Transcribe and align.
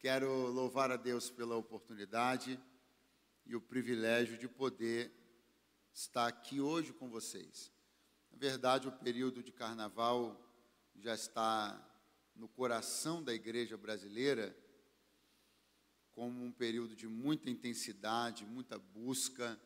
Quero 0.00 0.46
louvar 0.46 0.92
a 0.92 0.96
Deus 0.96 1.28
pela 1.28 1.56
oportunidade 1.56 2.56
e 3.44 3.56
o 3.56 3.60
privilégio 3.60 4.38
de 4.38 4.46
poder 4.46 5.12
estar 5.92 6.28
aqui 6.28 6.60
hoje 6.60 6.92
com 6.92 7.10
vocês. 7.10 7.72
Na 8.30 8.38
verdade, 8.38 8.86
o 8.86 8.92
período 8.92 9.42
de 9.42 9.50
carnaval 9.50 10.40
já 10.94 11.16
está 11.16 11.84
no 12.36 12.46
coração 12.46 13.20
da 13.20 13.34
igreja 13.34 13.76
brasileira 13.76 14.56
como 16.12 16.44
um 16.44 16.52
período 16.52 16.94
de 16.94 17.08
muita 17.08 17.50
intensidade, 17.50 18.46
muita 18.46 18.78
busca. 18.78 19.60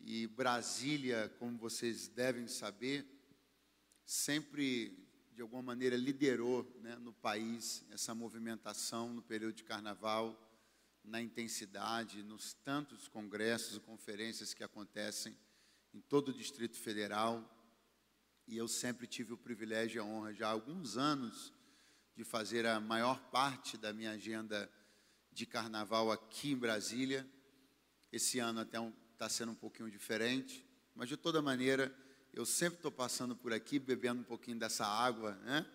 E 0.00 0.26
Brasília, 0.28 1.28
como 1.38 1.58
vocês 1.58 2.08
devem 2.08 2.48
saber, 2.48 3.06
sempre 4.06 5.01
de 5.34 5.40
alguma 5.40 5.62
maneira 5.62 5.96
liderou 5.96 6.70
né, 6.82 6.96
no 6.96 7.12
país 7.12 7.84
essa 7.90 8.14
movimentação 8.14 9.12
no 9.12 9.22
período 9.22 9.54
de 9.54 9.64
carnaval, 9.64 10.38
na 11.02 11.20
intensidade, 11.20 12.22
nos 12.22 12.52
tantos 12.52 13.08
congressos 13.08 13.76
e 13.76 13.80
conferências 13.80 14.52
que 14.52 14.62
acontecem 14.62 15.36
em 15.94 16.00
todo 16.00 16.28
o 16.28 16.34
Distrito 16.34 16.76
Federal. 16.76 17.48
E 18.46 18.56
eu 18.56 18.68
sempre 18.68 19.06
tive 19.06 19.32
o 19.32 19.38
privilégio 19.38 19.98
e 19.98 20.00
a 20.00 20.04
honra, 20.04 20.34
já 20.34 20.48
há 20.48 20.50
alguns 20.50 20.96
anos, 20.96 21.52
de 22.14 22.24
fazer 22.24 22.66
a 22.66 22.78
maior 22.78 23.18
parte 23.30 23.78
da 23.78 23.92
minha 23.92 24.12
agenda 24.12 24.70
de 25.30 25.46
carnaval 25.46 26.12
aqui 26.12 26.52
em 26.52 26.56
Brasília. 26.56 27.26
Esse 28.12 28.38
ano 28.38 28.60
até 28.60 28.78
está 29.12 29.26
um, 29.26 29.30
sendo 29.30 29.52
um 29.52 29.56
pouquinho 29.56 29.90
diferente, 29.90 30.66
mas 30.94 31.08
de 31.08 31.16
toda 31.16 31.40
maneira 31.40 31.94
eu 32.32 32.46
sempre 32.46 32.76
estou 32.76 32.90
passando 32.90 33.36
por 33.36 33.52
aqui, 33.52 33.78
bebendo 33.78 34.22
um 34.22 34.24
pouquinho 34.24 34.58
dessa 34.58 34.86
água, 34.86 35.34
né? 35.44 35.66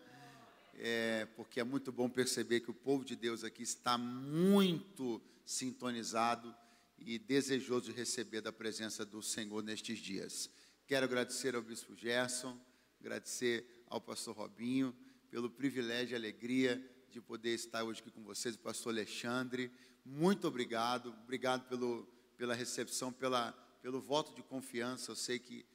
É, 0.79 1.27
porque 1.35 1.59
é 1.59 1.63
muito 1.63 1.91
bom 1.91 2.09
perceber 2.09 2.61
que 2.61 2.71
o 2.71 2.73
povo 2.73 3.05
de 3.05 3.15
Deus 3.15 3.43
aqui 3.43 3.61
está 3.61 3.97
muito 3.97 5.21
sintonizado 5.45 6.53
e 6.97 7.19
desejoso 7.19 7.91
de 7.91 7.97
receber 7.97 8.41
da 8.41 8.51
presença 8.51 9.05
do 9.05 9.21
Senhor 9.21 9.63
nestes 9.63 9.99
dias. 9.99 10.49
Quero 10.87 11.05
agradecer 11.05 11.55
ao 11.55 11.61
Bispo 11.61 11.95
Gerson, 11.95 12.59
agradecer 12.99 13.83
ao 13.87 14.01
Pastor 14.01 14.35
Robinho 14.35 14.95
pelo 15.29 15.49
privilégio 15.49 16.13
e 16.13 16.15
alegria 16.15 16.83
de 17.11 17.21
poder 17.21 17.53
estar 17.53 17.83
hoje 17.83 18.01
aqui 18.01 18.11
com 18.11 18.23
vocês, 18.23 18.55
o 18.55 18.59
Pastor 18.59 18.93
Alexandre. 18.93 19.71
Muito 20.03 20.47
obrigado, 20.47 21.09
obrigado 21.23 21.67
pelo, 21.67 22.07
pela 22.35 22.55
recepção, 22.55 23.11
pela, 23.11 23.51
pelo 23.81 24.01
voto 24.01 24.33
de 24.33 24.41
confiança. 24.41 25.11
Eu 25.11 25.15
sei 25.15 25.37
que 25.37 25.65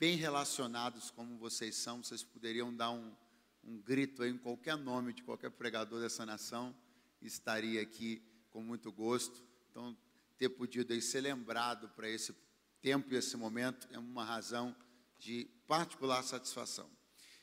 bem 0.00 0.16
relacionados 0.16 1.10
como 1.10 1.36
vocês 1.36 1.76
são, 1.76 2.02
vocês 2.02 2.24
poderiam 2.24 2.74
dar 2.74 2.90
um, 2.90 3.14
um 3.62 3.76
grito 3.82 4.22
aí 4.22 4.30
em 4.30 4.38
qualquer 4.38 4.74
nome 4.74 5.12
de 5.12 5.22
qualquer 5.22 5.50
pregador 5.50 6.00
dessa 6.00 6.24
nação, 6.24 6.74
estaria 7.20 7.82
aqui 7.82 8.22
com 8.48 8.62
muito 8.62 8.90
gosto. 8.90 9.44
Então, 9.70 9.94
ter 10.38 10.48
podido 10.48 10.94
aí 10.94 11.02
ser 11.02 11.20
lembrado 11.20 11.90
para 11.90 12.08
esse 12.08 12.34
tempo 12.80 13.12
e 13.12 13.16
esse 13.18 13.36
momento 13.36 13.86
é 13.90 13.98
uma 13.98 14.24
razão 14.24 14.74
de 15.18 15.44
particular 15.68 16.22
satisfação. 16.22 16.90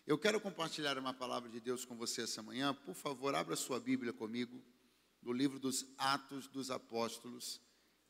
Eu 0.07 0.17
quero 0.17 0.41
compartilhar 0.41 0.97
uma 0.97 1.13
palavra 1.13 1.51
de 1.51 1.59
Deus 1.59 1.85
com 1.85 1.95
você 1.95 2.23
essa 2.23 2.41
manhã. 2.41 2.73
Por 2.73 2.95
favor, 2.95 3.35
abra 3.35 3.55
sua 3.55 3.79
Bíblia 3.79 4.11
comigo 4.11 4.59
no 5.21 5.31
livro 5.31 5.59
dos 5.59 5.85
Atos 5.95 6.47
dos 6.47 6.71
Apóstolos, 6.71 7.61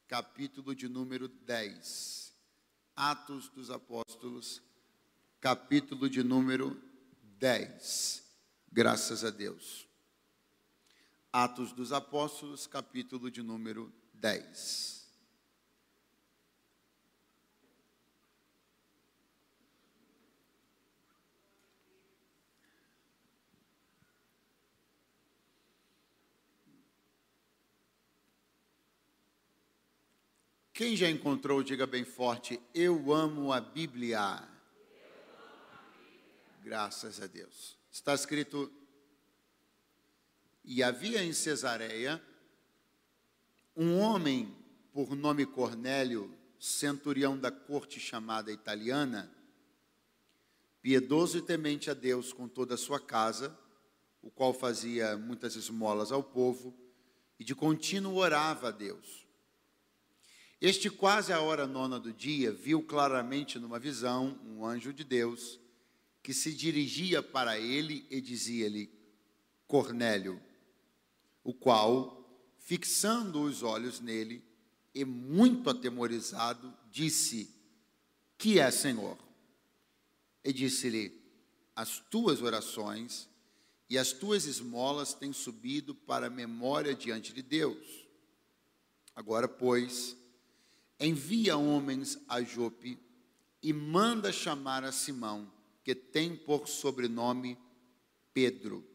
capítulo 0.08 0.74
de 0.74 0.88
número 0.88 1.28
10. 1.28 2.27
Atos 3.00 3.48
dos 3.50 3.70
Apóstolos, 3.70 4.60
capítulo 5.40 6.10
de 6.10 6.24
número 6.24 6.76
10. 7.38 8.24
Graças 8.72 9.24
a 9.24 9.30
Deus. 9.30 9.88
Atos 11.32 11.72
dos 11.74 11.92
Apóstolos, 11.92 12.66
capítulo 12.66 13.30
de 13.30 13.44
número 13.44 13.94
10. 14.16 14.97
Quem 30.78 30.96
já 30.96 31.10
encontrou, 31.10 31.64
diga 31.64 31.88
bem 31.88 32.06
forte: 32.06 32.62
Eu 32.72 33.12
amo 33.12 33.52
a 33.52 33.60
Bíblia. 33.60 34.48
Graças 36.64 37.20
a 37.20 37.26
Deus. 37.26 37.76
Está 37.92 38.14
escrito: 38.14 38.72
E 40.64 40.84
havia 40.84 41.24
em 41.24 41.34
Cesareia 41.34 42.22
um 43.76 43.98
homem 43.98 44.56
por 44.94 45.16
nome 45.16 45.48
Cornélio, 45.48 46.32
centurião 46.60 47.36
da 47.36 47.50
corte 47.50 48.00
chamada 48.00 48.52
italiana, 48.52 49.36
piedoso 50.80 51.40
e 51.40 51.42
temente 51.42 51.90
a 51.90 51.96
Deus 51.96 52.32
com 52.32 52.48
toda 52.48 52.76
a 52.76 52.78
sua 52.78 53.00
casa, 53.00 53.58
o 54.22 54.30
qual 54.30 54.54
fazia 54.54 55.18
muitas 55.18 55.56
esmolas 55.56 56.12
ao 56.12 56.22
povo 56.22 56.72
e 57.40 57.44
de 57.44 57.56
contínuo 57.56 58.18
orava 58.18 58.68
a 58.68 58.72
Deus. 58.72 59.27
Este, 60.60 60.90
quase 60.90 61.32
a 61.32 61.40
hora 61.40 61.68
nona 61.68 62.00
do 62.00 62.12
dia, 62.12 62.52
viu 62.52 62.82
claramente 62.82 63.60
numa 63.60 63.78
visão 63.78 64.40
um 64.44 64.66
anjo 64.66 64.92
de 64.92 65.04
Deus 65.04 65.60
que 66.24 66.34
se 66.34 66.54
dirigia 66.54 67.22
para 67.22 67.60
ele 67.60 68.08
e 68.10 68.20
dizia-lhe: 68.20 68.92
Cornélio, 69.68 70.42
o 71.44 71.54
qual, 71.54 72.54
fixando 72.58 73.42
os 73.44 73.62
olhos 73.62 74.00
nele 74.00 74.44
e 74.96 75.06
muito 75.06 75.70
atemorizado, 75.70 76.76
disse: 76.92 77.56
Que 78.36 78.60
é, 78.60 78.72
Senhor? 78.72 79.18
E 80.44 80.52
disse-lhe: 80.52 81.22
As 81.76 82.00
tuas 82.00 82.42
orações 82.42 83.30
e 83.88 83.98
as 83.98 84.12
tuas 84.12 84.46
esmolas 84.46 85.14
têm 85.14 85.32
subido 85.32 85.94
para 85.94 86.28
a 86.28 86.32
memória 86.32 86.96
diante 86.96 87.32
de 87.32 87.44
Deus. 87.44 88.08
Agora, 89.16 89.48
pois, 89.48 90.18
envia 91.00 91.58
homens 91.58 92.18
a 92.28 92.42
Jope 92.42 93.00
e 93.62 93.74
manda 93.74 94.32
chamar 94.32 94.84
a 94.84 94.92
Simão, 94.92 95.52
que 95.84 95.94
tem 95.94 96.36
por 96.36 96.68
sobrenome 96.68 97.58
Pedro. 98.34 98.86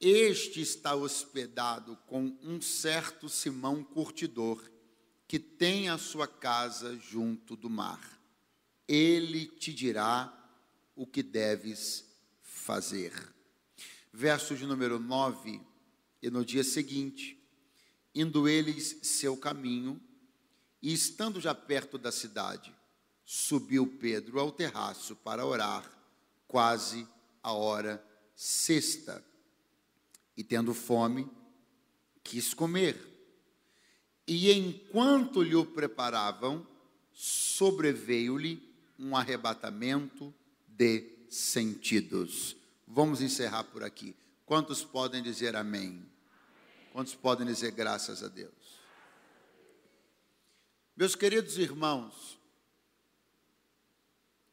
Este 0.00 0.60
está 0.60 0.94
hospedado 0.94 1.96
com 2.06 2.36
um 2.42 2.60
certo 2.60 3.28
Simão 3.28 3.84
curtidor, 3.84 4.62
que 5.28 5.38
tem 5.38 5.88
a 5.88 5.98
sua 5.98 6.26
casa 6.26 6.96
junto 6.96 7.54
do 7.54 7.68
mar. 7.68 8.18
Ele 8.88 9.46
te 9.46 9.72
dirá 9.72 10.36
o 10.96 11.06
que 11.06 11.22
deves 11.22 12.04
fazer. 12.42 13.12
Verso 14.12 14.56
de 14.56 14.66
número 14.66 14.98
9: 14.98 15.60
E 16.22 16.30
no 16.30 16.44
dia 16.44 16.64
seguinte, 16.64 17.38
indo 18.14 18.48
eles 18.48 18.98
seu 19.02 19.36
caminho, 19.36 20.00
e 20.82 20.92
estando 20.92 21.40
já 21.40 21.54
perto 21.54 21.98
da 21.98 22.10
cidade, 22.10 22.74
subiu 23.24 23.86
Pedro 23.86 24.40
ao 24.40 24.50
terraço 24.50 25.14
para 25.16 25.44
orar, 25.44 25.84
quase 26.48 27.06
a 27.42 27.52
hora 27.52 28.04
sexta. 28.34 29.24
E 30.36 30.42
tendo 30.42 30.72
fome, 30.72 31.30
quis 32.24 32.54
comer. 32.54 32.96
E 34.26 34.50
enquanto 34.52 35.42
lhe 35.42 35.54
o 35.54 35.66
preparavam, 35.66 36.66
sobreveio-lhe 37.12 38.62
um 38.98 39.16
arrebatamento 39.16 40.32
de 40.66 41.26
sentidos. 41.28 42.56
Vamos 42.86 43.20
encerrar 43.20 43.64
por 43.64 43.82
aqui. 43.82 44.14
Quantos 44.46 44.82
podem 44.82 45.22
dizer 45.22 45.54
amém? 45.54 46.04
Quantos 46.92 47.14
podem 47.14 47.46
dizer 47.46 47.70
graças 47.72 48.22
a 48.22 48.28
Deus? 48.28 48.59
Meus 51.00 51.16
queridos 51.16 51.56
irmãos, 51.56 52.38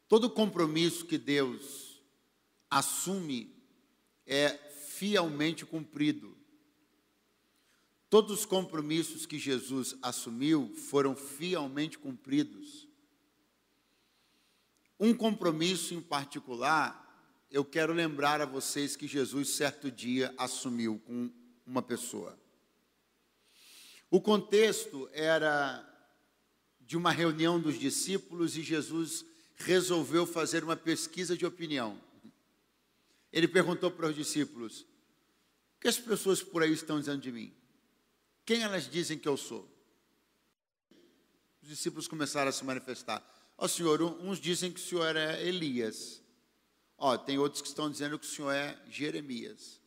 todo 0.08 0.30
compromisso 0.30 1.06
que 1.06 1.18
Deus 1.18 2.02
assume 2.70 3.54
é 4.26 4.52
fielmente 4.52 5.66
cumprido. 5.66 6.38
Todos 8.10 8.32
os 8.40 8.46
compromissos 8.46 9.26
que 9.26 9.38
Jesus 9.38 9.98
assumiu 10.02 10.74
foram 10.74 11.18
fielmente 11.18 12.00
cumpridos. 12.00 12.88
Um 14.98 15.14
compromisso 15.14 15.94
em 15.94 16.02
particular, 16.02 17.46
eu 17.52 17.66
quero 17.66 17.92
lembrar 17.92 18.40
a 18.40 18.46
vocês 18.46 18.96
que 18.96 19.06
Jesus, 19.06 19.50
certo 19.50 19.92
dia, 19.92 20.34
assumiu 20.38 20.98
com 21.06 21.30
uma 21.66 21.82
pessoa. 21.82 22.40
O 24.10 24.22
contexto 24.22 25.10
era 25.12 25.97
de 26.88 26.96
uma 26.96 27.12
reunião 27.12 27.60
dos 27.60 27.78
discípulos 27.78 28.56
e 28.56 28.64
Jesus 28.64 29.26
resolveu 29.58 30.26
fazer 30.26 30.64
uma 30.64 30.78
pesquisa 30.78 31.36
de 31.36 31.46
opinião. 31.46 32.02
Ele 33.32 33.46
perguntou 33.46 33.92
para 33.92 34.08
os 34.08 34.16
discípulos: 34.16 34.82
O 35.76 35.82
que 35.82 35.90
as 35.90 36.00
pessoas 36.00 36.42
por 36.42 36.64
aí 36.64 36.72
estão 36.72 36.98
dizendo 36.98 37.22
de 37.22 37.30
mim? 37.30 37.54
Quem 38.46 38.64
elas 38.64 38.90
dizem 38.90 39.20
que 39.20 39.28
eu 39.28 39.36
sou? 39.36 39.70
Os 41.62 41.68
discípulos 41.68 42.08
começaram 42.08 42.48
a 42.48 42.54
se 42.54 42.64
manifestar. 42.64 43.22
Ó 43.58 43.66
oh, 43.66 43.68
Senhor, 43.68 44.02
uns 44.02 44.40
dizem 44.40 44.72
que 44.72 44.80
o 44.80 44.84
Senhor 44.84 45.14
é 45.14 45.46
Elias. 45.46 46.22
Ó, 46.98 47.14
oh, 47.14 47.18
tem 47.18 47.38
outros 47.38 47.62
que 47.62 47.68
estão 47.68 47.92
dizendo 47.92 48.18
que 48.18 48.26
o 48.26 48.30
Senhor 48.30 48.52
é 48.52 48.82
Jeremias. 48.90 49.82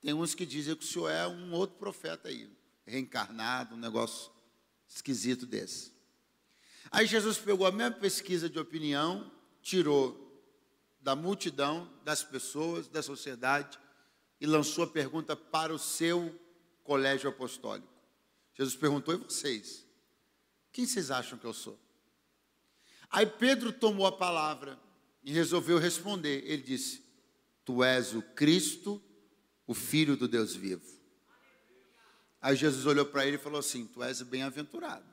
Tem 0.00 0.14
uns 0.14 0.32
que 0.32 0.46
dizem 0.46 0.76
que 0.76 0.84
o 0.84 0.86
Senhor 0.86 1.08
é 1.08 1.26
um 1.26 1.52
outro 1.52 1.76
profeta 1.76 2.28
aí, 2.28 2.48
reencarnado, 2.86 3.74
um 3.74 3.78
negócio 3.78 4.30
esquisito 4.86 5.44
desse. 5.44 5.95
Aí 6.90 7.06
Jesus 7.06 7.38
pegou 7.38 7.66
a 7.66 7.72
mesma 7.72 7.96
pesquisa 7.96 8.48
de 8.48 8.58
opinião, 8.58 9.30
tirou 9.62 10.24
da 11.00 11.14
multidão, 11.14 11.90
das 12.04 12.22
pessoas, 12.24 12.88
da 12.88 13.02
sociedade, 13.02 13.78
e 14.40 14.46
lançou 14.46 14.84
a 14.84 14.88
pergunta 14.88 15.36
para 15.36 15.72
o 15.72 15.78
seu 15.78 16.34
colégio 16.82 17.28
apostólico. 17.28 17.88
Jesus 18.54 18.76
perguntou: 18.76 19.14
e 19.14 19.18
vocês? 19.18 19.86
Quem 20.72 20.86
vocês 20.86 21.10
acham 21.10 21.38
que 21.38 21.44
eu 21.44 21.52
sou? 21.52 21.78
Aí 23.10 23.26
Pedro 23.26 23.72
tomou 23.72 24.06
a 24.06 24.12
palavra 24.12 24.78
e 25.22 25.32
resolveu 25.32 25.78
responder. 25.78 26.42
Ele 26.44 26.62
disse: 26.62 27.02
Tu 27.64 27.82
és 27.82 28.14
o 28.14 28.22
Cristo, 28.22 29.02
o 29.66 29.74
Filho 29.74 30.16
do 30.16 30.28
Deus 30.28 30.54
vivo. 30.54 30.96
Aí 32.40 32.54
Jesus 32.54 32.86
olhou 32.86 33.06
para 33.06 33.26
ele 33.26 33.36
e 33.36 33.40
falou 33.40 33.58
assim: 33.58 33.86
Tu 33.86 34.02
és 34.02 34.22
bem-aventurado, 34.22 35.06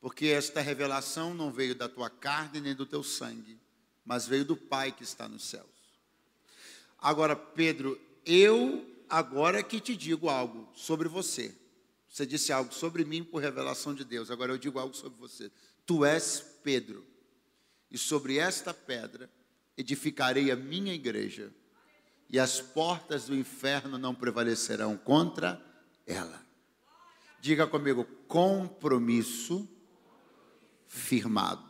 porque 0.00 0.26
esta 0.26 0.60
revelação 0.60 1.34
não 1.34 1.50
veio 1.50 1.74
da 1.74 1.88
tua 1.88 2.08
carne 2.08 2.60
nem 2.60 2.74
do 2.74 2.86
teu 2.86 3.02
sangue, 3.02 3.58
mas 4.04 4.26
veio 4.26 4.44
do 4.44 4.56
Pai 4.56 4.92
que 4.92 5.02
está 5.02 5.28
nos 5.28 5.44
céus. 5.44 5.66
Agora, 6.98 7.34
Pedro, 7.34 8.00
eu 8.24 8.86
agora 9.08 9.62
que 9.62 9.80
te 9.80 9.96
digo 9.96 10.28
algo 10.28 10.68
sobre 10.74 11.08
você. 11.08 11.54
Você 12.08 12.24
disse 12.24 12.52
algo 12.52 12.72
sobre 12.72 13.04
mim 13.04 13.22
por 13.22 13.42
revelação 13.42 13.94
de 13.94 14.04
Deus, 14.04 14.30
agora 14.30 14.52
eu 14.52 14.58
digo 14.58 14.78
algo 14.78 14.94
sobre 14.94 15.18
você. 15.18 15.50
Tu 15.84 16.04
és 16.04 16.40
Pedro 16.62 17.04
e 17.90 17.98
sobre 17.98 18.38
esta 18.38 18.72
pedra 18.72 19.30
edificarei 19.76 20.50
a 20.50 20.56
minha 20.56 20.94
igreja, 20.94 21.52
e 22.28 22.38
as 22.38 22.60
portas 22.60 23.26
do 23.26 23.36
inferno 23.36 23.98
não 23.98 24.14
prevalecerão 24.14 24.96
contra 24.96 25.62
ela. 26.06 26.44
Diga 27.40 27.66
comigo, 27.66 28.04
compromisso 28.26 29.68
firmado. 30.96 31.64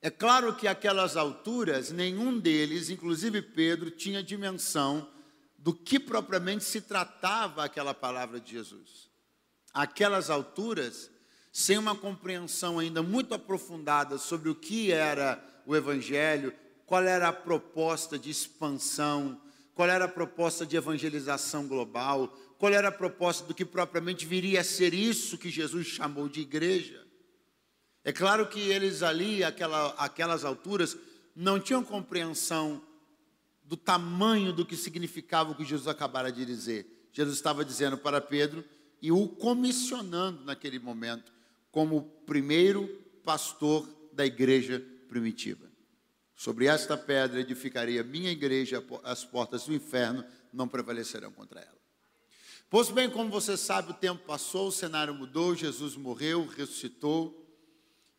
É 0.00 0.10
claro 0.10 0.54
que 0.56 0.66
aquelas 0.66 1.16
alturas, 1.16 1.92
nenhum 1.92 2.38
deles, 2.38 2.90
inclusive 2.90 3.40
Pedro, 3.40 3.90
tinha 3.90 4.22
dimensão 4.22 5.08
do 5.56 5.72
que 5.72 6.00
propriamente 6.00 6.64
se 6.64 6.80
tratava 6.80 7.64
aquela 7.64 7.94
palavra 7.94 8.40
de 8.40 8.50
Jesus. 8.50 9.08
Aquelas 9.72 10.28
alturas, 10.28 11.08
sem 11.52 11.78
uma 11.78 11.94
compreensão 11.94 12.80
ainda 12.80 13.00
muito 13.00 13.32
aprofundada 13.32 14.18
sobre 14.18 14.50
o 14.50 14.56
que 14.56 14.90
era 14.90 15.42
o 15.64 15.76
Evangelho, 15.76 16.52
qual 16.84 17.04
era 17.04 17.28
a 17.28 17.32
proposta 17.32 18.18
de 18.18 18.28
expansão, 18.28 19.40
qual 19.72 19.88
era 19.88 20.06
a 20.06 20.08
proposta 20.08 20.66
de 20.66 20.76
evangelização 20.76 21.66
global, 21.66 22.36
qual 22.58 22.72
era 22.72 22.88
a 22.88 22.92
proposta 22.92 23.46
do 23.46 23.54
que 23.54 23.64
propriamente 23.64 24.26
viria 24.26 24.60
a 24.60 24.64
ser 24.64 24.92
isso 24.92 25.38
que 25.38 25.48
Jesus 25.48 25.86
chamou 25.86 26.28
de 26.28 26.40
igreja. 26.40 27.06
É 28.04 28.12
claro 28.12 28.48
que 28.48 28.60
eles 28.60 29.02
ali, 29.02 29.44
aquela, 29.44 29.90
aquelas 29.90 30.44
alturas, 30.44 30.96
não 31.34 31.60
tinham 31.60 31.84
compreensão 31.84 32.82
do 33.64 33.76
tamanho 33.76 34.52
do 34.52 34.66
que 34.66 34.76
significava 34.76 35.50
o 35.50 35.54
que 35.54 35.64
Jesus 35.64 35.88
acabara 35.88 36.30
de 36.32 36.44
dizer. 36.44 37.08
Jesus 37.12 37.36
estava 37.36 37.64
dizendo 37.64 37.96
para 37.96 38.20
Pedro 38.20 38.64
e 39.00 39.12
o 39.12 39.28
comissionando 39.28 40.44
naquele 40.44 40.78
momento 40.78 41.32
como 41.70 42.02
primeiro 42.26 42.88
pastor 43.24 43.88
da 44.12 44.26
igreja 44.26 44.84
primitiva. 45.08 45.70
Sobre 46.34 46.66
esta 46.66 46.96
pedra 46.96 47.40
edificaria 47.40 48.02
minha 48.02 48.30
igreja, 48.30 48.84
as 49.04 49.24
portas 49.24 49.66
do 49.66 49.74
inferno 49.74 50.24
não 50.52 50.66
prevalecerão 50.66 51.30
contra 51.30 51.60
ela. 51.60 51.82
Pois 52.68 52.90
bem, 52.90 53.08
como 53.08 53.30
você 53.30 53.56
sabe, 53.56 53.90
o 53.92 53.94
tempo 53.94 54.24
passou, 54.26 54.68
o 54.68 54.72
cenário 54.72 55.14
mudou, 55.14 55.54
Jesus 55.54 55.94
morreu, 55.94 56.46
ressuscitou, 56.46 57.41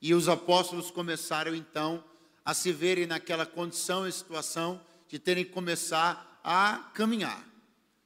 e 0.04 0.14
os 0.14 0.28
apóstolos 0.28 0.92
começaram 0.92 1.56
então 1.56 2.04
a 2.44 2.54
se 2.54 2.74
verem 2.74 3.06
naquela 3.08 3.46
condição 3.46 4.06
e 4.06 4.12
situação 4.12 4.82
de 5.08 5.18
terem 5.18 5.46
que 5.46 5.52
começar 5.52 6.42
a 6.44 6.92
caminhar. 6.94 7.48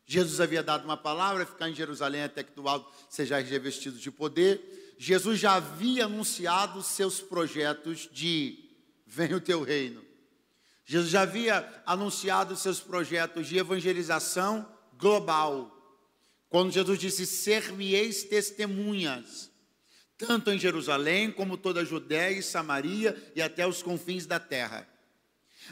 Jesus 0.06 0.40
havia 0.40 0.62
dado 0.62 0.86
uma 0.86 0.96
palavra, 0.96 1.44
ficar 1.44 1.68
em 1.68 1.74
Jerusalém 1.74 2.22
até 2.22 2.44
que 2.44 2.52
do 2.52 2.70
alto 2.70 2.94
seja 3.10 3.40
revestido 3.40 3.98
de 3.98 4.12
poder. 4.12 4.96
Jesus 5.00 5.40
já 5.40 5.56
havia 5.56 6.06
anunciado 6.06 6.84
seus 6.84 7.20
projetos 7.20 8.08
de 8.14 8.70
venha 9.08 9.38
o 9.38 9.42
teu 9.42 9.64
reino. 9.64 10.06
Jesus 10.86 11.10
já 11.10 11.24
havia 11.24 11.82
anunciado 11.84 12.56
seus 12.56 12.80
projetos 12.80 13.48
de 13.48 13.58
evangelização 13.58 14.72
global. 15.00 15.74
Quando 16.48 16.72
Jesus 16.72 17.00
disse: 17.00 17.26
Ser-me-eis 17.26 18.24
testemunhas, 18.24 19.50
tanto 20.18 20.52
em 20.52 20.58
Jerusalém 20.58 21.32
como 21.32 21.58
toda 21.58 21.82
a 21.82 21.86
Judéia 21.86 22.38
e 22.38 22.44
Samaria 22.44 23.32
e 23.36 23.42
até 23.42 23.68
os 23.68 23.84
confins 23.84 24.26
da 24.26 24.40
terra. 24.40 24.88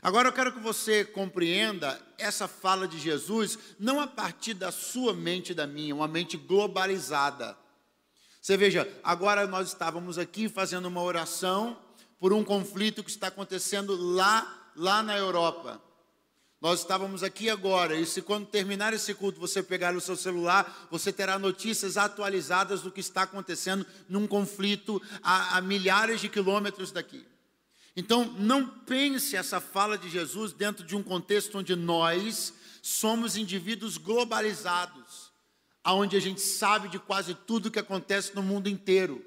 Agora 0.01 0.27
eu 0.27 0.33
quero 0.33 0.51
que 0.51 0.59
você 0.59 1.06
compreenda 1.06 2.00
essa 2.18 2.47
fala 2.47 2.88
de 2.88 3.00
Jesus 3.00 3.57
não 3.80 4.00
a 4.00 4.07
partir 4.07 4.53
da 4.53 4.71
sua 4.71 5.13
mente 5.13 5.51
e 5.51 5.56
da 5.56 5.65
minha, 5.65 5.95
uma 5.95 6.07
mente 6.07 6.38
globalizada. 6.38 7.57
Você 8.42 8.57
veja, 8.57 8.88
agora 9.03 9.47
nós 9.47 9.69
estávamos 9.69 10.18
aqui 10.18 10.48
fazendo 10.48 10.86
uma 10.86 11.01
oração 11.01 11.77
por 12.19 12.31
um 12.31 12.44
conflito 12.44 13.03
que 13.03 13.09
está 13.09 13.27
acontecendo 13.27 13.95
lá, 13.95 14.71
lá 14.75 15.01
na 15.01 15.18
Europa. 15.18 15.81
Nós 16.65 16.79
estávamos 16.79 17.21
aqui 17.21 17.47
agora, 17.47 17.95
e 17.95 18.07
se 18.07 18.23
quando 18.23 18.47
terminar 18.47 18.91
esse 18.91 19.13
culto 19.13 19.39
você 19.39 19.62
pegar 19.62 19.95
o 19.95 20.01
seu 20.01 20.15
celular, 20.15 20.88
você 20.89 21.13
terá 21.13 21.38
notícias 21.38 21.95
atualizadas 21.95 22.81
do 22.81 22.91
que 22.91 23.01
está 23.01 23.21
acontecendo 23.21 23.85
num 24.09 24.25
conflito 24.25 25.00
a, 25.21 25.57
a 25.57 25.62
milhares 25.62 26.19
de 26.19 26.27
quilômetros 26.27 26.91
daqui. 26.91 27.23
Então, 27.95 28.33
não 28.39 28.67
pense 28.67 29.35
essa 29.35 29.62
fala 29.62 29.95
de 29.95 30.09
Jesus 30.09 30.53
dentro 30.53 30.83
de 30.83 30.95
um 30.95 31.03
contexto 31.03 31.59
onde 31.59 31.75
nós 31.75 32.51
somos 32.81 33.38
indivíduos 33.38 33.97
globalizados 34.00 35.31
aonde 35.83 36.17
a 36.17 36.19
gente 36.19 36.41
sabe 36.41 36.89
de 36.89 36.98
quase 36.98 37.36
tudo 37.36 37.69
que 37.69 37.77
acontece 37.77 38.34
no 38.34 38.41
mundo 38.41 38.67
inteiro, 38.67 39.24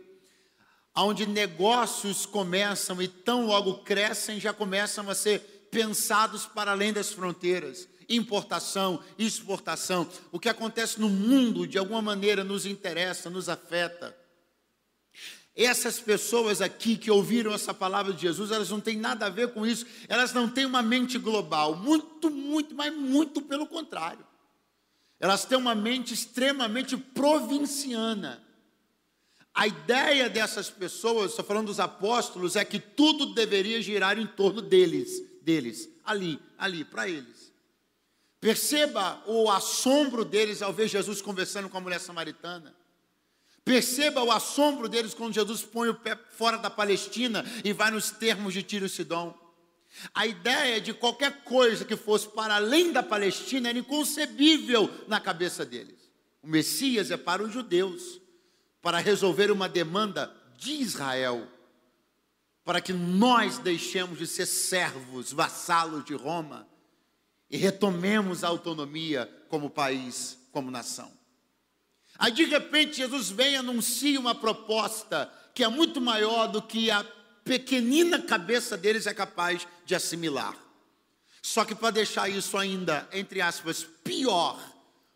aonde 0.93 1.25
negócios 1.25 2.27
começam 2.27 3.01
e 3.01 3.07
tão 3.07 3.47
logo 3.47 3.75
crescem, 3.85 4.41
já 4.41 4.53
começam 4.53 5.09
a 5.09 5.15
ser 5.15 5.58
pensados 5.71 6.47
para 6.47 6.73
além 6.73 6.93
das 6.93 7.13
fronteiras, 7.13 7.89
importação, 8.09 9.03
exportação. 9.19 10.09
O 10.33 10.41
que 10.41 10.49
acontece 10.49 11.01
no 11.01 11.09
mundo 11.09 11.67
de 11.67 11.79
alguma 11.79 12.03
maneira 12.03 12.43
nos 12.43 12.67
interessa, 12.67 13.29
nos 13.29 13.49
afeta. 13.49 14.17
Essas 15.55 15.99
pessoas 15.99 16.63
aqui 16.63 16.97
que 16.97 17.11
ouviram 17.11 17.53
essa 17.53 17.75
palavra 17.75 18.13
de 18.13 18.23
Jesus, 18.23 18.53
elas 18.53 18.71
não 18.71 18.81
têm 18.81 18.97
nada 18.97 19.27
a 19.27 19.31
ver 19.31 19.53
com 19.53 19.67
isso, 19.67 19.85
elas 20.09 20.33
não 20.33 20.49
têm 20.49 20.65
uma 20.65 20.83
mente 20.83 21.19
global, 21.19 21.75
muito, 21.75 22.31
muito, 22.31 22.77
mas 22.77 22.95
muito 22.95 23.43
pelo 23.43 23.67
contrário. 23.67 24.25
Elas 25.19 25.45
têm 25.45 25.59
uma 25.59 25.75
mente 25.75 26.15
extremamente 26.15 26.97
provinciana. 26.97 28.41
A 29.53 29.67
ideia 29.67 30.31
dessas 30.31 30.71
pessoas, 30.71 31.33
estou 31.33 31.45
falando 31.45 31.67
dos 31.67 31.81
apóstolos, 31.81 32.55
é 32.55 32.65
que 32.65 32.79
tudo 32.79 33.35
deveria 33.35 33.83
girar 33.83 34.17
em 34.17 34.27
torno 34.29 34.63
deles, 34.63 35.21
deles, 35.49 35.89
ali, 36.05 36.39
ali, 36.59 36.85
para 36.85 37.09
eles. 37.09 37.51
Perceba 38.39 39.23
o 39.27 39.51
assombro 39.51 40.23
deles 40.23 40.61
ao 40.61 40.75
ver 40.75 40.89
Jesus 40.89 41.23
conversando 41.23 41.71
com 41.71 41.79
a 41.79 41.81
mulher 41.81 42.01
samaritana. 42.01 42.77
Perceba 43.65 44.23
o 44.23 44.31
assombro 44.31 44.91
deles 44.91 45.15
quando 45.15 45.33
Jesus 45.33 45.63
põe 45.63 45.89
o 45.89 45.95
pé 45.95 46.19
fora 46.37 46.59
da 46.59 46.69
Palestina 46.69 47.43
e 47.65 47.73
vai 47.73 47.91
nos 47.91 48.11
termos 48.11 48.53
de 48.53 48.63
Tiro 48.63 48.85
e 48.85 48.91
Sidom. 48.91 49.35
A 50.15 50.27
ideia 50.27 50.83
de 50.83 50.93
qualquer 50.93 51.43
coisa 51.45 51.83
que 51.83 51.97
fosse 51.97 52.29
para 52.29 52.57
além 52.57 52.93
da 52.93 53.03
Palestina 53.03 53.71
era 53.71 53.79
inconcebível 53.79 54.91
na 55.09 55.19
cabeça 55.19 55.65
deles. 55.65 55.99
O 56.43 56.47
Messias 56.47 57.11
é 57.11 57.17
para 57.17 57.43
os 57.43 57.51
judeus, 57.51 58.21
para 58.83 58.99
resolver 58.99 59.51
uma 59.51 59.69
demanda 59.69 60.31
de 60.59 60.73
Israel, 60.73 61.49
para 62.69 62.83
que 62.83 62.93
nós 62.93 63.57
deixemos 63.57 64.19
de 64.19 64.27
ser 64.27 64.45
servos, 64.45 65.33
vassalos 65.33 66.05
de 66.05 66.13
Roma 66.13 66.69
e 67.49 67.57
retomemos 67.57 68.45
a 68.45 68.49
autonomia 68.49 69.27
como 69.49 69.71
país, 69.71 70.37
como 70.53 70.71
nação. 70.71 71.11
Aí 72.19 72.31
de 72.31 72.45
repente 72.45 72.99
Jesus 72.99 73.31
vem 73.31 73.55
e 73.55 73.57
anuncia 73.57 74.21
uma 74.21 74.35
proposta 74.35 75.33
que 75.55 75.65
é 75.65 75.69
muito 75.69 75.99
maior 75.99 76.47
do 76.47 76.61
que 76.61 76.91
a 76.91 77.03
pequenina 77.43 78.21
cabeça 78.21 78.77
deles 78.77 79.07
é 79.07 79.15
capaz 79.15 79.67
de 79.87 79.95
assimilar. 79.95 80.55
Só 81.41 81.65
que 81.65 81.75
para 81.75 81.93
deixar 81.93 82.29
isso 82.29 82.59
ainda, 82.59 83.09
entre 83.15 83.41
aspas, 83.41 83.83
pior, 84.05 84.61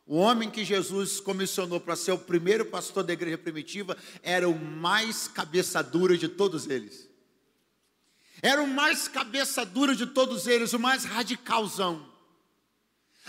o 0.07 0.17
homem 0.17 0.51
que 0.51 0.65
Jesus 0.65 1.21
comissionou 1.21 1.81
para 1.81 1.97
ser 1.97 2.13
o 2.13 2.19
primeiro 2.19 2.65
pastor 2.65 3.05
da 3.05 3.13
igreja 3.13 3.37
primitiva 3.37 3.95
era 4.23 4.49
o 4.49 4.59
mais 4.59 5.29
cabeça 5.29 5.83
dura 5.83 6.17
de 6.17 6.29
todos 6.29 6.67
eles. 6.67 7.12
Era 8.43 8.61
o 8.61 8.67
mais 8.67 9.07
cabeça 9.07 9.65
dura 9.65 9.95
de 9.95 10.05
todos 10.05 10.49
eles, 10.49 10.73
o 10.73 10.79
mais 10.79 11.05
radicalzão. 11.05 12.11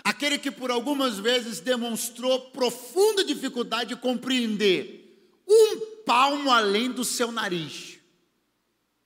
Aquele 0.04 0.40
que 0.40 0.50
por 0.50 0.72
algumas 0.72 1.20
vezes 1.20 1.60
demonstrou 1.60 2.50
profunda 2.50 3.24
dificuldade 3.24 3.90
de 3.90 4.02
compreender 4.02 5.40
um 5.48 6.04
palmo 6.04 6.52
além 6.52 6.92
do 6.92 7.06
seu 7.06 7.32
nariz, 7.32 8.00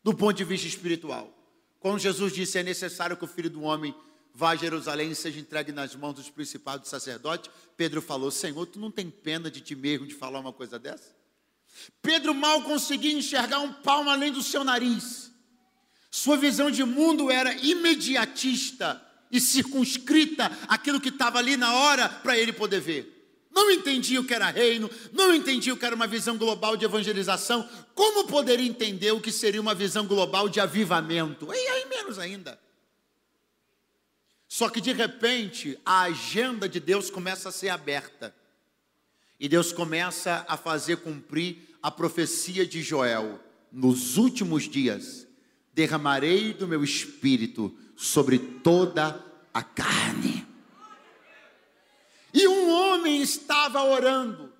do 0.01 0.13
ponto 0.13 0.37
de 0.37 0.45
vista 0.45 0.65
espiritual. 0.65 1.29
Quando 1.77 1.99
Jesus 1.99 2.33
disse: 2.33 2.57
É 2.57 2.63
necessário 2.63 3.17
que 3.17 3.25
o 3.25 3.27
filho 3.27 3.49
do 3.49 3.63
homem 3.63 3.93
vá 4.33 4.51
a 4.51 4.55
Jerusalém 4.55 5.11
e 5.11 5.15
seja 5.15 5.39
entregue 5.39 5.73
nas 5.73 5.93
mãos 5.93 6.13
dos 6.13 6.29
principais 6.29 6.79
do 6.79 6.87
sacerdote, 6.87 7.51
Pedro 7.75 8.01
falou: 8.01 8.31
Senhor, 8.31 8.65
tu 8.65 8.79
não 8.79 8.89
tem 8.89 9.09
pena 9.09 9.51
de 9.51 9.59
ti 9.59 9.75
mesmo 9.75 10.07
de 10.07 10.13
falar 10.13 10.39
uma 10.39 10.53
coisa 10.53 10.79
dessa? 10.79 11.15
Pedro 12.01 12.33
mal 12.33 12.61
conseguia 12.61 13.11
enxergar 13.11 13.59
um 13.59 13.73
palmo 13.73 14.09
além 14.09 14.31
do 14.31 14.41
seu 14.41 14.63
nariz. 14.63 15.31
Sua 16.09 16.37
visão 16.37 16.71
de 16.71 16.83
mundo 16.83 17.29
era 17.29 17.53
imediatista 17.53 19.01
e 19.31 19.39
circunscrita 19.39 20.51
aquilo 20.67 21.01
que 21.01 21.09
estava 21.09 21.37
ali 21.39 21.57
na 21.57 21.73
hora 21.73 22.07
para 22.07 22.37
ele 22.37 22.53
poder 22.53 22.79
ver. 22.79 23.13
Não 23.51 23.71
entendia 23.71 24.21
o 24.21 24.23
que 24.23 24.33
era 24.33 24.49
reino, 24.51 24.89
não 25.11 25.33
entendia 25.33 25.73
o 25.73 25.77
que 25.77 25.85
era 25.85 25.95
uma 25.95 26.07
visão 26.07 26.37
global 26.37 26.77
de 26.77 26.85
evangelização. 26.85 27.67
Como 27.95 28.27
poderia 28.27 28.67
entender 28.67 29.11
o 29.11 29.19
que 29.19 29.31
seria 29.31 29.59
uma 29.59 29.73
visão 29.73 30.05
global 30.05 30.47
de 30.47 30.59
avivamento? 30.59 31.51
E 31.51 31.67
aí 31.67 31.85
menos 31.89 32.19
ainda. 32.19 32.59
Só 34.47 34.69
que 34.69 34.79
de 34.79 34.93
repente 34.93 35.77
a 35.83 36.03
agenda 36.03 36.69
de 36.69 36.79
Deus 36.79 37.09
começa 37.09 37.49
a 37.49 37.51
ser 37.51 37.69
aberta. 37.69 38.33
E 39.39 39.49
Deus 39.49 39.71
começa 39.71 40.45
a 40.47 40.55
fazer 40.55 40.97
cumprir 40.97 41.77
a 41.81 41.91
profecia 41.91 42.65
de 42.65 42.81
Joel. 42.81 43.39
Nos 43.71 44.17
últimos 44.17 44.69
dias, 44.69 45.26
derramarei 45.77 46.53
do 46.53 46.67
meu 46.67 46.83
espírito 46.83 47.71
sobre 47.95 48.39
toda 48.39 49.23
a 49.53 49.61
carne. 49.61 50.43
E 52.33 52.47
um 52.47 52.71
homem 52.71 53.21
estava 53.21 53.83
orando. 53.83 54.51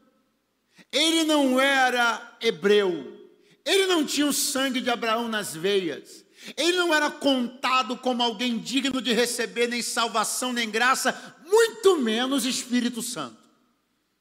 Ele 0.91 1.23
não 1.23 1.59
era 1.59 2.37
hebreu. 2.39 3.17
Ele 3.65 3.87
não 3.87 4.05
tinha 4.05 4.27
o 4.27 4.33
sangue 4.33 4.79
de 4.79 4.91
Abraão 4.91 5.27
nas 5.27 5.55
veias. 5.55 6.23
Ele 6.55 6.77
não 6.77 6.93
era 6.93 7.09
contado 7.09 7.97
como 7.97 8.21
alguém 8.21 8.59
digno 8.59 9.01
de 9.01 9.11
receber 9.11 9.67
nem 9.67 9.81
salvação 9.81 10.53
nem 10.53 10.69
graça, 10.69 11.35
muito 11.47 11.99
menos 11.99 12.45
Espírito 12.45 13.01
Santo. 13.01 13.37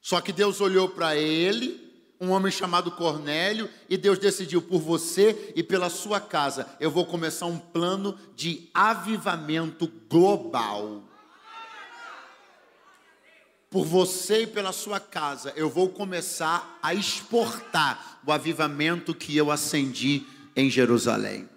Só 0.01 0.19
que 0.19 0.33
Deus 0.33 0.59
olhou 0.61 0.89
para 0.89 1.15
ele 1.15 1.86
um 2.19 2.31
homem 2.31 2.51
chamado 2.51 2.91
Cornélio, 2.91 3.69
e 3.89 3.95
Deus 3.95 4.17
decidiu 4.17 4.61
por 4.61 4.79
você 4.79 5.53
e 5.55 5.61
pela 5.61 5.89
sua 5.89 6.19
casa, 6.19 6.67
eu 6.79 6.89
vou 6.89 7.05
começar 7.05 7.45
um 7.45 7.57
plano 7.57 8.17
de 8.35 8.69
avivamento 8.73 9.91
global. 10.09 11.03
Por 13.69 13.85
você 13.85 14.43
e 14.43 14.47
pela 14.47 14.71
sua 14.71 14.99
casa, 14.99 15.53
eu 15.55 15.69
vou 15.69 15.89
começar 15.89 16.79
a 16.81 16.93
exportar 16.93 18.19
o 18.25 18.31
avivamento 18.31 19.13
que 19.13 19.35
eu 19.35 19.51
acendi 19.51 20.25
em 20.55 20.69
Jerusalém. 20.69 21.47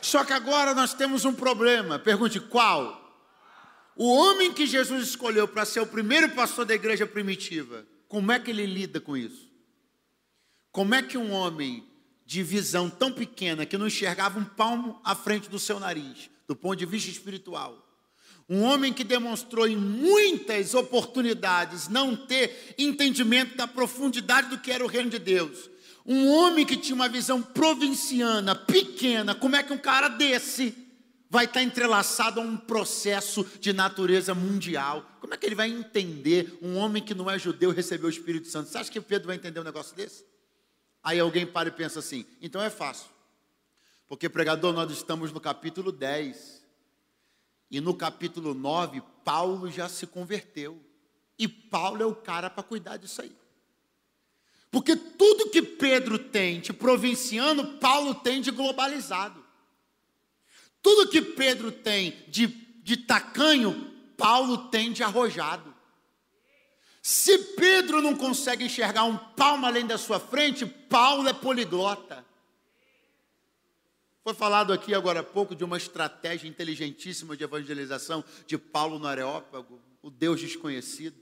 Só 0.00 0.22
que 0.22 0.32
agora 0.32 0.72
nós 0.72 0.94
temos 0.94 1.24
um 1.24 1.32
problema. 1.32 1.98
Pergunte 1.98 2.38
qual? 2.38 3.02
O 3.96 4.14
homem 4.14 4.52
que 4.52 4.66
Jesus 4.66 5.08
escolheu 5.08 5.48
para 5.48 5.64
ser 5.64 5.80
o 5.80 5.86
primeiro 5.86 6.28
pastor 6.30 6.64
da 6.64 6.74
igreja 6.74 7.06
primitiva 7.06 7.84
como 8.16 8.32
é 8.32 8.40
que 8.40 8.50
ele 8.50 8.64
lida 8.64 8.98
com 8.98 9.14
isso? 9.14 9.46
Como 10.72 10.94
é 10.94 11.02
que 11.02 11.18
um 11.18 11.32
homem 11.32 11.84
de 12.24 12.42
visão 12.42 12.88
tão 12.88 13.12
pequena 13.12 13.66
que 13.66 13.76
não 13.76 13.88
enxergava 13.88 14.38
um 14.38 14.44
palmo 14.44 14.98
à 15.04 15.14
frente 15.14 15.50
do 15.50 15.58
seu 15.58 15.78
nariz, 15.78 16.30
do 16.48 16.56
ponto 16.56 16.76
de 16.76 16.86
vista 16.86 17.10
espiritual, 17.10 17.76
um 18.48 18.62
homem 18.62 18.90
que 18.90 19.04
demonstrou 19.04 19.68
em 19.68 19.76
muitas 19.76 20.72
oportunidades 20.72 21.88
não 21.88 22.16
ter 22.16 22.74
entendimento 22.78 23.54
da 23.54 23.68
profundidade 23.68 24.48
do 24.48 24.58
que 24.60 24.72
era 24.72 24.82
o 24.82 24.88
reino 24.88 25.10
de 25.10 25.18
Deus, 25.18 25.68
um 26.06 26.26
homem 26.28 26.64
que 26.64 26.78
tinha 26.78 26.94
uma 26.94 27.10
visão 27.10 27.42
provinciana, 27.42 28.54
pequena, 28.54 29.34
como 29.34 29.56
é 29.56 29.62
que 29.62 29.74
um 29.74 29.78
cara 29.78 30.08
desse 30.08 30.74
vai 31.36 31.44
estar 31.44 31.62
entrelaçado 31.62 32.40
a 32.40 32.42
um 32.42 32.56
processo 32.56 33.44
de 33.60 33.70
natureza 33.70 34.34
mundial. 34.34 35.04
Como 35.20 35.34
é 35.34 35.36
que 35.36 35.44
ele 35.44 35.54
vai 35.54 35.68
entender 35.68 36.58
um 36.62 36.78
homem 36.78 37.02
que 37.02 37.14
não 37.14 37.30
é 37.30 37.38
judeu 37.38 37.70
receber 37.70 38.06
o 38.06 38.08
Espírito 38.08 38.48
Santo? 38.48 38.70
Você 38.70 38.78
acha 38.78 38.90
que 38.90 38.98
Pedro 39.02 39.26
vai 39.26 39.36
entender 39.36 39.60
um 39.60 39.64
negócio 39.64 39.94
desse? 39.94 40.24
Aí 41.02 41.20
alguém 41.20 41.46
para 41.46 41.68
e 41.68 41.72
pensa 41.72 41.98
assim: 41.98 42.24
então 42.40 42.62
é 42.62 42.70
fácil. 42.70 43.10
Porque, 44.08 44.30
pregador, 44.30 44.72
nós 44.72 44.90
estamos 44.90 45.30
no 45.30 45.38
capítulo 45.38 45.92
10. 45.92 46.64
E 47.70 47.82
no 47.82 47.92
capítulo 47.92 48.54
9, 48.54 49.02
Paulo 49.22 49.70
já 49.70 49.90
se 49.90 50.06
converteu. 50.06 50.80
E 51.38 51.46
Paulo 51.46 52.02
é 52.02 52.06
o 52.06 52.14
cara 52.14 52.48
para 52.48 52.62
cuidar 52.62 52.96
disso 52.96 53.20
aí. 53.20 53.36
Porque 54.70 54.96
tudo 54.96 55.50
que 55.50 55.60
Pedro 55.60 56.18
tem 56.18 56.60
de 56.60 56.72
provinciano, 56.72 57.78
Paulo 57.78 58.14
tem 58.14 58.40
de 58.40 58.50
globalizado. 58.50 59.45
Tudo 60.86 61.08
que 61.08 61.20
Pedro 61.20 61.72
tem 61.72 62.16
de, 62.28 62.46
de 62.46 62.96
tacanho, 62.96 63.92
Paulo 64.16 64.68
tem 64.68 64.92
de 64.92 65.02
arrojado. 65.02 65.74
Se 67.02 67.36
Pedro 67.56 68.00
não 68.00 68.14
consegue 68.14 68.66
enxergar 68.66 69.02
um 69.02 69.16
palmo 69.16 69.66
além 69.66 69.84
da 69.84 69.98
sua 69.98 70.20
frente, 70.20 70.64
Paulo 70.64 71.28
é 71.28 71.32
poliglota. 71.32 72.24
Foi 74.22 74.32
falado 74.32 74.72
aqui 74.72 74.94
agora 74.94 75.18
há 75.18 75.24
pouco 75.24 75.56
de 75.56 75.64
uma 75.64 75.76
estratégia 75.76 76.46
inteligentíssima 76.46 77.36
de 77.36 77.42
evangelização 77.42 78.24
de 78.46 78.56
Paulo 78.56 78.96
no 79.00 79.08
Areópago, 79.08 79.82
o 80.00 80.08
Deus 80.08 80.40
desconhecido. 80.40 81.16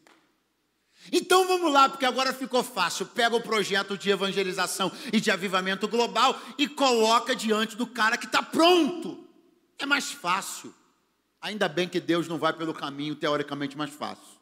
Então 1.10 1.48
vamos 1.48 1.72
lá, 1.72 1.88
porque 1.88 2.04
agora 2.04 2.34
ficou 2.34 2.62
fácil. 2.62 3.06
Pega 3.06 3.34
o 3.34 3.40
projeto 3.40 3.96
de 3.96 4.10
evangelização 4.10 4.92
e 5.10 5.18
de 5.22 5.30
avivamento 5.30 5.88
global 5.88 6.38
e 6.58 6.68
coloca 6.68 7.34
diante 7.34 7.76
do 7.76 7.86
cara 7.86 8.18
que 8.18 8.26
está 8.26 8.42
pronto. 8.42 9.24
É 9.78 9.86
mais 9.86 10.12
fácil. 10.12 10.74
Ainda 11.40 11.68
bem 11.68 11.88
que 11.88 12.00
Deus 12.00 12.26
não 12.26 12.38
vai 12.38 12.52
pelo 12.52 12.72
caminho 12.72 13.14
teoricamente 13.14 13.76
mais 13.76 13.90
fácil. 13.90 14.34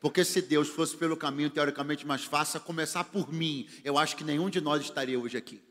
Porque 0.00 0.24
se 0.24 0.42
Deus 0.42 0.68
fosse 0.68 0.96
pelo 0.96 1.16
caminho 1.16 1.48
teoricamente 1.48 2.06
mais 2.06 2.24
fácil, 2.24 2.58
a 2.58 2.60
começar 2.60 3.04
por 3.04 3.32
mim, 3.32 3.66
eu 3.82 3.96
acho 3.96 4.14
que 4.14 4.22
nenhum 4.22 4.50
de 4.50 4.60
nós 4.60 4.82
estaria 4.82 5.18
hoje 5.18 5.36
aqui. 5.36 5.62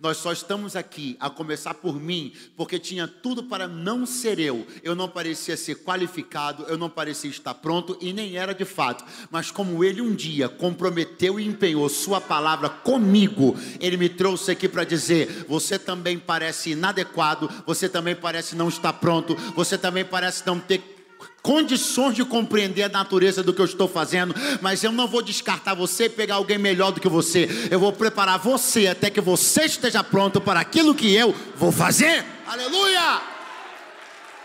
Nós 0.00 0.16
só 0.16 0.32
estamos 0.32 0.76
aqui, 0.76 1.14
a 1.20 1.28
começar 1.28 1.74
por 1.74 2.00
mim, 2.00 2.32
porque 2.56 2.78
tinha 2.78 3.06
tudo 3.06 3.44
para 3.44 3.68
não 3.68 4.06
ser 4.06 4.38
eu. 4.38 4.66
Eu 4.82 4.94
não 4.94 5.06
parecia 5.06 5.58
ser 5.58 5.74
qualificado, 5.74 6.64
eu 6.68 6.78
não 6.78 6.88
parecia 6.88 7.28
estar 7.28 7.52
pronto 7.52 7.98
e 8.00 8.10
nem 8.10 8.38
era 8.38 8.54
de 8.54 8.64
fato. 8.64 9.04
Mas 9.30 9.50
como 9.50 9.84
ele 9.84 10.00
um 10.00 10.14
dia 10.14 10.48
comprometeu 10.48 11.38
e 11.38 11.46
empenhou 11.46 11.86
sua 11.90 12.18
palavra 12.18 12.70
comigo, 12.70 13.54
ele 13.78 13.98
me 13.98 14.08
trouxe 14.08 14.50
aqui 14.50 14.66
para 14.66 14.84
dizer: 14.84 15.44
você 15.46 15.78
também 15.78 16.18
parece 16.18 16.70
inadequado, 16.70 17.50
você 17.66 17.86
também 17.86 18.16
parece 18.16 18.56
não 18.56 18.70
estar 18.70 18.94
pronto, 18.94 19.36
você 19.54 19.76
também 19.76 20.04
parece 20.04 20.46
não 20.46 20.58
ter 20.58 20.99
condições 21.42 22.14
de 22.14 22.24
compreender 22.24 22.82
a 22.82 22.88
natureza 22.88 23.42
do 23.42 23.52
que 23.52 23.60
eu 23.60 23.64
estou 23.64 23.88
fazendo, 23.88 24.34
mas 24.60 24.84
eu 24.84 24.92
não 24.92 25.06
vou 25.06 25.22
descartar 25.22 25.74
você 25.74 26.04
e 26.04 26.10
pegar 26.10 26.36
alguém 26.36 26.58
melhor 26.58 26.92
do 26.92 27.00
que 27.00 27.08
você. 27.08 27.48
Eu 27.70 27.80
vou 27.80 27.92
preparar 27.92 28.38
você 28.38 28.86
até 28.86 29.10
que 29.10 29.20
você 29.20 29.64
esteja 29.64 30.02
pronto 30.04 30.40
para 30.40 30.60
aquilo 30.60 30.94
que 30.94 31.14
eu 31.14 31.34
vou 31.56 31.72
fazer. 31.72 32.24
Aleluia! 32.46 33.22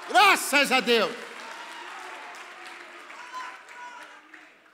Graças 0.10 0.72
a 0.72 0.80
Deus. 0.80 1.12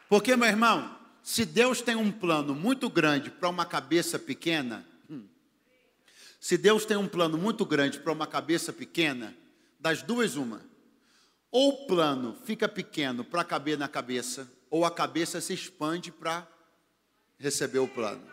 Porque, 0.09 0.35
meu 0.35 0.47
irmão, 0.47 0.93
se 1.23 1.45
Deus 1.45 1.81
tem 1.81 1.95
um 1.95 2.11
plano 2.11 2.53
muito 2.53 2.89
grande 2.89 3.31
para 3.31 3.47
uma 3.47 3.65
cabeça 3.65 4.19
pequena, 4.19 4.85
hum, 5.09 5.23
se 6.39 6.57
Deus 6.57 6.83
tem 6.83 6.97
um 6.97 7.07
plano 7.07 7.37
muito 7.37 7.65
grande 7.65 7.97
para 7.97 8.11
uma 8.11 8.27
cabeça 8.27 8.73
pequena, 8.73 9.33
das 9.79 10.01
duas 10.01 10.35
uma 10.35 10.70
ou 11.51 11.69
o 11.69 11.85
plano 11.85 12.35
fica 12.45 12.67
pequeno 12.69 13.23
para 13.23 13.43
caber 13.43 13.77
na 13.77 13.87
cabeça, 13.87 14.49
ou 14.69 14.85
a 14.85 14.91
cabeça 14.91 15.41
se 15.41 15.53
expande 15.53 16.11
para 16.11 16.47
receber 17.37 17.79
o 17.79 17.87
plano. 17.87 18.25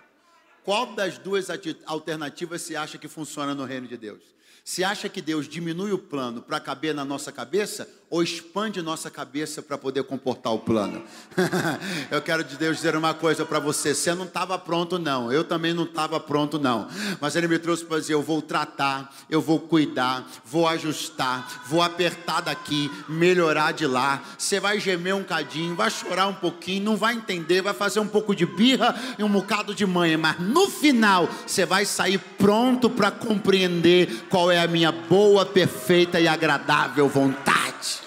Qual 0.63 0.95
das 0.95 1.19
duas 1.19 1.49
alternativas 1.85 2.63
se 2.63 2.77
acha 2.77 2.99
que 2.99 3.09
funciona 3.09 3.55
no 3.55 3.65
reino 3.65 3.89
de 3.89 3.97
Deus? 3.97 4.23
Você 4.69 4.85
acha 4.85 5.09
que 5.09 5.23
Deus 5.23 5.49
diminui 5.49 5.93
o 5.93 5.99
plano 5.99 6.43
para 6.43 6.61
caber 6.61 6.95
na 6.95 7.03
nossa 7.03 7.33
cabeça 7.33 7.89
ou 8.11 8.23
expande 8.23 8.83
nossa 8.83 9.11
cabeça 9.11 9.63
para 9.63 9.79
poder 9.79 10.03
comportar 10.03 10.53
o 10.53 10.59
plano? 10.59 11.03
eu 12.11 12.21
quero 12.21 12.45
de 12.45 12.55
Deus 12.57 12.77
dizer 12.77 12.95
uma 12.95 13.15
coisa 13.15 13.47
para 13.47 13.59
você: 13.59 13.95
você 13.95 14.13
não 14.15 14.27
estava 14.27 14.59
pronto, 14.59 14.99
não. 14.99 15.33
Eu 15.33 15.43
também 15.43 15.73
não 15.73 15.85
estava 15.85 16.21
pronto, 16.21 16.59
não. 16.59 16.87
Mas 17.19 17.35
Ele 17.35 17.49
me 17.49 17.59
trouxe 17.59 17.83
para 17.83 17.99
dizer: 17.99 18.13
eu 18.13 18.21
vou 18.21 18.43
tratar, 18.43 19.11
eu 19.31 19.41
vou 19.41 19.59
cuidar, 19.59 20.31
vou 20.45 20.69
ajustar, 20.69 21.63
vou 21.67 21.81
apertar 21.81 22.43
daqui, 22.43 22.91
melhorar 23.09 23.73
de 23.73 23.87
lá. 23.87 24.23
Você 24.37 24.61
vai 24.61 24.79
gemer 24.79 25.15
um 25.15 25.25
cadinho, 25.25 25.75
vai 25.75 25.91
chorar 25.91 26.27
um 26.27 26.35
pouquinho, 26.35 26.85
não 26.85 26.97
vai 26.97 27.15
entender, 27.15 27.63
vai 27.63 27.73
fazer 27.73 28.01
um 28.01 28.09
pouco 28.09 28.35
de 28.35 28.45
birra 28.45 28.95
e 29.19 29.25
um 29.25 29.31
bocado 29.31 29.75
de 29.75 29.87
manha, 29.87 30.19
mas 30.19 30.39
no 30.39 30.69
final 30.69 31.27
você 31.47 31.65
vai 31.65 31.87
sair 31.87 32.19
pronto 32.19 32.91
para 32.91 33.11
compreender 33.11 34.27
qual 34.29 34.38
é 34.47 34.55
é 34.55 34.61
a 34.61 34.69
minha 34.69 34.93
boa, 34.93 35.45
perfeita 35.45 36.21
e 36.21 36.29
agradável 36.29 37.09
vontade. 37.09 37.99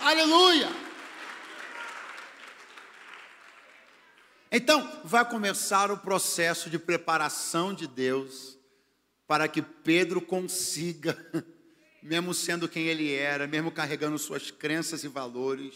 Aleluia! 0.00 0.68
Então, 4.50 5.00
vai 5.04 5.24
começar 5.28 5.90
o 5.90 5.98
processo 5.98 6.68
de 6.68 6.78
preparação 6.78 7.72
de 7.72 7.86
Deus 7.86 8.58
para 9.26 9.46
que 9.46 9.62
Pedro 9.62 10.20
consiga, 10.20 11.16
mesmo 12.02 12.34
sendo 12.34 12.68
quem 12.68 12.86
ele 12.86 13.12
era, 13.12 13.46
mesmo 13.46 13.70
carregando 13.70 14.18
suas 14.18 14.50
crenças 14.50 15.04
e 15.04 15.08
valores, 15.08 15.74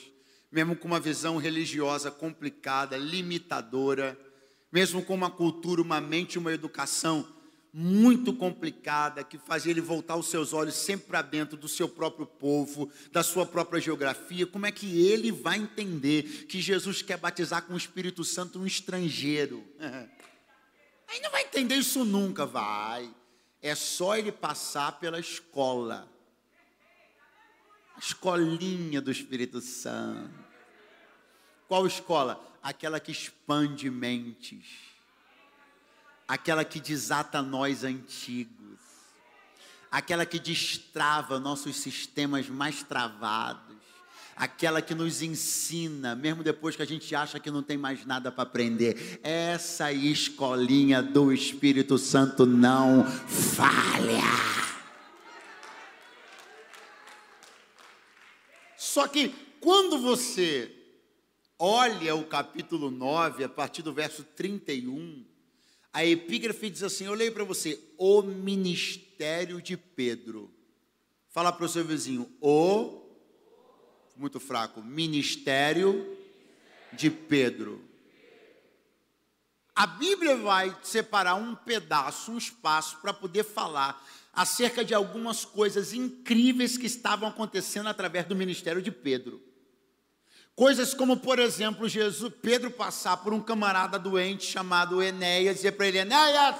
mesmo 0.50 0.74
com 0.74 0.88
uma 0.88 1.00
visão 1.00 1.36
religiosa 1.36 2.10
complicada, 2.10 2.96
limitadora, 2.96 4.18
mesmo 4.70 5.02
com 5.02 5.14
uma 5.14 5.30
cultura, 5.30 5.80
uma 5.80 6.00
mente 6.00 6.38
uma 6.38 6.52
educação 6.52 7.37
muito 7.72 8.32
complicada 8.32 9.22
que 9.22 9.38
fazia 9.38 9.70
ele 9.70 9.80
voltar 9.80 10.16
os 10.16 10.28
seus 10.28 10.52
olhos 10.52 10.74
sempre 10.74 11.06
para 11.06 11.22
dentro 11.22 11.56
do 11.56 11.68
seu 11.68 11.88
próprio 11.88 12.26
povo, 12.26 12.90
da 13.12 13.22
sua 13.22 13.44
própria 13.44 13.80
geografia. 13.80 14.46
Como 14.46 14.66
é 14.66 14.72
que 14.72 15.06
ele 15.06 15.30
vai 15.30 15.58
entender 15.58 16.46
que 16.46 16.60
Jesus 16.60 17.02
quer 17.02 17.18
batizar 17.18 17.62
com 17.62 17.74
o 17.74 17.76
Espírito 17.76 18.24
Santo 18.24 18.58
um 18.58 18.66
estrangeiro? 18.66 19.64
Aí 21.08 21.20
não 21.20 21.30
vai 21.30 21.42
entender 21.42 21.76
isso 21.76 22.04
nunca, 22.04 22.44
vai. 22.44 23.10
É 23.62 23.74
só 23.74 24.16
ele 24.16 24.32
passar 24.32 24.98
pela 24.98 25.18
escola. 25.18 26.08
A 27.96 27.98
escolinha 27.98 29.00
do 29.00 29.10
Espírito 29.10 29.60
Santo. 29.60 30.46
Qual 31.66 31.86
escola? 31.86 32.44
Aquela 32.62 33.00
que 33.00 33.10
expande 33.10 33.90
mentes 33.90 34.87
aquela 36.28 36.62
que 36.62 36.78
desata 36.78 37.40
nós 37.40 37.82
antigos, 37.82 38.78
aquela 39.90 40.26
que 40.26 40.38
destrava 40.38 41.40
nossos 41.40 41.76
sistemas 41.76 42.50
mais 42.50 42.82
travados, 42.82 43.78
aquela 44.36 44.82
que 44.82 44.94
nos 44.94 45.22
ensina, 45.22 46.14
mesmo 46.14 46.44
depois 46.44 46.76
que 46.76 46.82
a 46.82 46.86
gente 46.86 47.12
acha 47.14 47.40
que 47.40 47.50
não 47.50 47.62
tem 47.62 47.78
mais 47.78 48.04
nada 48.04 48.30
para 48.30 48.42
aprender. 48.42 49.18
Essa 49.22 49.90
escolinha 49.90 51.02
do 51.02 51.32
Espírito 51.32 51.96
Santo 51.96 52.44
não 52.44 53.04
falha. 53.04 54.22
Só 58.76 59.08
que 59.08 59.30
quando 59.60 59.98
você 59.98 60.70
olha 61.58 62.14
o 62.14 62.24
capítulo 62.24 62.90
9, 62.90 63.44
a 63.44 63.48
partir 63.48 63.82
do 63.82 63.92
verso 63.92 64.22
31, 64.22 65.24
a 65.98 66.06
epígrafe 66.06 66.70
diz 66.70 66.84
assim: 66.84 67.06
Eu 67.06 67.14
leio 67.14 67.32
para 67.32 67.42
você, 67.42 67.76
o 67.98 68.22
ministério 68.22 69.60
de 69.60 69.76
Pedro. 69.76 70.48
Fala 71.28 71.50
para 71.50 71.64
o 71.64 71.68
seu 71.68 71.84
vizinho, 71.84 72.30
o, 72.40 73.02
muito 74.16 74.38
fraco, 74.38 74.80
ministério 74.80 76.16
de 76.92 77.10
Pedro. 77.10 77.84
A 79.74 79.88
Bíblia 79.88 80.36
vai 80.36 80.76
separar 80.84 81.34
um 81.34 81.56
pedaço, 81.56 82.30
um 82.30 82.38
espaço, 82.38 82.98
para 83.00 83.12
poder 83.12 83.42
falar 83.42 84.00
acerca 84.32 84.84
de 84.84 84.94
algumas 84.94 85.44
coisas 85.44 85.92
incríveis 85.92 86.78
que 86.78 86.86
estavam 86.86 87.28
acontecendo 87.28 87.88
através 87.88 88.24
do 88.24 88.36
ministério 88.36 88.80
de 88.80 88.92
Pedro. 88.92 89.42
Coisas 90.58 90.92
como, 90.92 91.16
por 91.16 91.38
exemplo, 91.38 91.88
Jesus, 91.88 92.34
Pedro 92.42 92.68
passar 92.68 93.18
por 93.18 93.32
um 93.32 93.40
camarada 93.40 93.96
doente 93.96 94.44
chamado 94.44 95.00
Enéas 95.00 95.52
e 95.52 95.54
dizer 95.54 95.72
para 95.76 95.86
ele: 95.86 95.98
Enéas, 95.98 96.56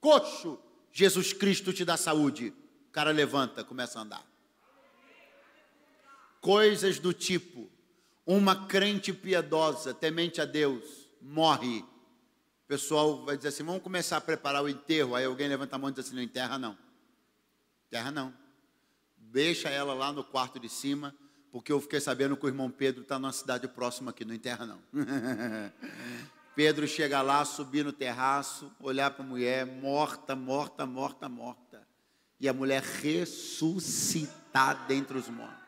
coxo, 0.00 0.58
Jesus 0.92 1.32
Cristo 1.32 1.72
te 1.72 1.84
dá 1.84 1.96
saúde. 1.96 2.52
O 2.88 2.90
cara 2.90 3.12
levanta, 3.12 3.62
começa 3.62 4.00
a 4.00 4.02
andar. 4.02 4.26
Coisas 6.40 6.98
do 6.98 7.12
tipo: 7.12 7.70
uma 8.26 8.66
crente 8.66 9.12
piedosa, 9.12 9.94
temente 9.94 10.40
a 10.40 10.44
Deus, 10.44 11.08
morre. 11.22 11.78
O 11.78 12.66
pessoal 12.66 13.24
vai 13.24 13.36
dizer 13.36 13.50
assim: 13.50 13.62
vamos 13.62 13.84
começar 13.84 14.16
a 14.16 14.20
preparar 14.20 14.64
o 14.64 14.68
enterro. 14.68 15.14
Aí 15.14 15.24
alguém 15.24 15.46
levanta 15.46 15.76
a 15.76 15.78
mão 15.78 15.90
e 15.90 15.92
diz 15.92 16.06
assim: 16.06 16.16
não 16.16 16.22
enterra 16.24 16.58
não. 16.58 16.76
Enterra 17.86 18.10
não. 18.10 18.34
Deixa 19.16 19.68
ela 19.68 19.94
lá 19.94 20.12
no 20.12 20.24
quarto 20.24 20.58
de 20.58 20.68
cima 20.68 21.14
porque 21.54 21.70
eu 21.70 21.80
fiquei 21.80 22.00
sabendo 22.00 22.36
que 22.36 22.44
o 22.44 22.48
irmão 22.48 22.68
Pedro 22.68 23.02
está 23.02 23.16
numa 23.16 23.32
cidade 23.32 23.68
próxima 23.68 24.10
aqui, 24.10 24.24
não 24.24 24.34
enterra 24.34 24.66
não. 24.66 24.82
Pedro 26.56 26.84
chega 26.88 27.22
lá, 27.22 27.44
subir 27.44 27.84
no 27.84 27.92
terraço, 27.92 28.72
olhar 28.80 29.12
para 29.12 29.24
a 29.24 29.28
mulher, 29.28 29.64
morta, 29.64 30.34
morta, 30.34 30.84
morta, 30.84 31.28
morta. 31.28 31.86
E 32.40 32.48
a 32.48 32.52
mulher 32.52 32.82
ressuscitar 32.82 34.84
dentre 34.88 35.16
os 35.16 35.28
mortos. 35.28 35.62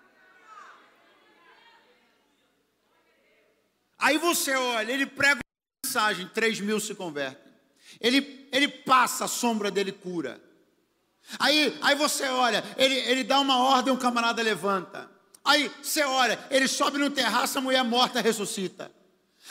Aí 3.97 4.19
você 4.19 4.57
olha, 4.57 4.91
ele 4.91 5.07
prega 5.07 5.37
uma 5.37 5.87
mensagem, 5.87 6.27
3 6.27 6.63
mil 6.63 6.81
se 6.81 6.97
convertem. 6.97 7.53
Ele, 8.01 8.49
ele 8.51 8.67
passa, 8.67 9.27
a 9.27 9.29
sombra 9.29 9.71
dele 9.71 9.93
cura. 9.93 10.43
Aí, 11.39 11.79
aí 11.81 11.95
você 11.95 12.25
olha, 12.25 12.65
ele, 12.77 12.97
ele 12.97 13.23
dá 13.23 13.39
uma 13.39 13.59
ordem, 13.59 13.93
um 13.93 13.97
camarada 13.97 14.43
levanta. 14.43 15.15
Aí 15.47 15.71
você 15.81 16.03
olha, 16.03 16.45
ele 16.51 16.67
sobe 16.67 16.99
no 16.99 17.09
terraço, 17.09 17.57
a 17.57 17.61
mulher 17.61 17.85
morta 17.85 18.21
ressuscita. 18.21 18.91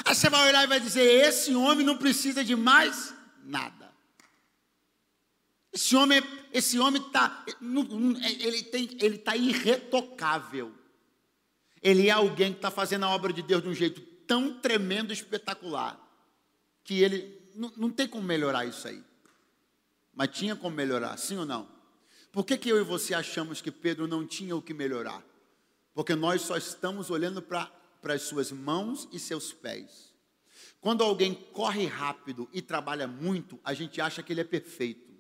Aí 0.04 0.14
você 0.14 0.30
vai 0.30 0.50
olhar 0.50 0.66
e 0.66 0.68
vai 0.68 0.80
dizer: 0.80 1.02
esse 1.02 1.56
homem 1.56 1.86
não 1.86 1.98
precisa 1.98 2.44
de 2.44 2.54
mais 2.54 3.16
nada. 3.44 3.94
Esse 5.72 5.96
homem, 5.96 6.22
esse 6.52 6.78
homem 6.80 7.02
está, 7.02 7.46
ele 8.40 8.64
tem, 8.64 8.90
ele 9.00 9.16
está 9.16 9.38
irretocável. 9.38 10.74
Ele 11.82 12.10
é 12.10 12.12
alguém 12.12 12.52
que 12.52 12.58
está 12.58 12.72
fazendo 12.72 13.06
a 13.06 13.10
obra 13.10 13.32
de 13.32 13.42
Deus 13.42 13.64
de 13.64 13.70
um 13.70 13.74
jeito 13.74 14.02
tão 14.28 14.60
tremendo, 14.60 15.14
espetacular, 15.14 16.00
que 16.84 17.02
ele 17.02 17.42
não, 17.56 17.72
não 17.78 17.90
tem 17.90 18.08
como 18.08 18.24
melhorar 18.24 18.66
isso 18.66 18.88
aí. 18.88 19.02
Mas 20.14 20.30
tinha 20.30 20.56
como 20.56 20.76
melhorar, 20.76 21.16
sim 21.18 21.38
ou 21.38 21.46
não? 21.46 21.70
Por 22.32 22.46
que, 22.46 22.58
que 22.58 22.70
eu 22.70 22.80
e 22.80 22.84
você 22.84 23.14
achamos 23.14 23.62
que 23.62 23.72
Pedro 23.72 24.08
não 24.08 24.26
tinha 24.26 24.56
o 24.56 24.62
que 24.62 24.74
melhorar? 24.74 25.24
Porque 25.96 26.14
nós 26.14 26.42
só 26.42 26.58
estamos 26.58 27.10
olhando 27.10 27.42
para 27.42 27.72
as 28.04 28.24
suas 28.24 28.52
mãos 28.52 29.08
e 29.14 29.18
seus 29.18 29.54
pés. 29.54 30.14
Quando 30.82 31.04
alguém 31.04 31.34
corre 31.34 31.88
rápido 31.88 32.50
e 32.54 32.62
trabalha 32.62 33.08
muito, 33.08 33.58
a 33.64 33.74
gente 33.74 34.00
acha 34.02 34.22
que 34.22 34.34
ele 34.34 34.42
é 34.42 34.44
perfeito. 34.44 35.16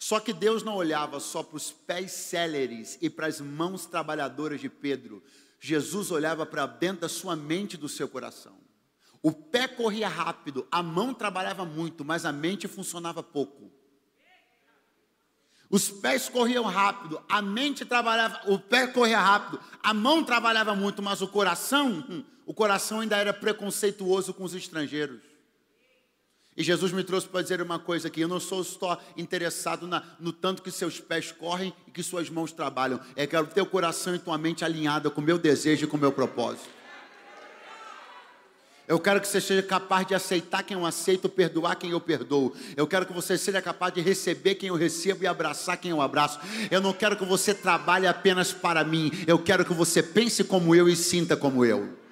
Só 0.00 0.18
que 0.18 0.32
Deus 0.32 0.62
não 0.62 0.74
olhava 0.74 1.20
só 1.20 1.42
para 1.42 1.56
os 1.56 1.70
pés 1.70 2.10
céleres 2.12 2.98
e 3.00 3.10
para 3.10 3.26
as 3.26 3.40
mãos 3.40 3.86
trabalhadoras 3.86 4.60
de 4.60 4.70
Pedro. 4.70 5.22
Jesus 5.60 6.10
olhava 6.10 6.44
para 6.46 6.66
dentro 6.66 7.02
da 7.02 7.08
sua 7.08 7.36
mente 7.36 7.74
e 7.74 7.78
do 7.78 7.88
seu 7.88 8.08
coração. 8.08 8.58
O 9.22 9.32
pé 9.32 9.68
corria 9.68 10.08
rápido, 10.08 10.66
a 10.70 10.82
mão 10.82 11.14
trabalhava 11.14 11.64
muito, 11.64 12.04
mas 12.04 12.24
a 12.24 12.32
mente 12.32 12.66
funcionava 12.66 13.22
pouco. 13.22 13.70
Os 15.74 15.90
pés 15.90 16.28
corriam 16.28 16.62
rápido, 16.62 17.20
a 17.28 17.42
mente 17.42 17.84
trabalhava, 17.84 18.42
o 18.46 18.60
pé 18.60 18.86
corria 18.86 19.18
rápido, 19.18 19.58
a 19.82 19.92
mão 19.92 20.22
trabalhava 20.22 20.72
muito, 20.72 21.02
mas 21.02 21.20
o 21.20 21.26
coração, 21.26 22.04
hum, 22.08 22.22
o 22.46 22.54
coração 22.54 23.00
ainda 23.00 23.16
era 23.16 23.32
preconceituoso 23.32 24.32
com 24.32 24.44
os 24.44 24.54
estrangeiros. 24.54 25.20
E 26.56 26.62
Jesus 26.62 26.92
me 26.92 27.02
trouxe 27.02 27.26
para 27.26 27.42
dizer 27.42 27.60
uma 27.60 27.80
coisa 27.80 28.06
aqui: 28.06 28.20
eu 28.20 28.28
não 28.28 28.38
sou 28.38 28.62
só 28.62 29.02
interessado 29.16 29.88
na, 29.88 30.00
no 30.20 30.32
tanto 30.32 30.62
que 30.62 30.70
seus 30.70 31.00
pés 31.00 31.32
correm 31.32 31.74
e 31.88 31.90
que 31.90 32.04
suas 32.04 32.30
mãos 32.30 32.52
trabalham, 32.52 33.00
é 33.16 33.26
que 33.26 33.36
o 33.36 33.44
teu 33.44 33.66
coração 33.66 34.14
e 34.14 34.20
tua 34.20 34.38
mente 34.38 34.64
alinhada 34.64 35.10
com 35.10 35.20
o 35.20 35.24
meu 35.24 35.38
desejo 35.38 35.86
e 35.86 35.88
com 35.88 35.96
o 35.96 36.00
meu 36.00 36.12
propósito. 36.12 36.68
Eu 38.86 39.00
quero 39.00 39.20
que 39.20 39.26
você 39.26 39.40
seja 39.40 39.62
capaz 39.62 40.06
de 40.06 40.14
aceitar 40.14 40.62
quem 40.62 40.76
eu 40.76 40.84
aceito, 40.84 41.28
perdoar 41.28 41.76
quem 41.76 41.90
eu 41.90 42.00
perdoo. 42.00 42.54
Eu 42.76 42.86
quero 42.86 43.06
que 43.06 43.12
você 43.14 43.38
seja 43.38 43.62
capaz 43.62 43.94
de 43.94 44.02
receber 44.02 44.56
quem 44.56 44.68
eu 44.68 44.74
recebo 44.74 45.24
e 45.24 45.26
abraçar 45.26 45.78
quem 45.78 45.90
eu 45.90 46.02
abraço. 46.02 46.38
Eu 46.70 46.82
não 46.82 46.92
quero 46.92 47.16
que 47.16 47.24
você 47.24 47.54
trabalhe 47.54 48.06
apenas 48.06 48.52
para 48.52 48.84
mim. 48.84 49.10
Eu 49.26 49.38
quero 49.38 49.64
que 49.64 49.72
você 49.72 50.02
pense 50.02 50.44
como 50.44 50.74
eu 50.74 50.86
e 50.86 50.94
sinta 50.94 51.34
como 51.34 51.64
eu. 51.64 52.03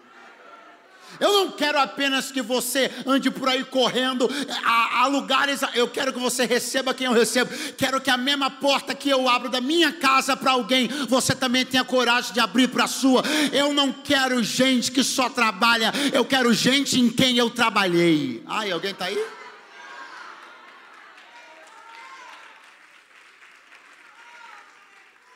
Eu 1.23 1.33
não 1.35 1.53
quero 1.53 1.79
apenas 1.79 2.33
que 2.33 2.43
você 2.43 2.91
ande 3.07 3.31
por 3.31 3.49
aí 3.49 3.63
correndo 3.63 4.29
a, 4.65 5.03
a 5.03 5.07
lugares. 5.07 5.61
Eu 5.73 5.87
quero 5.87 6.13
que 6.13 6.19
você 6.19 6.45
receba 6.45 6.93
quem 6.93 7.07
eu 7.07 7.13
recebo. 7.13 7.49
Quero 7.77 8.01
que 8.01 8.11
a 8.11 8.17
mesma 8.17 8.51
porta 8.51 8.93
que 8.93 9.09
eu 9.09 9.29
abro 9.29 9.49
da 9.49 9.61
minha 9.61 9.93
casa 9.93 10.37
para 10.37 10.51
alguém, 10.51 10.89
você 11.09 11.33
também 11.33 11.65
tenha 11.65 11.85
coragem 11.85 12.33
de 12.33 12.41
abrir 12.41 12.67
para 12.67 12.85
a 12.85 12.89
sua. 12.89 13.23
Eu 13.53 13.73
não 13.73 13.93
quero 13.93 14.43
gente 14.43 14.91
que 14.91 15.05
só 15.05 15.31
trabalha. 15.31 15.93
Eu 16.13 16.25
quero 16.25 16.53
gente 16.53 16.99
em 16.99 17.09
quem 17.09 17.39
eu 17.39 17.49
trabalhei. 17.49 18.43
Ai, 18.45 18.73
alguém 18.73 18.91
está 18.91 19.05
aí? 19.05 19.25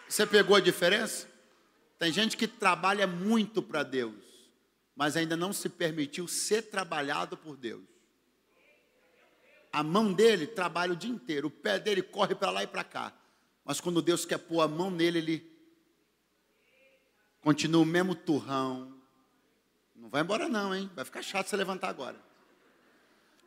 Você 0.09 0.27
pegou 0.27 0.57
a 0.57 0.61
diferença? 0.61 1.29
Tem 1.97 2.13
gente 2.13 2.37
que 2.37 2.49
trabalha 2.49 3.07
muito 3.07 3.63
para 3.63 3.85
Deus, 3.85 4.26
mas 4.97 5.15
ainda 5.15 5.37
não 5.37 5.53
se 5.53 5.69
permitiu 5.69 6.27
ser 6.27 6.63
trabalhado 6.63 7.37
por 7.37 7.55
Deus. 7.55 7.85
A 9.71 9.83
mão 9.83 10.11
dele 10.11 10.47
trabalha 10.47 10.95
o 10.95 10.97
dia 10.97 11.11
inteiro, 11.11 11.49
o 11.49 11.51
pé 11.51 11.79
dele 11.79 12.03
corre 12.03 12.35
para 12.35 12.51
lá 12.51 12.63
e 12.63 12.67
para 12.67 12.83
cá. 12.83 13.13
Mas 13.63 13.79
quando 13.79 14.01
Deus 14.01 14.25
quer 14.25 14.39
pôr 14.39 14.63
a 14.63 14.69
mão 14.69 14.91
nele, 14.91 15.19
ele 15.19 15.57
continua 17.43 17.83
o 17.83 17.87
mesmo 17.87 18.15
turrão. 18.15 18.97
Não 19.95 20.09
vai 20.09 20.23
embora 20.23 20.49
não, 20.49 20.75
hein? 20.75 20.91
Vai 20.95 21.05
ficar 21.05 21.23
chato 21.23 21.49
você 21.49 21.57
levantar 21.57 21.91
agora. 21.91 22.19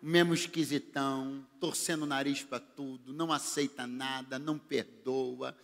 O 0.03 0.05
mesmo 0.05 0.35
esquisitão, 0.35 1.45
torcendo 1.59 2.03
o 2.03 2.05
nariz 2.05 2.43
para 2.43 2.59
tudo, 2.59 3.12
não 3.12 3.31
aceita 3.31 3.88
nada, 3.88 4.38
não 4.38 4.57
perdoa 4.57 5.57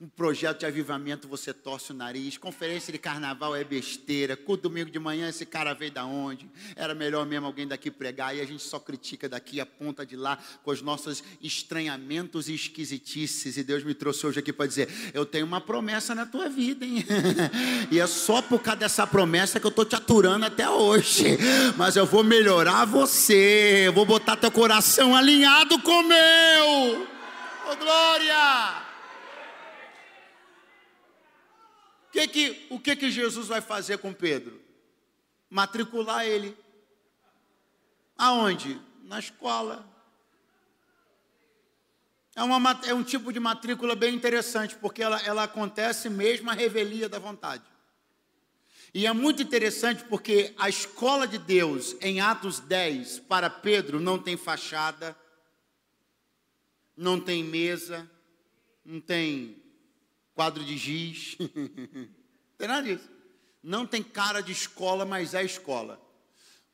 um 0.00 0.08
projeto 0.08 0.60
de 0.60 0.66
avivamento, 0.66 1.28
você 1.28 1.52
torce 1.52 1.92
o 1.92 1.94
nariz. 1.94 2.38
Conferência 2.38 2.90
de 2.90 2.98
carnaval 2.98 3.54
é 3.54 3.62
besteira. 3.62 4.34
Culto 4.34 4.62
domingo 4.62 4.90
de 4.90 4.98
manhã, 4.98 5.28
esse 5.28 5.44
cara 5.44 5.74
veio 5.74 5.92
da 5.92 6.06
onde? 6.06 6.48
Era 6.74 6.94
melhor 6.94 7.26
mesmo 7.26 7.46
alguém 7.46 7.68
daqui 7.68 7.90
pregar. 7.90 8.34
E 8.34 8.40
a 8.40 8.46
gente 8.46 8.62
só 8.62 8.78
critica 8.78 9.28
daqui, 9.28 9.60
aponta 9.60 10.06
de 10.06 10.16
lá, 10.16 10.38
com 10.62 10.70
os 10.70 10.80
nossos 10.80 11.22
estranhamentos 11.42 12.48
e 12.48 12.54
esquisitices. 12.54 13.58
E 13.58 13.62
Deus 13.62 13.84
me 13.84 13.92
trouxe 13.92 14.26
hoje 14.26 14.38
aqui 14.38 14.54
para 14.54 14.66
dizer: 14.66 14.88
Eu 15.12 15.26
tenho 15.26 15.44
uma 15.44 15.60
promessa 15.60 16.14
na 16.14 16.24
tua 16.24 16.48
vida, 16.48 16.86
hein? 16.86 17.04
e 17.92 18.00
é 18.00 18.06
só 18.06 18.40
por 18.40 18.62
causa 18.62 18.80
dessa 18.80 19.06
promessa 19.06 19.60
que 19.60 19.66
eu 19.66 19.70
estou 19.70 19.84
te 19.84 19.96
aturando 19.96 20.46
até 20.46 20.66
hoje. 20.70 21.36
Mas 21.76 21.94
eu 21.96 22.06
vou 22.06 22.24
melhorar 22.24 22.86
você. 22.86 23.82
Eu 23.84 23.92
vou 23.92 24.06
botar 24.06 24.36
teu 24.36 24.50
coração 24.50 25.14
alinhado 25.14 25.78
com 25.80 26.00
o 26.00 26.08
meu. 26.08 27.06
Oh, 27.70 27.76
glória! 27.76 28.89
Que 32.20 32.28
que, 32.28 32.66
o 32.70 32.78
que, 32.78 32.96
que 32.96 33.10
Jesus 33.10 33.48
vai 33.48 33.60
fazer 33.60 33.98
com 33.98 34.12
Pedro? 34.12 34.60
Matricular 35.48 36.24
ele. 36.26 36.56
Aonde? 38.16 38.80
Na 39.04 39.18
escola. 39.18 39.88
É, 42.34 42.42
uma, 42.42 42.80
é 42.86 42.94
um 42.94 43.02
tipo 43.02 43.32
de 43.32 43.40
matrícula 43.40 43.94
bem 43.94 44.14
interessante, 44.14 44.76
porque 44.76 45.02
ela, 45.02 45.20
ela 45.22 45.42
acontece 45.44 46.08
mesmo 46.08 46.50
a 46.50 46.54
revelia 46.54 47.08
da 47.08 47.18
vontade. 47.18 47.64
E 48.92 49.06
é 49.06 49.12
muito 49.12 49.42
interessante 49.42 50.04
porque 50.04 50.54
a 50.58 50.68
escola 50.68 51.26
de 51.26 51.38
Deus, 51.38 51.96
em 52.00 52.20
Atos 52.20 52.58
10, 52.60 53.20
para 53.20 53.48
Pedro, 53.48 54.00
não 54.00 54.18
tem 54.18 54.36
fachada, 54.36 55.16
não 56.96 57.20
tem 57.20 57.44
mesa, 57.44 58.10
não 58.84 59.00
tem 59.00 59.59
quadro 60.34 60.64
de 60.64 60.76
giz. 60.76 61.36
tem 62.56 62.68
nada 62.68 62.82
disso. 62.82 63.08
Não 63.62 63.86
tem 63.86 64.02
cara 64.02 64.40
de 64.40 64.52
escola, 64.52 65.04
mas 65.04 65.34
é 65.34 65.44
escola. 65.44 66.00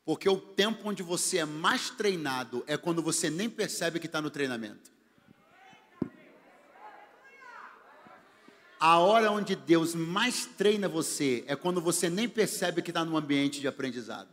Porque 0.05 0.29
o 0.29 0.37
tempo 0.37 0.87
onde 0.87 1.03
você 1.03 1.39
é 1.39 1.45
mais 1.45 1.89
treinado 1.89 2.63
é 2.65 2.77
quando 2.77 3.01
você 3.01 3.29
nem 3.29 3.49
percebe 3.49 3.99
que 3.99 4.05
está 4.05 4.21
no 4.21 4.29
treinamento. 4.29 4.89
A 8.79 8.99
hora 8.99 9.31
onde 9.31 9.55
Deus 9.55 9.95
mais 9.95 10.45
treina 10.45 10.87
você 10.87 11.43
é 11.47 11.55
quando 11.55 11.81
você 11.81 12.09
nem 12.09 12.29
percebe 12.29 12.81
que 12.81 12.91
está 12.91 13.03
num 13.03 13.17
ambiente 13.17 13.59
de 13.59 13.67
aprendizado. 13.67 14.29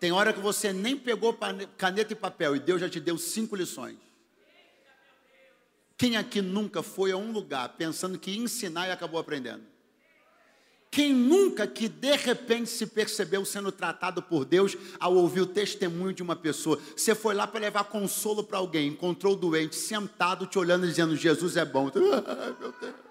Tem 0.00 0.12
hora 0.12 0.32
que 0.32 0.40
você 0.40 0.72
nem 0.72 0.96
pegou 0.96 1.38
caneta 1.78 2.12
e 2.12 2.16
papel 2.16 2.56
e 2.56 2.60
Deus 2.60 2.80
já 2.80 2.88
te 2.90 3.00
deu 3.00 3.16
cinco 3.16 3.56
lições. 3.56 3.96
Quem 5.96 6.16
aqui 6.16 6.42
nunca 6.42 6.82
foi 6.82 7.12
a 7.12 7.16
um 7.16 7.32
lugar 7.32 7.68
pensando 7.76 8.18
que 8.18 8.36
ensinar 8.36 8.88
e 8.88 8.90
acabou 8.90 9.20
aprendendo? 9.20 9.62
Quem 10.94 11.12
nunca 11.12 11.66
que 11.66 11.88
de 11.88 12.14
repente 12.14 12.70
se 12.70 12.86
percebeu 12.86 13.44
sendo 13.44 13.72
tratado 13.72 14.22
por 14.22 14.44
Deus 14.44 14.76
ao 15.00 15.14
ouvir 15.16 15.40
o 15.40 15.46
testemunho 15.46 16.12
de 16.12 16.22
uma 16.22 16.36
pessoa? 16.36 16.78
Você 16.96 17.16
foi 17.16 17.34
lá 17.34 17.48
para 17.48 17.58
levar 17.58 17.82
consolo 17.84 18.44
para 18.44 18.58
alguém, 18.58 18.88
encontrou 18.88 19.32
o 19.32 19.36
doente 19.36 19.74
sentado 19.74 20.46
te 20.46 20.56
olhando 20.56 20.86
dizendo: 20.86 21.16
Jesus 21.16 21.56
é 21.56 21.64
bom. 21.64 21.90
Ai, 21.90 22.54
meu 22.60 22.72
Deus. 22.80 23.03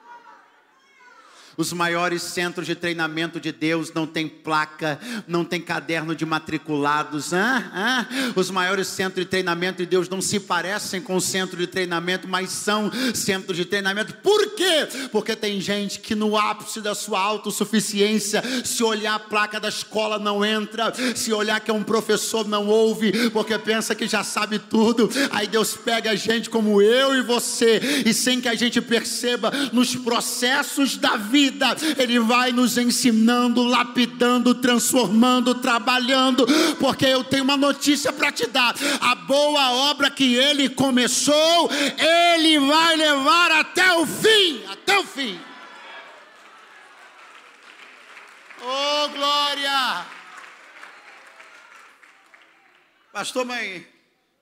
Os 1.55 1.71
maiores 1.71 2.23
centros 2.23 2.65
de 2.65 2.75
treinamento 2.75 3.39
de 3.39 3.51
Deus 3.51 3.93
não 3.93 4.07
tem 4.07 4.27
placa, 4.27 4.99
não 5.27 5.45
tem 5.45 5.61
caderno 5.61 6.15
de 6.15 6.25
matriculados. 6.25 7.31
Hã? 7.31 7.71
Hã? 7.73 8.07
Os 8.35 8.49
maiores 8.49 8.87
centros 8.87 9.25
de 9.25 9.29
treinamento 9.29 9.77
de 9.77 9.85
Deus 9.85 10.09
não 10.09 10.21
se 10.21 10.39
parecem 10.39 11.01
com 11.01 11.15
o 11.15 11.21
centro 11.21 11.57
de 11.57 11.67
treinamento, 11.67 12.27
mas 12.27 12.49
são 12.49 12.91
centros 13.13 13.55
de 13.55 13.65
treinamento. 13.65 14.15
Por 14.15 14.55
quê? 14.55 14.87
Porque 15.11 15.35
tem 15.35 15.61
gente 15.61 15.99
que 15.99 16.15
no 16.15 16.37
ápice 16.37 16.81
da 16.81 16.95
sua 16.95 17.19
autossuficiência, 17.19 18.43
se 18.63 18.83
olhar 18.83 19.15
a 19.15 19.19
placa 19.19 19.59
da 19.59 19.69
escola 19.69 20.17
não 20.17 20.43
entra, 20.43 20.91
se 21.15 21.31
olhar 21.31 21.59
que 21.59 21.69
é 21.69 21.73
um 21.73 21.83
professor 21.83 22.47
não 22.47 22.67
ouve, 22.67 23.29
porque 23.29 23.57
pensa 23.59 23.93
que 23.93 24.07
já 24.07 24.23
sabe 24.23 24.57
tudo. 24.57 25.09
Aí 25.31 25.47
Deus 25.47 25.75
pega 25.75 26.11
a 26.11 26.15
gente 26.15 26.49
como 26.49 26.81
eu 26.81 27.15
e 27.15 27.21
você, 27.21 28.03
e 28.05 28.13
sem 28.13 28.41
que 28.41 28.47
a 28.47 28.55
gente 28.55 28.81
perceba 28.81 29.51
nos 29.71 29.95
processos 29.95 30.97
da 30.97 31.15
vida 31.15 31.42
vida, 31.43 31.75
Ele 31.97 32.19
vai 32.19 32.51
nos 32.51 32.77
ensinando, 32.77 33.63
lapidando, 33.63 34.55
transformando, 34.55 35.55
trabalhando, 35.55 36.45
porque 36.79 37.05
eu 37.05 37.23
tenho 37.23 37.43
uma 37.43 37.57
notícia 37.57 38.11
para 38.13 38.31
te 38.31 38.47
dar: 38.47 38.75
a 39.01 39.15
boa 39.15 39.71
obra 39.89 40.09
que 40.09 40.35
Ele 40.35 40.69
começou, 40.69 41.69
Ele 41.97 42.59
vai 42.59 42.95
levar 42.95 43.51
até 43.51 43.93
o 43.93 44.05
fim 44.05 44.63
até 44.69 44.97
o 44.99 45.03
fim. 45.05 45.39
Oh, 48.61 49.09
glória! 49.09 50.05
Pastor, 53.11 53.45
mãe, 53.45 53.87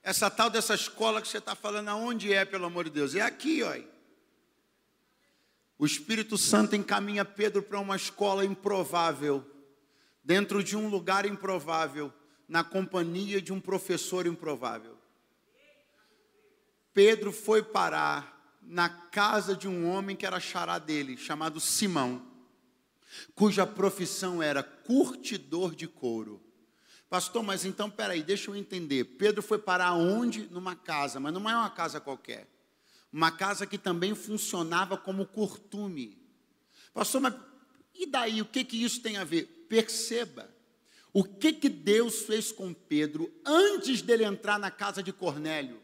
essa 0.03 0.29
tal 0.29 0.49
dessa 0.49 0.73
escola 0.73 1.21
que 1.21 1.27
você 1.27 1.39
está 1.39 1.55
falando, 1.55 1.89
aonde 1.89 2.33
é, 2.33 2.45
pelo 2.45 2.65
amor 2.65 2.85
de 2.85 2.91
Deus? 2.91 3.15
É 3.15 3.21
aqui, 3.21 3.63
ó. 3.63 3.73
O 5.81 5.85
Espírito 5.87 6.37
Santo 6.37 6.75
encaminha 6.75 7.25
Pedro 7.25 7.63
para 7.63 7.79
uma 7.79 7.95
escola 7.95 8.45
improvável, 8.45 9.43
dentro 10.23 10.63
de 10.63 10.77
um 10.77 10.87
lugar 10.87 11.25
improvável, 11.25 12.13
na 12.47 12.63
companhia 12.63 13.41
de 13.41 13.51
um 13.51 13.59
professor 13.59 14.27
improvável. 14.27 14.95
Pedro 16.93 17.31
foi 17.31 17.63
parar 17.63 18.59
na 18.61 18.89
casa 18.89 19.55
de 19.55 19.67
um 19.67 19.89
homem 19.89 20.15
que 20.15 20.23
era 20.23 20.39
xará 20.39 20.77
dele, 20.77 21.17
chamado 21.17 21.59
Simão, 21.59 22.27
cuja 23.33 23.65
profissão 23.65 24.39
era 24.39 24.61
curtidor 24.61 25.73
de 25.73 25.87
couro. 25.87 26.39
Pastor, 27.09 27.41
mas 27.41 27.65
então 27.65 27.89
peraí, 27.89 28.21
deixa 28.21 28.51
eu 28.51 28.55
entender. 28.55 29.03
Pedro 29.17 29.41
foi 29.41 29.57
parar 29.57 29.93
onde? 29.93 30.43
Numa 30.51 30.75
casa, 30.75 31.19
mas 31.19 31.33
não 31.33 31.49
é 31.49 31.55
uma 31.55 31.71
casa 31.71 31.99
qualquer 31.99 32.47
uma 33.11 33.31
casa 33.31 33.65
que 33.65 33.77
também 33.77 34.15
funcionava 34.15 34.97
como 34.97 35.25
cortume. 35.25 36.17
Pastor, 36.93 37.21
mas 37.21 37.33
e 37.95 38.05
daí? 38.05 38.41
O 38.41 38.45
que, 38.45 38.63
que 38.63 38.83
isso 38.83 39.01
tem 39.01 39.17
a 39.17 39.23
ver? 39.23 39.65
Perceba. 39.69 40.49
O 41.13 41.23
que, 41.23 41.53
que 41.53 41.69
Deus 41.69 42.21
fez 42.21 42.51
com 42.51 42.73
Pedro 42.73 43.31
antes 43.45 44.01
dele 44.01 44.23
entrar 44.23 44.57
na 44.57 44.71
casa 44.71 45.03
de 45.03 45.11
Cornélio? 45.11 45.81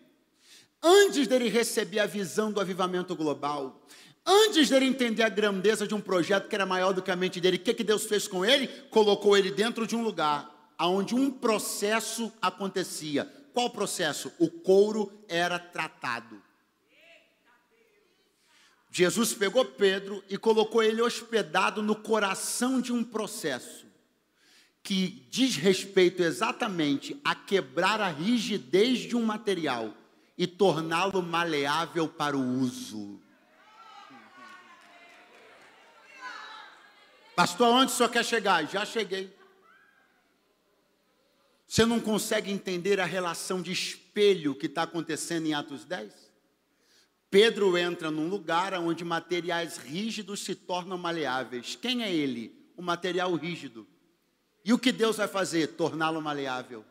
Antes 0.82 1.28
dele 1.28 1.50
receber 1.50 2.00
a 2.00 2.06
visão 2.06 2.52
do 2.52 2.62
avivamento 2.62 3.16
global? 3.16 3.86
Antes 4.26 4.70
dele 4.70 4.86
entender 4.86 5.24
a 5.24 5.30
grandeza 5.30 5.88
de 5.88 5.94
um 5.94 6.02
projeto 6.02 6.48
que 6.48 6.56
era 6.56 6.66
maior 6.66 6.94
do 6.94 7.02
que 7.02 7.12
a 7.12 7.16
mente 7.16 7.40
dele, 7.42 7.58
o 7.58 7.60
que, 7.60 7.74
que 7.74 7.84
Deus 7.84 8.06
fez 8.06 8.28
com 8.28 8.46
ele? 8.46 8.68
Colocou 8.90 9.38
ele 9.38 9.52
dentro 9.52 9.86
de 9.86 9.96
um 9.96 10.02
lugar 10.02 10.54
onde 10.80 11.16
um 11.16 11.32
processo 11.32 12.32
acontecia. 12.42 13.26
Qual 13.54 13.70
processo? 13.70 14.32
O 14.38 14.50
couro 14.50 15.24
era 15.28 15.58
tratado. 15.58 16.42
Jesus 18.98 19.32
pegou 19.32 19.64
Pedro 19.64 20.24
e 20.28 20.40
colocou 20.40 20.82
ele 20.82 21.04
hospedado 21.04 21.84
no 21.84 21.96
coração 21.96 22.82
de 22.82 22.92
um 22.92 23.04
processo 23.04 23.86
que 24.82 25.24
diz 25.30 25.56
respeito 25.56 26.24
exatamente 26.24 27.22
a 27.24 27.36
quebrar 27.36 28.02
a 28.02 28.10
rigidez 28.10 29.02
de 29.02 29.16
um 29.16 29.24
material 29.24 29.94
e 30.36 30.48
torná-lo 30.48 31.22
maleável 31.22 32.10
para 32.10 32.36
o 32.36 32.42
uso. 32.42 33.22
Pastor, 37.36 37.68
onde 37.68 37.92
o 37.92 37.96
senhor 37.96 38.10
quer 38.10 38.26
chegar? 38.26 38.68
Já 38.68 38.84
cheguei. 38.84 39.32
Você 41.68 41.86
não 41.86 42.00
consegue 42.00 42.50
entender 42.50 43.00
a 43.00 43.06
relação 43.06 43.62
de 43.62 43.72
espelho 43.72 44.56
que 44.56 44.66
está 44.66 44.82
acontecendo 44.82 45.46
em 45.46 45.54
Atos 45.54 45.86
10? 45.86 46.27
Pedro 47.30 47.78
entra 47.78 48.10
num 48.10 48.30
lugar 48.30 48.74
onde 48.76 49.04
materiais 49.04 49.78
rígidos 49.78 50.44
se 50.44 50.56
tornam 50.56 50.98
maleáveis. 50.98 51.76
Quem 51.76 52.04
é 52.04 52.14
ele? 52.14 52.56
O 52.78 52.82
material 52.82 53.34
rígido. 53.36 53.86
E 54.64 54.72
o 54.72 54.80
que 54.80 54.92
Deus 54.92 55.18
vai 55.18 55.28
fazer? 55.28 55.68
Torná-lo 55.76 56.22
maleável. 56.22 56.86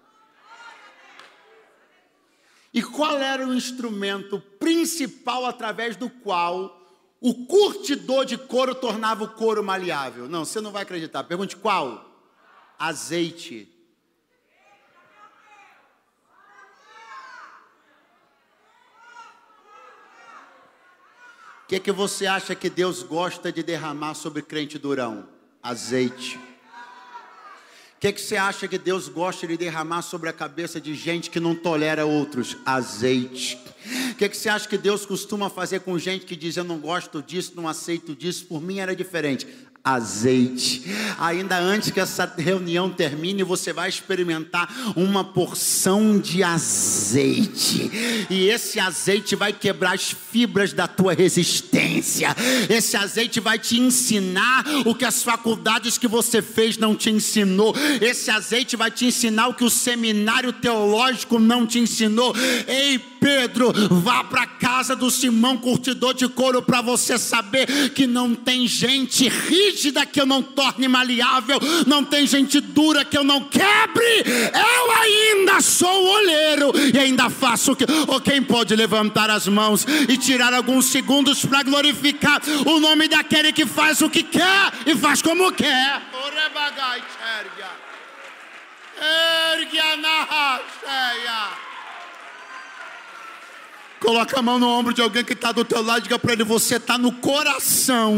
E 2.72 2.82
qual 2.82 3.16
era 3.18 3.46
o 3.46 3.54
instrumento 3.54 4.38
principal 4.58 5.46
através 5.46 5.96
do 5.96 6.10
qual 6.10 6.82
o 7.20 7.46
curtidor 7.46 8.26
de 8.26 8.36
couro 8.36 8.74
tornava 8.74 9.24
o 9.24 9.28
couro 9.30 9.64
maleável? 9.64 10.28
Não, 10.28 10.44
você 10.44 10.60
não 10.60 10.70
vai 10.70 10.82
acreditar. 10.82 11.24
Pergunte 11.24 11.56
qual? 11.56 12.04
Azeite. 12.78 13.75
O 21.66 21.68
que, 21.68 21.80
que 21.80 21.90
você 21.90 22.26
acha 22.26 22.54
que 22.54 22.70
Deus 22.70 23.02
gosta 23.02 23.50
de 23.50 23.60
derramar 23.60 24.14
sobre 24.14 24.40
crente 24.40 24.78
durão? 24.78 25.26
Azeite. 25.60 26.36
O 26.36 27.98
que, 27.98 28.12
que 28.12 28.20
você 28.20 28.36
acha 28.36 28.68
que 28.68 28.78
Deus 28.78 29.08
gosta 29.08 29.48
de 29.48 29.56
derramar 29.56 30.02
sobre 30.02 30.28
a 30.28 30.32
cabeça 30.32 30.80
de 30.80 30.94
gente 30.94 31.28
que 31.28 31.40
não 31.40 31.56
tolera 31.56 32.06
outros? 32.06 32.56
Azeite. 32.64 33.58
O 34.12 34.14
que, 34.14 34.28
que 34.28 34.36
você 34.36 34.48
acha 34.48 34.68
que 34.68 34.78
Deus 34.78 35.04
costuma 35.04 35.50
fazer 35.50 35.80
com 35.80 35.98
gente 35.98 36.24
que 36.24 36.36
diz: 36.36 36.56
Eu 36.56 36.62
não 36.62 36.78
gosto 36.78 37.20
disso, 37.20 37.54
não 37.56 37.66
aceito 37.66 38.14
disso, 38.14 38.46
por 38.46 38.62
mim 38.62 38.78
era 38.78 38.94
diferente? 38.94 39.44
Azeite. 39.86 40.82
Ainda 41.16 41.56
antes 41.60 41.92
que 41.92 42.00
essa 42.00 42.30
reunião 42.36 42.90
termine, 42.90 43.44
você 43.44 43.72
vai 43.72 43.88
experimentar 43.88 44.68
uma 44.96 45.22
porção 45.22 46.18
de 46.18 46.42
azeite. 46.42 48.26
E 48.28 48.48
esse 48.48 48.80
azeite 48.80 49.36
vai 49.36 49.52
quebrar 49.52 49.94
as 49.94 50.10
fibras 50.10 50.72
da 50.72 50.88
tua 50.88 51.14
resistência. 51.14 52.34
Esse 52.68 52.96
azeite 52.96 53.38
vai 53.38 53.60
te 53.60 53.78
ensinar 53.78 54.64
o 54.84 54.92
que 54.92 55.04
as 55.04 55.22
faculdades 55.22 55.96
que 55.96 56.08
você 56.08 56.42
fez 56.42 56.76
não 56.76 56.96
te 56.96 57.08
ensinou. 57.08 57.72
Esse 58.00 58.28
azeite 58.28 58.74
vai 58.74 58.90
te 58.90 59.06
ensinar 59.06 59.46
o 59.46 59.54
que 59.54 59.64
o 59.64 59.70
seminário 59.70 60.52
teológico 60.52 61.38
não 61.38 61.64
te 61.64 61.78
ensinou. 61.78 62.34
Ei, 62.66 62.98
Pedro, 63.20 63.72
vá 63.90 64.24
para 64.24 64.46
casa 64.46 64.94
do 64.94 65.10
Simão 65.10 65.56
curtidor 65.56 66.14
de 66.14 66.28
couro 66.28 66.62
para 66.62 66.80
você 66.80 67.18
saber 67.18 67.90
que 67.90 68.06
não 68.06 68.34
tem 68.34 68.66
gente 68.66 69.28
rígida 69.28 70.06
que 70.06 70.20
eu 70.20 70.26
não 70.26 70.42
torne 70.42 70.88
maleável, 70.88 71.58
não 71.86 72.04
tem 72.04 72.26
gente 72.26 72.60
dura 72.60 73.04
que 73.04 73.16
eu 73.16 73.24
não 73.24 73.44
quebre. 73.44 74.24
Eu 74.26 74.92
ainda 74.92 75.60
sou 75.60 76.04
o 76.04 76.10
olheiro 76.14 76.72
e 76.94 76.98
ainda 76.98 77.30
faço 77.30 77.72
o 77.72 77.76
que. 77.76 77.84
Ou 78.06 78.20
quem 78.20 78.42
pode 78.42 78.74
levantar 78.74 79.30
as 79.30 79.46
mãos 79.48 79.86
e 80.08 80.16
tirar 80.16 80.52
alguns 80.52 80.86
segundos 80.86 81.44
para 81.44 81.62
glorificar 81.62 82.40
o 82.64 82.78
nome 82.78 83.08
daquele 83.08 83.52
que 83.52 83.66
faz 83.66 84.00
o 84.00 84.10
que 84.10 84.22
quer 84.22 84.72
e 84.86 84.94
faz 84.96 85.22
como 85.22 85.52
quer. 85.52 86.02
Ergue 88.98 89.78
a 89.78 89.96
narra. 89.96 91.65
Coloca 94.06 94.38
a 94.38 94.42
mão 94.42 94.56
no 94.56 94.68
ombro 94.68 94.94
de 94.94 95.02
alguém 95.02 95.24
que 95.24 95.32
está 95.32 95.50
do 95.50 95.64
teu 95.64 95.82
lado 95.82 95.98
e 95.98 96.02
diga 96.04 96.16
para 96.16 96.32
ele: 96.32 96.44
você 96.44 96.76
está 96.76 96.96
no 96.96 97.10
coração 97.10 98.16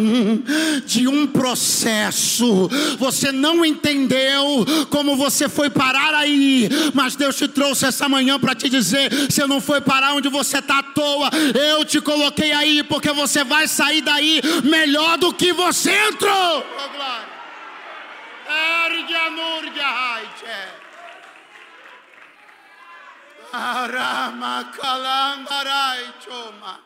de 0.85 1.09
um 1.09 1.27
processo. 1.27 2.69
Você 2.99 3.33
não 3.33 3.65
entendeu 3.65 4.67
como 4.91 5.17
você 5.17 5.49
foi 5.49 5.71
parar 5.71 6.13
aí, 6.13 6.69
mas 6.93 7.17
Deus 7.17 7.37
te 7.37 7.49
trouxe 7.49 7.87
essa 7.87 8.07
manhã 8.07 8.39
para 8.39 8.55
te 8.55 8.69
dizer: 8.69 9.11
você 9.31 9.47
não 9.47 9.63
foi 9.63 9.81
parar 9.81 10.13
onde 10.13 10.29
você 10.29 10.59
está 10.59 10.81
à 10.81 10.83
toa. 10.83 11.31
Eu 11.59 11.83
te 11.87 12.03
coloquei 12.03 12.53
aí 12.53 12.83
porque 12.83 13.11
você 13.11 13.43
vai 13.43 13.67
sair 13.67 14.03
daí 14.03 14.43
melhor 14.65 15.17
do 15.17 15.33
que 15.33 15.55
você 15.55 15.91
entrou. 16.09 16.67
Oh, 16.85 16.89
glória. 16.95 17.29
Ergue 18.91 19.15
a 19.15 19.31
Arama 23.53 24.73
kalangarai 24.77 26.15
choma. 26.21 26.81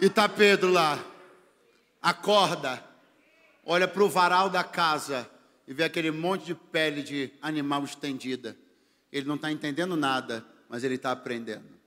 E 0.00 0.08
tá 0.08 0.28
Pedro 0.28 0.70
lá, 0.70 1.04
acorda, 2.00 2.84
olha 3.64 3.88
para 3.88 4.02
o 4.02 4.08
varal 4.08 4.48
da 4.48 4.62
casa 4.62 5.28
e 5.66 5.74
vê 5.74 5.82
aquele 5.82 6.12
monte 6.12 6.46
de 6.46 6.54
pele 6.54 7.02
de 7.02 7.32
animal 7.42 7.82
estendida. 7.82 8.56
Ele 9.10 9.26
não 9.26 9.34
está 9.34 9.50
entendendo 9.50 9.96
nada, 9.96 10.46
mas 10.68 10.84
ele 10.84 10.94
está 10.94 11.10
aprendendo. 11.10 11.78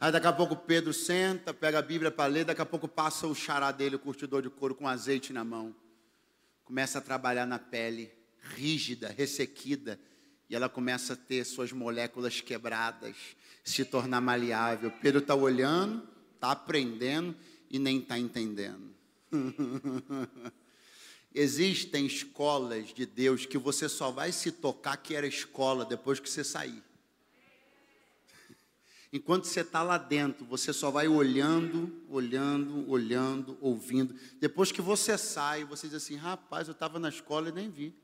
Aí 0.00 0.12
daqui 0.12 0.26
a 0.26 0.32
pouco 0.32 0.54
Pedro 0.54 0.92
senta, 0.92 1.54
pega 1.54 1.78
a 1.78 1.82
Bíblia 1.82 2.10
para 2.10 2.26
ler, 2.26 2.44
daqui 2.44 2.60
a 2.60 2.66
pouco 2.66 2.86
passa 2.86 3.26
o 3.26 3.34
xará 3.34 3.72
dele, 3.72 3.96
o 3.96 3.98
curtidor 3.98 4.42
de 4.42 4.50
couro 4.50 4.74
com 4.74 4.86
azeite 4.86 5.32
na 5.32 5.44
mão. 5.44 5.74
Começa 6.64 6.98
a 6.98 7.02
trabalhar 7.02 7.46
na 7.46 7.58
pele 7.58 8.21
rígida, 8.42 9.08
ressequida, 9.08 9.98
e 10.50 10.54
ela 10.54 10.68
começa 10.68 11.14
a 11.14 11.16
ter 11.16 11.44
suas 11.44 11.72
moléculas 11.72 12.40
quebradas, 12.40 13.16
se 13.64 13.84
tornar 13.84 14.20
maleável. 14.20 14.90
Pedro 14.90 15.20
está 15.20 15.34
olhando, 15.34 16.06
está 16.34 16.50
aprendendo 16.50 17.34
e 17.70 17.78
nem 17.78 18.00
está 18.00 18.18
entendendo. 18.18 18.92
Existem 21.34 22.04
escolas 22.04 22.92
de 22.92 23.06
Deus 23.06 23.46
que 23.46 23.56
você 23.56 23.88
só 23.88 24.10
vai 24.10 24.30
se 24.30 24.52
tocar 24.52 24.98
que 24.98 25.14
era 25.14 25.26
escola 25.26 25.86
depois 25.86 26.20
que 26.20 26.28
você 26.28 26.44
sair. 26.44 26.82
Enquanto 29.10 29.46
você 29.46 29.60
está 29.60 29.82
lá 29.82 29.96
dentro, 29.96 30.44
você 30.44 30.74
só 30.74 30.90
vai 30.90 31.08
olhando, 31.08 31.90
olhando, 32.10 32.90
olhando, 32.90 33.56
ouvindo. 33.62 34.14
Depois 34.38 34.70
que 34.70 34.82
você 34.82 35.16
sai, 35.16 35.64
você 35.64 35.86
diz 35.86 35.96
assim: 35.96 36.16
rapaz, 36.16 36.68
eu 36.68 36.72
estava 36.72 36.98
na 36.98 37.08
escola 37.08 37.48
e 37.48 37.52
nem 37.52 37.70
vi. 37.70 37.94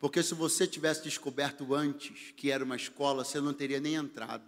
Porque 0.00 0.22
se 0.22 0.34
você 0.34 0.66
tivesse 0.66 1.02
descoberto 1.02 1.74
antes 1.74 2.32
que 2.36 2.50
era 2.50 2.64
uma 2.64 2.76
escola, 2.76 3.24
você 3.24 3.40
não 3.40 3.52
teria 3.52 3.80
nem 3.80 3.94
entrado. 3.94 4.44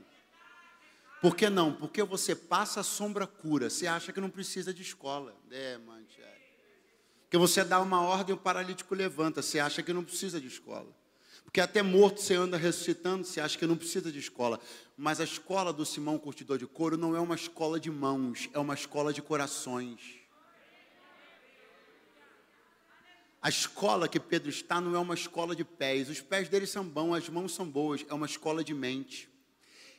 Por 1.21 1.37
que 1.37 1.51
não? 1.51 1.73
Porque 1.73 2.03
você 2.03 2.35
passa 2.35 2.81
a 2.81 2.85
sombra 2.85 3.27
cura. 3.27 3.69
Você 3.69 3.87
acha 3.87 4.13
que 4.13 4.21
não 4.21 4.31
precisa 4.31 4.73
de 4.73 4.83
escola. 4.83 5.37
É, 5.51 5.77
mancha. 5.79 6.23
Porque 7.25 7.37
você 7.37 7.63
dá 7.63 7.81
uma 7.81 8.01
ordem, 8.01 8.35
o 8.35 8.39
paralítico 8.39 8.95
levanta. 8.95 9.43
Você 9.43 9.59
acha 9.59 9.83
que 9.83 9.93
não 9.93 10.03
precisa 10.03 10.41
de 10.41 10.47
escola. 10.47 10.89
Porque 11.45 11.61
até 11.61 11.83
morto 11.83 12.21
você 12.21 12.35
anda 12.35 12.57
ressuscitando, 12.57 13.25
você 13.25 13.41
acha 13.41 13.59
que 13.59 13.67
não 13.67 13.77
precisa 13.77 14.13
de 14.13 14.19
escola. 14.21 14.61
Mas 14.97 15.21
a 15.21 15.25
escola 15.25 15.73
do 15.73 15.85
Simão 15.85 16.17
Curtidor 16.17 16.59
de 16.59 16.67
Couro 16.67 16.97
não 16.97 17.17
é 17.17 17.21
uma 17.21 17.35
escola 17.35 17.81
de 17.81 17.91
mãos, 17.91 18.49
é 18.53 18.59
uma 18.61 18.75
escola 18.75 19.13
de 19.13 19.21
corações. 19.21 20.20
A 23.43 23.49
escola 23.49 24.09
que 24.09 24.21
Pedro 24.21 24.51
está 24.51 24.81
não 24.81 24.95
é 24.95 24.99
uma 24.99 25.15
escola 25.15 25.57
de 25.57 25.65
pés. 25.65 26.11
Os 26.11 26.21
pés 26.21 26.49
dele 26.49 26.67
são 26.67 26.85
bons, 26.85 27.15
as 27.15 27.29
mãos 27.29 27.55
são 27.55 27.67
boas. 27.67 28.05
É 28.09 28.15
uma 28.15 28.27
escola 28.27 28.63
de 28.63 28.75
mente. 28.75 29.29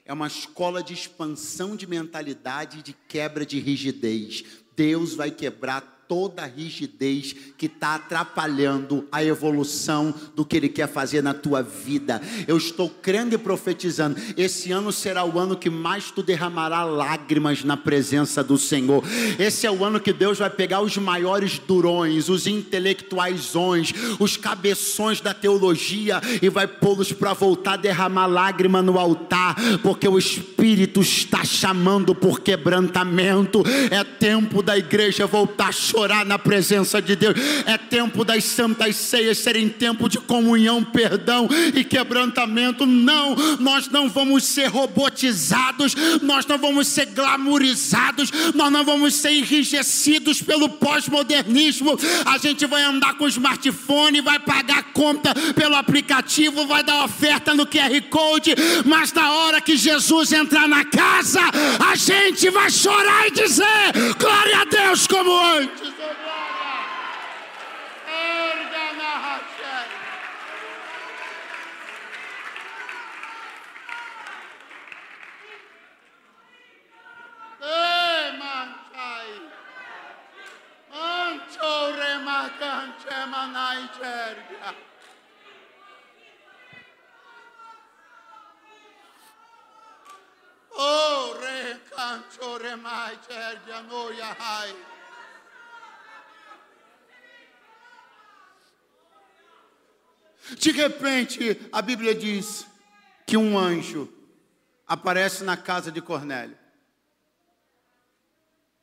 É 0.05 0.13
uma 0.13 0.27
escola 0.27 0.83
de 0.83 0.93
expansão 0.93 1.75
de 1.75 1.87
mentalidade 1.87 2.79
e 2.79 2.83
de 2.83 2.93
quebra 3.07 3.45
de 3.45 3.59
rigidez. 3.59 4.43
Deus 4.75 5.15
vai 5.15 5.31
quebrar 5.31 6.00
toda 6.11 6.43
a 6.43 6.45
rigidez 6.45 7.33
que 7.57 7.67
está 7.67 7.95
atrapalhando 7.95 9.07
a 9.09 9.23
evolução 9.23 10.13
do 10.35 10.43
que 10.43 10.57
Ele 10.57 10.67
quer 10.67 10.89
fazer 10.89 11.23
na 11.23 11.33
tua 11.33 11.63
vida. 11.63 12.21
Eu 12.45 12.57
estou 12.57 12.89
crendo 12.89 13.33
e 13.33 13.37
profetizando. 13.37 14.19
Esse 14.35 14.73
ano 14.73 14.91
será 14.91 15.23
o 15.23 15.39
ano 15.39 15.55
que 15.55 15.69
mais 15.69 16.11
tu 16.11 16.21
derramará 16.21 16.83
lágrimas 16.83 17.63
na 17.63 17.77
presença 17.77 18.43
do 18.43 18.57
Senhor. 18.57 19.01
Esse 19.39 19.65
é 19.65 19.71
o 19.71 19.85
ano 19.85 20.01
que 20.01 20.11
Deus 20.11 20.39
vai 20.39 20.49
pegar 20.49 20.81
os 20.81 20.97
maiores 20.97 21.59
durões, 21.59 22.27
os 22.27 22.45
intelectuaisões, 22.45 23.93
os 24.19 24.35
cabeções 24.35 25.21
da 25.21 25.33
teologia 25.33 26.19
e 26.41 26.49
vai 26.49 26.67
pô-los 26.67 27.13
para 27.13 27.31
voltar 27.31 27.75
a 27.75 27.77
derramar 27.77 28.27
lágrima 28.27 28.81
no 28.81 28.99
altar, 28.99 29.55
porque 29.81 30.09
o 30.09 30.17
Espírito 30.17 30.99
está 30.99 31.45
chamando 31.45 32.13
por 32.13 32.41
quebrantamento. 32.41 33.63
É 33.89 34.03
tempo 34.03 34.61
da 34.61 34.77
igreja 34.77 35.25
voltar 35.25 35.69
a 35.69 35.71
chorar 36.01 36.11
orar 36.11 36.25
na 36.25 36.37
presença 36.37 37.01
de 37.01 37.15
Deus. 37.15 37.35
É 37.65 37.77
tempo 37.77 38.25
das 38.25 38.43
santas 38.43 38.95
ceias 38.95 39.37
serem 39.37 39.69
tempo 39.69 40.09
de 40.09 40.17
comunhão, 40.17 40.83
perdão 40.83 41.47
e 41.73 41.83
quebrantamento. 41.83 42.85
Não, 42.85 43.35
nós 43.59 43.87
não 43.87 44.09
vamos 44.09 44.43
ser 44.43 44.67
robotizados, 44.67 45.95
nós 46.21 46.45
não 46.45 46.57
vamos 46.57 46.87
ser 46.87 47.05
glamorizados, 47.07 48.31
nós 48.53 48.71
não 48.71 48.83
vamos 48.83 49.15
ser 49.15 49.31
enrijecidos 49.31 50.41
pelo 50.41 50.67
pós-modernismo. 50.69 51.97
A 52.25 52.37
gente 52.37 52.65
vai 52.65 52.83
andar 52.83 53.13
com 53.13 53.25
o 53.25 53.29
smartphone, 53.29 54.21
vai 54.21 54.39
pagar 54.39 54.91
conta 54.91 55.33
pelo 55.55 55.75
aplicativo, 55.75 56.67
vai 56.67 56.83
dar 56.83 57.05
oferta 57.05 57.53
no 57.53 57.65
QR 57.65 58.01
Code, 58.09 58.55
mas 58.85 59.13
na 59.13 59.31
hora 59.31 59.61
que 59.61 59.77
Jesus 59.77 60.31
entrar 60.31 60.67
na 60.67 60.83
casa, 60.83 61.41
a 61.91 61.95
gente 61.95 62.49
vai 62.49 62.69
chorar 62.69 63.27
e 63.27 63.31
dizer: 63.31 64.15
Glória 64.19 64.61
a 64.61 64.65
Deus 64.65 65.07
como 65.07 65.31
antes. 65.31 65.90
Anchema 83.31 83.47
naichergia. 83.47 84.75
Oh, 90.73 91.33
re 91.39 91.79
cancho 91.89 92.57
re 92.57 92.75
mai 92.75 93.17
cergia 93.27 93.81
noia 93.83 94.35
hai. 94.37 94.75
De 100.57 100.71
repente, 100.71 101.69
a 101.71 101.81
Bíblia 101.81 102.13
diz 102.13 102.67
que 103.25 103.37
um 103.37 103.57
anjo 103.57 104.11
aparece 104.85 105.43
na 105.43 105.55
casa 105.55 105.91
de 105.91 106.01
Cornélio. 106.01 106.57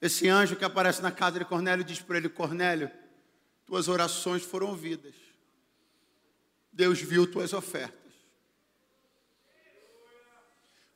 Esse 0.00 0.28
anjo 0.28 0.56
que 0.56 0.64
aparece 0.64 1.02
na 1.02 1.11
casa 1.11 1.38
de 1.38 1.44
Cornélio 1.44 1.84
diz 1.84 2.00
para 2.00 2.16
ele: 2.16 2.28
Cornélio, 2.28 2.90
tuas 3.68 3.87
orações 3.87 4.42
foram 4.42 4.68
ouvidas. 4.68 5.14
Deus 6.72 7.02
viu 7.02 7.31
tuas 7.31 7.52
ofertas. 7.52 8.12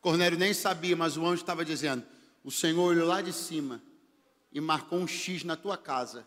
Cornélio 0.00 0.38
nem 0.38 0.54
sabia, 0.54 0.96
mas 0.96 1.18
o 1.18 1.26
anjo 1.26 1.42
estava 1.42 1.66
dizendo: 1.66 2.02
O 2.42 2.50
Senhor 2.50 2.82
olhou 2.82 3.06
lá 3.06 3.20
de 3.20 3.32
cima 3.32 3.82
e 4.50 4.58
marcou 4.58 4.98
um 4.98 5.06
X 5.06 5.44
na 5.44 5.54
tua 5.54 5.76
casa. 5.76 6.26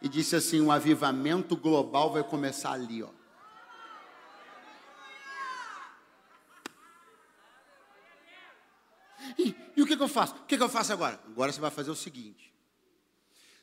E 0.00 0.08
disse 0.08 0.36
assim: 0.36 0.60
o 0.60 0.70
avivamento 0.70 1.56
global 1.56 2.12
vai 2.12 2.22
começar 2.22 2.70
ali, 2.70 3.02
ó. 3.02 3.10
E, 9.36 9.56
e 9.76 9.82
o 9.82 9.86
que, 9.86 9.96
que 9.96 10.02
eu 10.02 10.08
faço? 10.08 10.36
O 10.36 10.46
que, 10.46 10.56
que 10.56 10.62
eu 10.62 10.68
faço 10.68 10.92
agora? 10.92 11.20
Agora 11.26 11.50
você 11.50 11.60
vai 11.60 11.70
fazer 11.72 11.90
o 11.90 11.96
seguinte: 11.96 12.53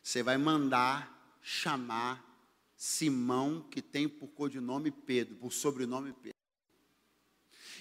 você 0.02 0.24
vai 0.24 0.38
mandar 0.38 1.40
chamar 1.42 2.28
Simão, 2.76 3.62
que 3.70 3.82
tem 3.82 4.08
por 4.10 4.28
codinome 4.30 4.90
Pedro, 4.92 5.36
por 5.36 5.52
sobrenome 5.52 6.14
Pedro. 6.14 6.40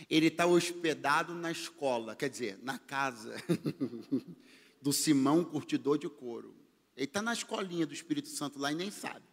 Ele 0.08 0.26
está 0.26 0.46
hospedado 0.46 1.34
na 1.34 1.50
escola, 1.50 2.16
quer 2.16 2.28
dizer, 2.28 2.58
na 2.62 2.78
casa 2.78 3.34
do 4.80 4.92
Simão 4.92 5.44
curtidor 5.44 5.98
de 5.98 6.08
couro. 6.08 6.54
Ele 6.96 7.04
está 7.06 7.22
na 7.22 7.32
escolinha 7.32 7.86
do 7.86 7.94
Espírito 7.94 8.28
Santo 8.28 8.58
lá 8.58 8.72
e 8.72 8.74
nem 8.74 8.90
sabe. 8.90 9.24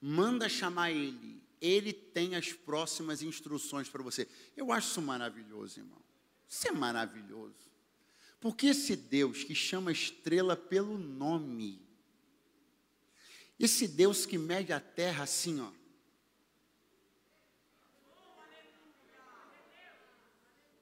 Manda 0.00 0.48
chamar 0.48 0.90
ele. 0.90 1.42
Ele 1.60 1.92
tem 1.92 2.34
as 2.34 2.52
próximas 2.52 3.22
instruções 3.22 3.88
para 3.88 4.02
você. 4.02 4.28
Eu 4.56 4.70
acho 4.70 4.90
isso 4.90 5.02
maravilhoso, 5.02 5.80
irmão. 5.80 6.02
Isso 6.48 6.68
é 6.68 6.72
maravilhoso. 6.72 7.70
Porque 8.40 8.68
esse 8.68 8.94
Deus 8.94 9.44
que 9.44 9.54
chama 9.54 9.90
a 9.90 9.92
estrela 9.92 10.56
pelo 10.56 10.98
nome, 10.98 11.80
esse 13.58 13.88
Deus 13.88 14.26
que 14.26 14.36
mede 14.36 14.72
a 14.72 14.80
terra 14.80 15.24
assim, 15.24 15.60
ó. 15.60 15.72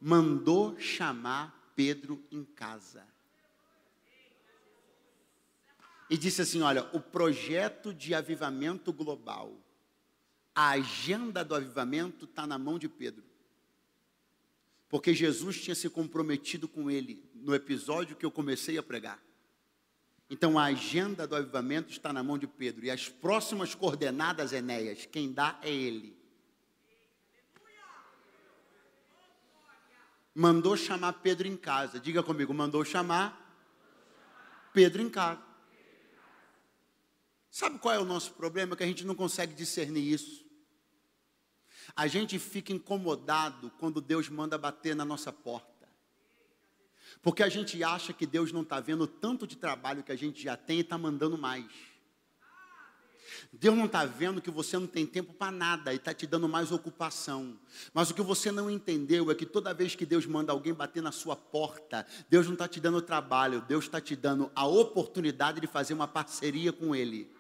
Mandou 0.01 0.79
chamar 0.79 1.73
Pedro 1.75 2.23
em 2.31 2.45
casa. 2.45 3.07
E 6.11 6.19
disse 6.19 6.43
assim: 6.43 6.61
Olha, 6.61 6.85
o 6.93 7.01
projeto 7.01 7.95
de 7.95 8.15
avivamento 8.15 8.93
global, 8.93 9.57
a 10.55 10.71
agenda 10.71 11.43
do 11.45 11.55
avivamento 11.55 12.27
está 12.27 12.47
na 12.47 12.59
mão 12.59 12.79
de 12.79 12.89
Pedro. 12.89 13.25
Porque 14.89 15.15
Jesus 15.15 15.61
tinha 15.63 15.75
se 15.75 15.89
comprometido 15.89 16.69
com 16.69 16.91
ele 16.91 17.29
no 17.45 17.55
episódio 17.55 18.17
que 18.17 18.25
eu 18.25 18.31
comecei 18.31 18.79
a 18.79 18.83
pregar. 18.83 19.23
Então 20.31 20.59
a 20.59 20.65
agenda 20.65 21.27
do 21.27 21.37
avivamento 21.37 21.91
está 21.91 22.13
na 22.13 22.23
mão 22.23 22.39
de 22.39 22.47
Pedro. 22.47 22.87
E 22.87 22.91
as 22.91 23.09
próximas 23.09 23.75
coordenadas, 23.75 24.53
Enéas, 24.53 25.07
quem 25.07 25.31
dá 25.31 25.59
é 25.63 25.71
ele. 25.71 26.17
Mandou 30.35 30.77
chamar 30.77 31.13
Pedro 31.13 31.47
em 31.47 31.57
casa. 31.57 32.01
Diga 32.01 32.23
comigo, 32.23 32.53
mandou 32.53 32.85
chamar 32.85 33.41
Pedro 34.73 35.03
em 35.03 35.11
casa. 35.11 35.43
Sabe 37.51 37.79
qual 37.79 37.95
é 37.95 37.99
o 38.01 38.05
nosso 38.05 38.33
problema? 38.33 38.75
Que 38.75 38.83
a 38.83 38.87
gente 38.87 39.05
não 39.05 39.15
consegue 39.15 39.55
discernir 39.55 40.13
isso. 40.13 40.45
A 41.95 42.07
gente 42.07 42.39
fica 42.39 42.73
incomodado 42.73 43.71
quando 43.79 44.01
Deus 44.01 44.29
manda 44.29 44.59
bater 44.59 44.97
na 44.97 45.05
nossa 45.05 45.33
porta. 45.33 45.74
Porque 47.23 47.43
a 47.43 47.49
gente 47.49 47.83
acha 47.83 48.13
que 48.13 48.27
Deus 48.27 48.53
não 48.53 48.63
está 48.63 48.81
vendo 48.81 49.07
tanto 49.07 49.47
de 49.47 49.57
trabalho 49.57 50.03
que 50.03 50.13
a 50.13 50.17
gente 50.17 50.43
já 50.43 50.57
tem 50.57 50.79
e 50.79 50.81
está 50.81 50.99
mandando 50.99 51.39
mais. 51.39 51.67
Deus 53.53 53.77
não 53.77 53.87
está 53.87 54.05
vendo 54.05 54.41
que 54.41 54.51
você 54.51 54.79
não 54.79 54.87
tem 54.87 55.07
tempo 55.07 55.33
para 55.33 55.51
nada 55.51 55.93
e 55.93 55.97
está 55.97 56.13
te 56.13 56.27
dando 56.27 56.49
mais 56.49 56.73
ocupação. 56.73 57.59
Mas 57.93 58.11
o 58.11 58.15
que 58.15 58.23
você 58.23 58.51
não 58.51 58.71
entendeu 58.71 59.31
é 59.31 59.35
que 59.35 59.47
toda 59.47 59.75
vez 59.75 59.95
que 59.95 60.07
Deus 60.07 60.27
manda 60.27 60.53
alguém 60.53 60.75
bater 60.75 61.03
na 61.03 61.13
sua 61.13 61.37
porta, 61.37 62.07
Deus 62.29 62.47
não 62.47 62.55
está 62.55 62.69
te 62.69 62.81
dando 62.81 63.01
trabalho, 63.01 63.65
Deus 63.67 63.85
está 63.85 64.01
te 64.01 64.15
dando 64.15 64.51
a 64.55 64.67
oportunidade 64.67 65.61
de 65.61 65.67
fazer 65.67 65.95
uma 65.95 66.09
parceria 66.09 66.73
com 66.73 66.95
Ele. 66.95 67.34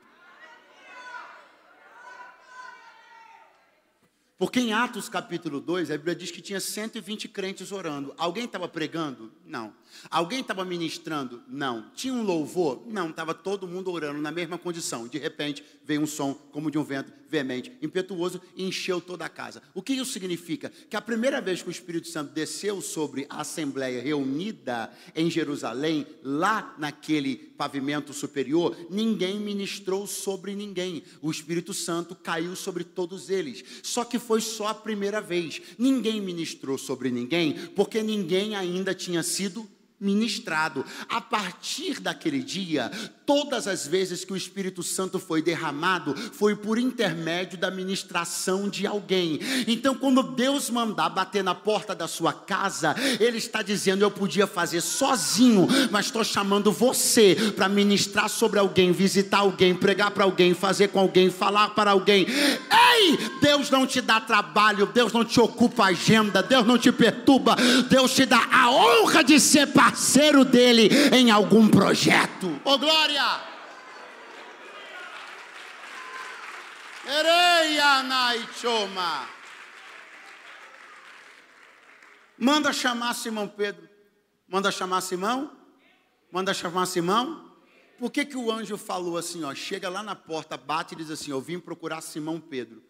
Porque 4.37 4.59
em 4.59 4.73
Atos 4.73 5.09
capítulo 5.09 5.61
2, 5.61 5.93
a 5.93 5.97
Bíblia 5.97 6.17
diz 6.17 6.33
que 6.33 6.43
tinha 6.43 6.59
120 6.59 7.29
crentes 7.29 7.71
orando. 7.71 8.13
Alguém 8.19 8.47
estava 8.47 8.67
pregando? 8.67 9.33
Não. 9.47 9.73
Alguém 10.11 10.41
estava 10.41 10.65
ministrando? 10.65 11.41
Não. 11.47 11.91
Tinha 11.95 12.13
um 12.13 12.23
louvor? 12.25 12.83
Não. 12.85 13.11
Estava 13.11 13.33
todo 13.33 13.69
mundo 13.69 13.93
orando 13.93 14.21
na 14.21 14.33
mesma 14.33 14.59
condição. 14.59 15.07
De 15.07 15.19
repente, 15.19 15.65
veio 15.85 16.01
um 16.01 16.07
som 16.07 16.35
como 16.35 16.69
de 16.69 16.77
um 16.77 16.83
vento 16.83 17.13
veemente, 17.29 17.73
impetuoso 17.83 18.41
e 18.55 18.65
encheu 18.65 19.01
toda 19.01 19.25
a 19.25 19.29
casa. 19.29 19.63
O 19.75 19.83
que 19.83 19.93
isso 19.93 20.13
significa? 20.13 20.71
Que 20.89 20.97
a 20.97 21.01
primeira 21.01 21.41
vez 21.41 21.63
que 21.63 21.69
o 21.69 21.71
Espírito 21.71 22.07
Santo 22.07 22.33
desceu 22.33 22.81
sobre 22.81 23.27
a 23.29 23.41
assembleia 23.41 24.01
reunida 24.01 24.93
em 25.17 25.29
Jerusalém, 25.29 26.07
lá 26.23 26.75
naquele 26.79 27.37
pavimento 27.37 28.13
superior, 28.13 28.77
ninguém 28.89 29.41
ministrou 29.41 30.07
sobre 30.07 30.55
ninguém. 30.55 31.03
O 31.21 31.31
Espírito 31.31 31.75
Santo 31.75 32.15
caiu 32.15 32.55
sobre 32.55 32.85
todos 32.85 33.29
eles. 33.29 33.65
Só 33.83 34.05
que 34.05 34.19
foi 34.25 34.41
só 34.41 34.69
a 34.69 34.75
primeira 34.75 35.21
vez. 35.21 35.61
Ninguém 35.79 36.21
ministrou 36.21 36.77
sobre 36.79 37.11
ninguém, 37.11 37.55
porque 37.77 38.03
ninguém 38.03 38.57
ainda 38.57 38.95
tinha 38.95 39.23
sido 39.23 39.69
ministrado. 40.01 40.85
A 41.09 41.21
partir 41.21 42.01
daquele 42.01 42.43
dia, 42.43 42.91
todas 43.25 43.67
as 43.67 43.87
vezes 43.87 44.25
que 44.25 44.33
o 44.33 44.37
Espírito 44.37 44.83
Santo 44.83 45.19
foi 45.19 45.41
derramado, 45.41 46.15
foi 46.33 46.55
por 46.55 46.79
intermédio 46.79 47.57
da 47.57 47.71
ministração 47.71 48.69
de 48.69 48.87
alguém. 48.87 49.39
Então, 49.67 49.95
quando 49.95 50.23
Deus 50.23 50.69
mandar 50.69 51.09
bater 51.09 51.43
na 51.43 51.55
porta 51.55 51.95
da 51.95 52.07
sua 52.07 52.33
casa, 52.33 52.95
Ele 53.21 53.39
está 53.39 53.63
dizendo: 53.63 54.03
Eu 54.03 54.11
podia 54.11 54.47
fazer 54.47 54.81
sozinho, 54.81 55.67
mas 55.91 56.07
estou 56.07 56.25
chamando 56.25 56.71
você 56.71 57.37
para 57.57 57.69
ministrar 57.69 58.29
sobre 58.29 58.59
alguém, 58.59 58.93
visitar 58.93 59.39
alguém, 59.39 59.75
pregar 59.75 60.11
para 60.11 60.25
alguém, 60.25 60.55
fazer 60.55 60.89
com 60.89 60.99
alguém, 60.99 61.31
falar 61.31 61.71
para 61.71 61.93
alguém. 61.93 62.27
Ei, 62.27 63.19
Deus 63.41 63.71
não 63.71 63.87
te 63.87 64.01
dá 64.01 64.21
trabalho, 64.21 64.87
Deus 64.87 65.13
não 65.13 65.25
te 65.25 65.41
ocupa 65.41 65.85
a 65.85 65.89
agenda, 65.89 66.43
Deus 66.43 66.67
não 66.67 66.79
te 66.79 66.93
perturba, 66.93 67.57
Deus 67.89 68.15
te 68.15 68.27
dá 68.27 68.49
a 68.51 68.71
honra 68.71 69.23
de 69.23 69.41
ser 69.41 69.67
parceiro 69.85 70.47
dele 70.47 70.89
em 71.13 71.31
algum 71.31 71.69
projeto. 71.69 72.49
Ô 72.65 72.71
oh, 72.71 72.79
glória! 72.79 73.23
Manda 82.39 82.73
chamar 82.73 83.13
Simão 83.15 83.47
Pedro. 83.47 83.87
Manda 84.49 84.71
chamar 84.71 85.03
Simão? 85.03 85.53
Manda 86.33 86.55
chamar 86.55 86.87
Simão? 86.87 87.53
Por 87.99 88.11
que, 88.11 88.25
que 88.25 88.37
o 88.37 88.51
anjo 88.51 88.79
falou 88.79 89.19
assim, 89.19 89.45
ó, 89.45 89.55
chega 89.55 89.89
lá 89.91 90.03
na 90.03 90.17
porta, 90.17 90.57
bate 90.57 90.95
e 90.95 90.97
diz 90.97 91.11
assim, 91.11 91.31
eu 91.31 91.41
vim 91.41 91.61
procurar 91.61 92.01
Simão 92.01 92.41
Pedro. 92.41 92.83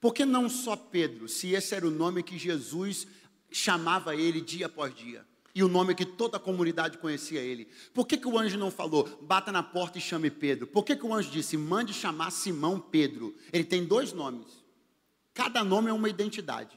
Por 0.00 0.12
que 0.12 0.24
não 0.24 0.48
só 0.48 0.74
Pedro, 0.74 1.28
se 1.28 1.52
esse 1.54 1.74
era 1.74 1.86
o 1.86 1.90
nome 1.90 2.22
que 2.24 2.36
Jesus 2.36 3.06
chamava 3.50 4.16
ele 4.16 4.40
dia 4.40 4.66
após 4.66 4.92
dia? 4.92 5.24
E 5.54 5.62
o 5.62 5.68
nome 5.68 5.94
que 5.94 6.06
toda 6.06 6.38
a 6.38 6.40
comunidade 6.40 6.96
conhecia 6.96 7.40
ele. 7.40 7.68
Por 7.92 8.06
que, 8.06 8.16
que 8.16 8.26
o 8.26 8.38
anjo 8.38 8.56
não 8.56 8.70
falou, 8.70 9.06
bata 9.20 9.52
na 9.52 9.62
porta 9.62 9.98
e 9.98 10.00
chame 10.00 10.30
Pedro? 10.30 10.66
Por 10.66 10.82
que, 10.82 10.96
que 10.96 11.04
o 11.04 11.12
anjo 11.12 11.30
disse, 11.30 11.56
mande 11.56 11.92
chamar 11.92 12.30
Simão 12.30 12.80
Pedro? 12.80 13.34
Ele 13.52 13.64
tem 13.64 13.84
dois 13.84 14.12
nomes. 14.12 14.46
Cada 15.34 15.62
nome 15.62 15.90
é 15.90 15.92
uma 15.92 16.08
identidade. 16.08 16.76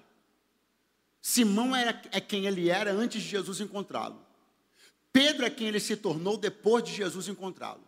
Simão 1.21 1.76
era, 1.76 2.01
é 2.11 2.19
quem 2.19 2.45
ele 2.45 2.69
era 2.69 2.91
antes 2.91 3.23
de 3.23 3.30
Jesus 3.30 3.61
encontrá-lo. 3.61 4.19
Pedro 5.11 5.45
é 5.45 5.49
quem 5.49 5.67
ele 5.67 5.80
se 5.80 5.95
tornou 5.95 6.38
depois 6.38 6.84
de 6.84 6.93
Jesus 6.93 7.30
encontrá-lo. 7.30 7.84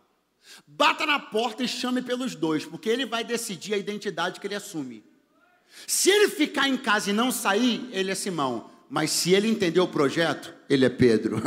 Bata 0.66 1.04
na 1.04 1.18
porta 1.20 1.62
e 1.62 1.68
chame 1.68 2.00
pelos 2.00 2.34
dois, 2.34 2.64
porque 2.64 2.88
ele 2.88 3.04
vai 3.04 3.22
decidir 3.22 3.74
a 3.74 3.78
identidade 3.78 4.40
que 4.40 4.46
ele 4.46 4.54
assume. 4.54 5.04
Se 5.86 6.10
ele 6.10 6.30
ficar 6.30 6.68
em 6.68 6.76
casa 6.76 7.10
e 7.10 7.12
não 7.12 7.30
sair, 7.30 7.88
ele 7.92 8.10
é 8.10 8.14
Simão. 8.14 8.70
Mas 8.88 9.10
se 9.10 9.34
ele 9.34 9.48
entender 9.48 9.80
o 9.80 9.86
projeto, 9.86 10.54
ele 10.68 10.84
é 10.84 10.90
Pedro. 10.90 11.42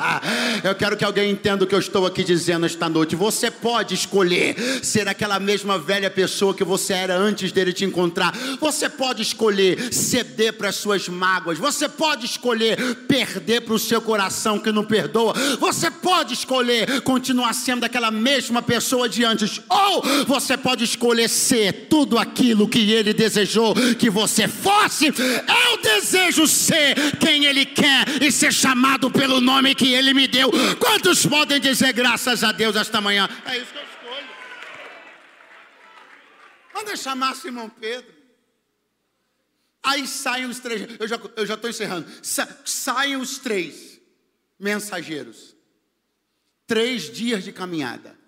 eu 0.64 0.74
quero 0.74 0.96
que 0.96 1.04
alguém 1.04 1.30
entenda 1.30 1.64
o 1.64 1.66
que 1.66 1.74
eu 1.74 1.78
estou 1.78 2.06
aqui 2.06 2.24
dizendo 2.24 2.64
esta 2.64 2.88
noite. 2.88 3.14
Você 3.14 3.50
pode 3.50 3.94
escolher 3.94 4.56
ser 4.82 5.06
aquela 5.06 5.38
mesma 5.38 5.78
velha 5.78 6.10
pessoa 6.10 6.54
que 6.54 6.64
você 6.64 6.94
era 6.94 7.14
antes 7.14 7.52
dele 7.52 7.74
te 7.74 7.84
encontrar. 7.84 8.32
Você 8.58 8.88
pode 8.88 9.20
escolher 9.20 9.92
ceder 9.92 10.54
para 10.54 10.70
as 10.70 10.76
suas 10.76 11.08
mágoas. 11.10 11.58
Você 11.58 11.86
pode 11.90 12.24
escolher 12.24 12.78
perder 13.06 13.60
para 13.62 13.74
o 13.74 13.78
seu 13.78 14.00
coração 14.00 14.58
que 14.58 14.72
não 14.72 14.84
perdoa. 14.84 15.34
Você 15.60 15.90
pode 15.90 16.32
escolher 16.32 17.02
continuar 17.02 17.52
sendo 17.52 17.84
aquela 17.84 18.10
mesma 18.10 18.62
pessoa 18.62 19.10
de 19.10 19.24
antes. 19.24 19.60
Ou 19.68 20.02
você 20.26 20.56
pode 20.56 20.84
escolher 20.84 21.28
ser 21.28 21.88
tudo 21.90 22.18
aquilo 22.18 22.66
que 22.66 22.90
ele 22.90 23.12
desejou 23.12 23.74
que 23.98 24.08
você 24.08 24.48
fosse. 24.48 25.08
Eu 25.08 25.82
desejo 25.82 26.46
ser 26.46 26.94
quem 27.20 27.44
ele 27.44 27.66
quer 27.66 28.22
e 28.22 28.32
ser 28.32 28.53
chamado 28.54 29.10
pelo 29.10 29.40
nome 29.40 29.74
que 29.74 29.92
Ele 29.92 30.14
me 30.14 30.26
deu. 30.26 30.50
Quantos 30.78 31.26
podem 31.26 31.60
dizer 31.60 31.92
graças 31.92 32.42
a 32.42 32.52
Deus 32.52 32.76
esta 32.76 33.00
manhã? 33.00 33.28
É 33.44 33.58
isso 33.58 33.72
que 33.72 33.78
eu 33.78 33.82
escolho. 33.82 34.28
Manda 36.74 36.92
é 36.92 36.96
chamar 36.96 37.34
Simão 37.34 37.68
Pedro. 37.68 38.14
Aí 39.82 40.06
saem 40.06 40.46
os 40.46 40.60
três, 40.60 40.98
eu 40.98 41.46
já 41.46 41.54
estou 41.54 41.68
encerrando. 41.68 42.10
Sa, 42.22 42.48
saem 42.64 43.16
os 43.16 43.38
três 43.38 44.00
mensageiros. 44.58 45.54
Três 46.66 47.12
dias 47.12 47.44
de 47.44 47.52
caminhada. 47.52 48.18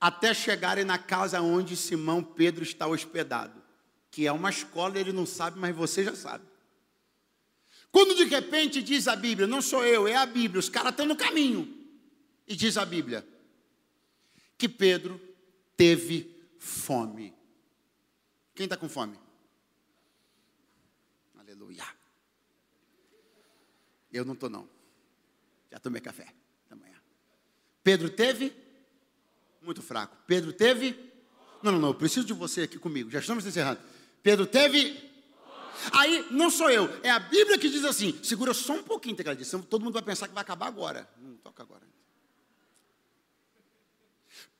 Até 0.00 0.32
chegarem 0.32 0.84
na 0.84 0.96
casa 0.96 1.42
onde 1.42 1.76
Simão 1.76 2.22
Pedro 2.22 2.62
está 2.62 2.86
hospedado. 2.86 3.62
Que 4.10 4.26
é 4.26 4.32
uma 4.32 4.48
escola, 4.48 4.98
ele 4.98 5.12
não 5.12 5.26
sabe, 5.26 5.58
mas 5.58 5.76
você 5.76 6.02
já 6.02 6.16
sabe. 6.16 6.44
Quando 7.90 8.14
de 8.14 8.24
repente 8.24 8.82
diz 8.82 9.08
a 9.08 9.16
Bíblia, 9.16 9.46
não 9.46 9.62
sou 9.62 9.84
eu, 9.84 10.06
é 10.06 10.14
a 10.14 10.26
Bíblia, 10.26 10.60
os 10.60 10.68
caras 10.68 10.90
estão 10.90 11.06
no 11.06 11.16
caminho. 11.16 11.74
E 12.46 12.54
diz 12.54 12.76
a 12.76 12.84
Bíblia 12.84 13.26
que 14.56 14.68
Pedro 14.68 15.20
teve 15.76 16.34
fome. 16.58 17.34
Quem 18.54 18.64
está 18.64 18.76
com 18.76 18.88
fome? 18.88 19.18
Aleluia. 21.38 21.86
Eu 24.12 24.24
não 24.24 24.34
estou, 24.34 24.50
não. 24.50 24.68
Já 25.70 25.78
tomei 25.78 26.00
café 26.00 26.26
da 26.68 26.74
manhã. 26.74 26.96
Pedro 27.84 28.10
teve? 28.10 28.52
Muito 29.62 29.82
fraco. 29.82 30.16
Pedro 30.26 30.52
teve? 30.52 30.98
Não, 31.62 31.72
não, 31.72 31.78
não. 31.78 31.88
Eu 31.88 31.94
preciso 31.94 32.26
de 32.26 32.32
você 32.32 32.62
aqui 32.62 32.78
comigo. 32.78 33.10
Já 33.10 33.20
estamos 33.20 33.46
encerrando. 33.46 33.80
Pedro 34.22 34.46
teve? 34.46 35.07
Aí 35.92 36.26
não 36.30 36.50
sou 36.50 36.70
eu, 36.70 36.88
é 37.02 37.10
a 37.10 37.18
Bíblia 37.18 37.58
que 37.58 37.68
diz 37.68 37.84
assim: 37.84 38.18
segura 38.22 38.52
só 38.54 38.74
um 38.74 38.82
pouquinho, 38.82 39.16
tecladista, 39.16 39.58
todo 39.60 39.82
mundo 39.82 39.94
vai 39.94 40.02
pensar 40.02 40.28
que 40.28 40.34
vai 40.34 40.42
acabar 40.42 40.66
agora. 40.66 41.08
Não 41.20 41.36
toca 41.36 41.62
agora. 41.62 41.86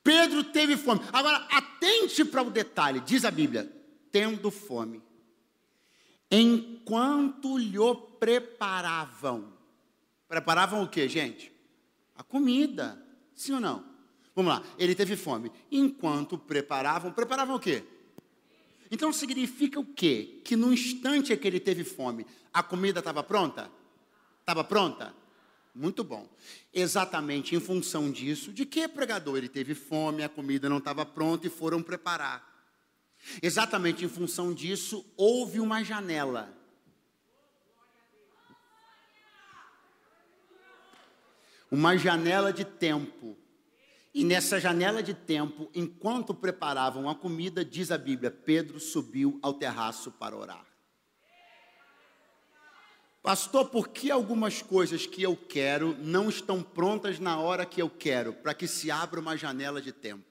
Pedro 0.02 0.44
teve 0.44 0.76
fome. 0.76 1.00
Agora, 1.12 1.46
atente 1.50 2.24
para 2.24 2.42
o 2.42 2.50
detalhe, 2.50 3.00
diz 3.00 3.24
a 3.24 3.30
Bíblia: 3.30 3.70
tendo 4.10 4.50
fome, 4.50 5.02
enquanto 6.30 7.58
lhe 7.58 7.78
preparavam. 8.18 9.52
Preparavam 10.28 10.82
o 10.82 10.88
que, 10.88 11.08
gente? 11.08 11.52
A 12.14 12.22
comida. 12.22 13.02
Sim 13.34 13.54
ou 13.54 13.60
não? 13.60 13.84
Vamos 14.34 14.52
lá, 14.52 14.62
ele 14.78 14.94
teve 14.94 15.16
fome. 15.16 15.50
Enquanto 15.70 16.38
preparavam, 16.38 17.12
preparavam 17.12 17.56
o 17.56 17.60
quê? 17.60 17.84
Então 18.90 19.12
significa 19.12 19.78
o 19.78 19.84
quê? 19.84 20.40
Que 20.44 20.56
no 20.56 20.72
instante 20.72 21.36
que 21.36 21.46
ele 21.46 21.60
teve 21.60 21.84
fome, 21.84 22.26
a 22.52 22.62
comida 22.62 23.00
estava 23.00 23.22
pronta? 23.22 23.70
Estava 24.40 24.64
pronta? 24.64 25.14
Muito 25.74 26.02
bom. 26.02 26.28
Exatamente 26.72 27.54
em 27.54 27.60
função 27.60 28.10
disso, 28.10 28.52
de 28.52 28.64
que 28.64 28.88
pregador 28.88 29.36
ele 29.36 29.48
teve 29.48 29.74
fome, 29.74 30.22
a 30.22 30.28
comida 30.28 30.68
não 30.68 30.78
estava 30.78 31.04
pronta 31.04 31.46
e 31.46 31.50
foram 31.50 31.82
preparar. 31.82 32.46
Exatamente 33.42 34.04
em 34.04 34.08
função 34.08 34.54
disso, 34.54 35.04
houve 35.16 35.60
uma 35.60 35.84
janela. 35.84 36.56
Uma 41.70 41.98
janela 41.98 42.52
de 42.52 42.64
tempo 42.64 43.36
e 44.18 44.24
nessa 44.24 44.58
janela 44.58 45.00
de 45.00 45.14
tempo, 45.14 45.70
enquanto 45.72 46.34
preparavam 46.34 47.08
a 47.08 47.14
comida, 47.14 47.64
diz 47.64 47.92
a 47.92 47.96
Bíblia, 47.96 48.32
Pedro 48.32 48.80
subiu 48.80 49.38
ao 49.40 49.54
terraço 49.54 50.10
para 50.10 50.36
orar. 50.36 50.66
Pastor, 53.22 53.68
por 53.68 53.86
que 53.86 54.10
algumas 54.10 54.60
coisas 54.60 55.06
que 55.06 55.22
eu 55.22 55.36
quero 55.36 55.96
não 56.00 56.28
estão 56.28 56.64
prontas 56.64 57.20
na 57.20 57.38
hora 57.38 57.64
que 57.64 57.80
eu 57.80 57.88
quero, 57.88 58.32
para 58.32 58.52
que 58.54 58.66
se 58.66 58.90
abra 58.90 59.20
uma 59.20 59.36
janela 59.36 59.80
de 59.80 59.92
tempo? 59.92 60.24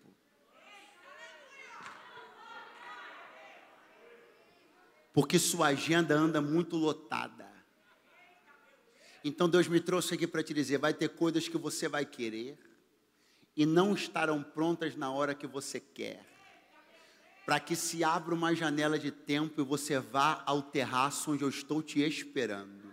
Porque 5.13 5.39
sua 5.39 5.67
agenda 5.67 6.13
anda 6.13 6.41
muito 6.41 6.75
lotada. 6.75 7.49
Então 9.23 9.47
Deus 9.47 9.69
me 9.69 9.79
trouxe 9.79 10.13
aqui 10.13 10.27
para 10.27 10.43
te 10.43 10.53
dizer: 10.53 10.77
vai 10.77 10.93
ter 10.93 11.07
coisas 11.07 11.47
que 11.47 11.57
você 11.57 11.87
vai 11.87 12.05
querer, 12.05 12.66
e 13.57 13.65
não 13.65 13.95
estarão 13.95 14.43
prontas 14.43 14.95
na 14.95 15.11
hora 15.11 15.33
que 15.33 15.47
você 15.47 15.79
quer. 15.79 16.23
Para 17.43 17.59
que 17.59 17.75
se 17.75 18.03
abra 18.03 18.35
uma 18.35 18.53
janela 18.53 18.99
de 18.99 19.09
tempo 19.09 19.59
e 19.59 19.63
você 19.63 19.97
vá 19.99 20.43
ao 20.45 20.61
terraço 20.61 21.31
onde 21.31 21.43
eu 21.43 21.49
estou 21.49 21.81
te 21.81 21.99
esperando. 22.01 22.86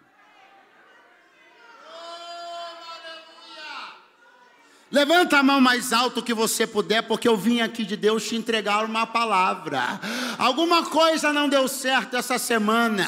Levanta 4.95 5.39
a 5.39 5.43
mão 5.43 5.61
mais 5.61 5.93
alto 5.93 6.23
que 6.23 6.33
você 6.33 6.69
puder, 6.69 7.03
porque 7.03 7.27
eu 7.27 7.37
vim 7.37 7.61
aqui 7.61 7.85
de 7.85 7.97
Deus 7.97 8.29
te 8.29 8.37
entregar 8.37 8.85
uma 8.85 9.05
palavra. 9.05 10.01
Alguma 10.39 10.85
coisa 10.85 11.33
não 11.33 11.49
deu 11.49 11.67
certo 11.67 12.17
essa 12.17 12.39
semana. 12.39 13.05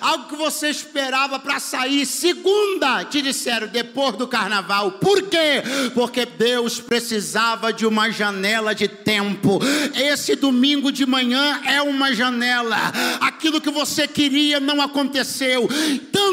Algo 0.00 0.28
que 0.28 0.36
você 0.36 0.68
esperava 0.68 1.40
para 1.40 1.58
sair 1.58 2.06
segunda, 2.06 3.04
te 3.04 3.20
disseram 3.20 3.66
depois 3.66 4.14
do 4.14 4.28
carnaval. 4.28 4.92
Por 4.92 5.22
quê? 5.22 5.60
Porque 5.92 6.24
Deus 6.24 6.78
precisava 6.78 7.72
de 7.72 7.84
uma 7.84 8.12
janela 8.12 8.72
de 8.72 8.86
tempo. 8.86 9.58
Esse 9.92 10.36
domingo 10.36 10.92
de 10.92 11.04
manhã 11.04 11.62
é 11.66 11.82
uma 11.82 12.14
janela. 12.14 12.78
Aquilo 13.20 13.60
que 13.60 13.72
você 13.72 14.06
queria 14.06 14.60
não 14.60 14.80
aconteceu. 14.80 15.68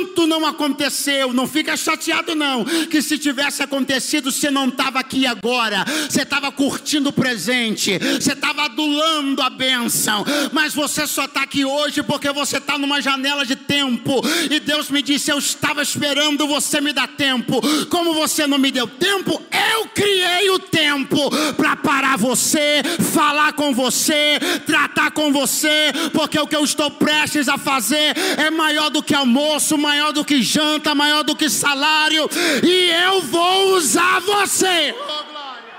Tanto 0.01 0.25
não 0.25 0.47
aconteceu, 0.47 1.31
não 1.31 1.47
fica 1.47 1.77
chateado 1.77 2.33
não, 2.33 2.65
que 2.65 3.03
se 3.03 3.19
tivesse 3.19 3.61
acontecido 3.61 4.31
você 4.31 4.49
não 4.49 4.67
estava 4.67 4.99
aqui 4.99 5.27
agora, 5.27 5.85
você 6.09 6.23
estava 6.23 6.51
curtindo 6.51 7.09
o 7.09 7.13
presente, 7.13 7.99
você 7.99 8.33
estava 8.33 8.63
adulando 8.63 9.43
a 9.43 9.49
bênção, 9.51 10.25
mas 10.51 10.73
você 10.73 11.05
só 11.05 11.25
está 11.25 11.43
aqui 11.43 11.63
hoje 11.63 12.01
porque 12.01 12.31
você 12.31 12.57
está 12.57 12.79
numa 12.79 12.99
janela 12.99 13.45
de 13.45 13.55
tempo. 13.55 14.21
E 14.49 14.59
Deus 14.59 14.89
me 14.89 15.03
disse: 15.03 15.31
Eu 15.31 15.37
estava 15.37 15.83
esperando 15.83 16.47
você 16.47 16.81
me 16.81 16.91
dar 16.91 17.07
tempo. 17.07 17.61
Como 17.87 18.11
você 18.15 18.47
não 18.47 18.57
me 18.57 18.71
deu 18.71 18.87
tempo, 18.87 19.39
eu 19.73 19.87
criei 19.89 20.49
o 20.49 20.57
tempo 20.57 21.29
para 21.55 21.75
parar 21.75 22.17
você, 22.17 22.81
falar 23.13 23.53
com 23.53 23.71
você, 23.71 24.39
tratar 24.65 25.11
com 25.11 25.31
você, 25.31 25.93
porque 26.11 26.39
o 26.39 26.47
que 26.47 26.55
eu 26.55 26.63
estou 26.63 26.89
prestes 26.89 27.47
a 27.47 27.57
fazer 27.57 28.17
é 28.37 28.49
maior 28.49 28.89
do 28.89 29.03
que 29.03 29.13
almoço, 29.13 29.77
maior 29.77 29.90
do 30.13 30.25
que 30.25 30.41
janta, 30.41 30.93
maior 30.95 31.23
do 31.23 31.35
que 31.35 31.49
salário, 31.49 32.29
e 32.63 32.89
eu 33.05 33.21
vou 33.21 33.75
usar 33.75 34.19
você. 34.21 34.93
Oh, 34.93 35.23
glória. 35.23 35.73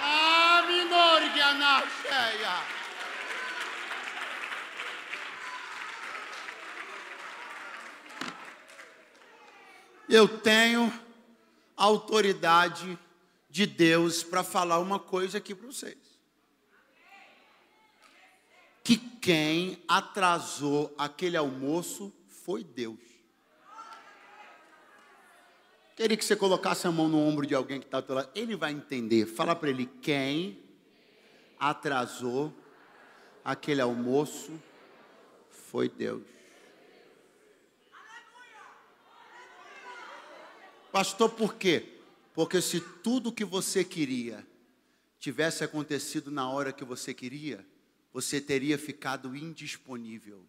Ah, 0.00 0.64
minore 0.66 1.30
que 1.30 1.40
cheia. 2.08 2.62
Eu 10.08 10.26
tenho 10.26 10.92
autoridade 11.76 12.98
de 13.50 13.66
Deus 13.66 14.22
para 14.22 14.42
falar 14.42 14.78
uma 14.78 14.98
coisa 14.98 15.38
aqui 15.38 15.54
para 15.54 15.66
vocês. 15.66 15.96
Que 18.82 18.96
quem 18.96 19.82
atrasou 19.86 20.94
aquele 20.96 21.36
almoço 21.36 22.12
foi 22.48 22.64
Deus. 22.64 22.98
Queria 25.94 26.16
que 26.16 26.24
você 26.24 26.34
colocasse 26.34 26.86
a 26.86 26.90
mão 26.90 27.06
no 27.06 27.18
ombro 27.18 27.46
de 27.46 27.54
alguém 27.54 27.78
que 27.78 27.84
está 27.84 27.98
ao 27.98 28.02
teu 28.02 28.14
lado. 28.14 28.30
Ele 28.34 28.56
vai 28.56 28.72
entender. 28.72 29.26
Fala 29.26 29.54
para 29.54 29.68
ele 29.68 29.84
quem 30.00 30.58
atrasou 31.60 32.50
aquele 33.44 33.82
almoço 33.82 34.58
foi 35.50 35.90
Deus. 35.90 36.22
Pastor, 40.90 41.28
por 41.28 41.56
quê? 41.56 42.00
Porque 42.32 42.62
se 42.62 42.80
tudo 42.80 43.30
que 43.30 43.44
você 43.44 43.84
queria 43.84 44.46
tivesse 45.20 45.64
acontecido 45.64 46.30
na 46.30 46.48
hora 46.48 46.72
que 46.72 46.82
você 46.82 47.12
queria, 47.12 47.62
você 48.10 48.40
teria 48.40 48.78
ficado 48.78 49.36
indisponível. 49.36 50.48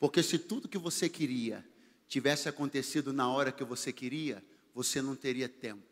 Porque 0.00 0.22
se 0.22 0.38
tudo 0.38 0.68
que 0.68 0.78
você 0.78 1.08
queria 1.08 1.64
tivesse 2.08 2.48
acontecido 2.48 3.12
na 3.12 3.30
hora 3.30 3.52
que 3.52 3.62
você 3.62 3.92
queria, 3.92 4.42
você 4.74 5.00
não 5.00 5.14
teria 5.14 5.48
tempo. 5.48 5.84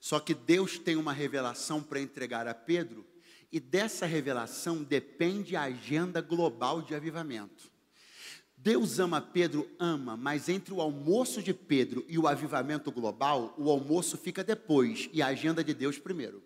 Só 0.00 0.20
que 0.20 0.34
Deus 0.34 0.78
tem 0.78 0.96
uma 0.96 1.12
revelação 1.12 1.82
para 1.82 2.00
entregar 2.00 2.46
a 2.46 2.54
Pedro, 2.54 3.06
e 3.50 3.58
dessa 3.58 4.04
revelação 4.04 4.82
depende 4.82 5.56
a 5.56 5.62
agenda 5.62 6.20
global 6.20 6.82
de 6.82 6.94
avivamento. 6.94 7.70
Deus 8.56 8.98
ama 8.98 9.20
Pedro, 9.20 9.70
ama, 9.78 10.16
mas 10.16 10.48
entre 10.48 10.74
o 10.74 10.80
almoço 10.80 11.42
de 11.42 11.54
Pedro 11.54 12.04
e 12.08 12.18
o 12.18 12.26
avivamento 12.26 12.90
global, 12.90 13.54
o 13.56 13.70
almoço 13.70 14.18
fica 14.18 14.42
depois 14.42 15.08
e 15.12 15.22
a 15.22 15.28
agenda 15.28 15.62
de 15.62 15.72
Deus 15.72 15.96
primeiro. 15.98 16.42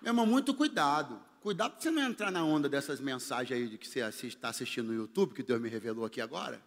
Meu 0.00 0.10
irmão, 0.10 0.26
muito 0.26 0.54
cuidado. 0.54 1.22
Cuidado 1.44 1.72
para 1.72 1.82
você 1.82 1.90
não 1.90 2.00
entrar 2.00 2.30
na 2.30 2.42
onda 2.42 2.70
dessas 2.70 3.00
mensagens 3.00 3.60
aí 3.60 3.68
de 3.68 3.76
que 3.76 3.86
você 3.86 4.26
está 4.26 4.48
assistindo 4.48 4.86
no 4.86 4.94
YouTube, 4.94 5.34
que 5.34 5.42
Deus 5.42 5.60
me 5.60 5.68
revelou 5.68 6.06
aqui 6.06 6.18
agora. 6.18 6.58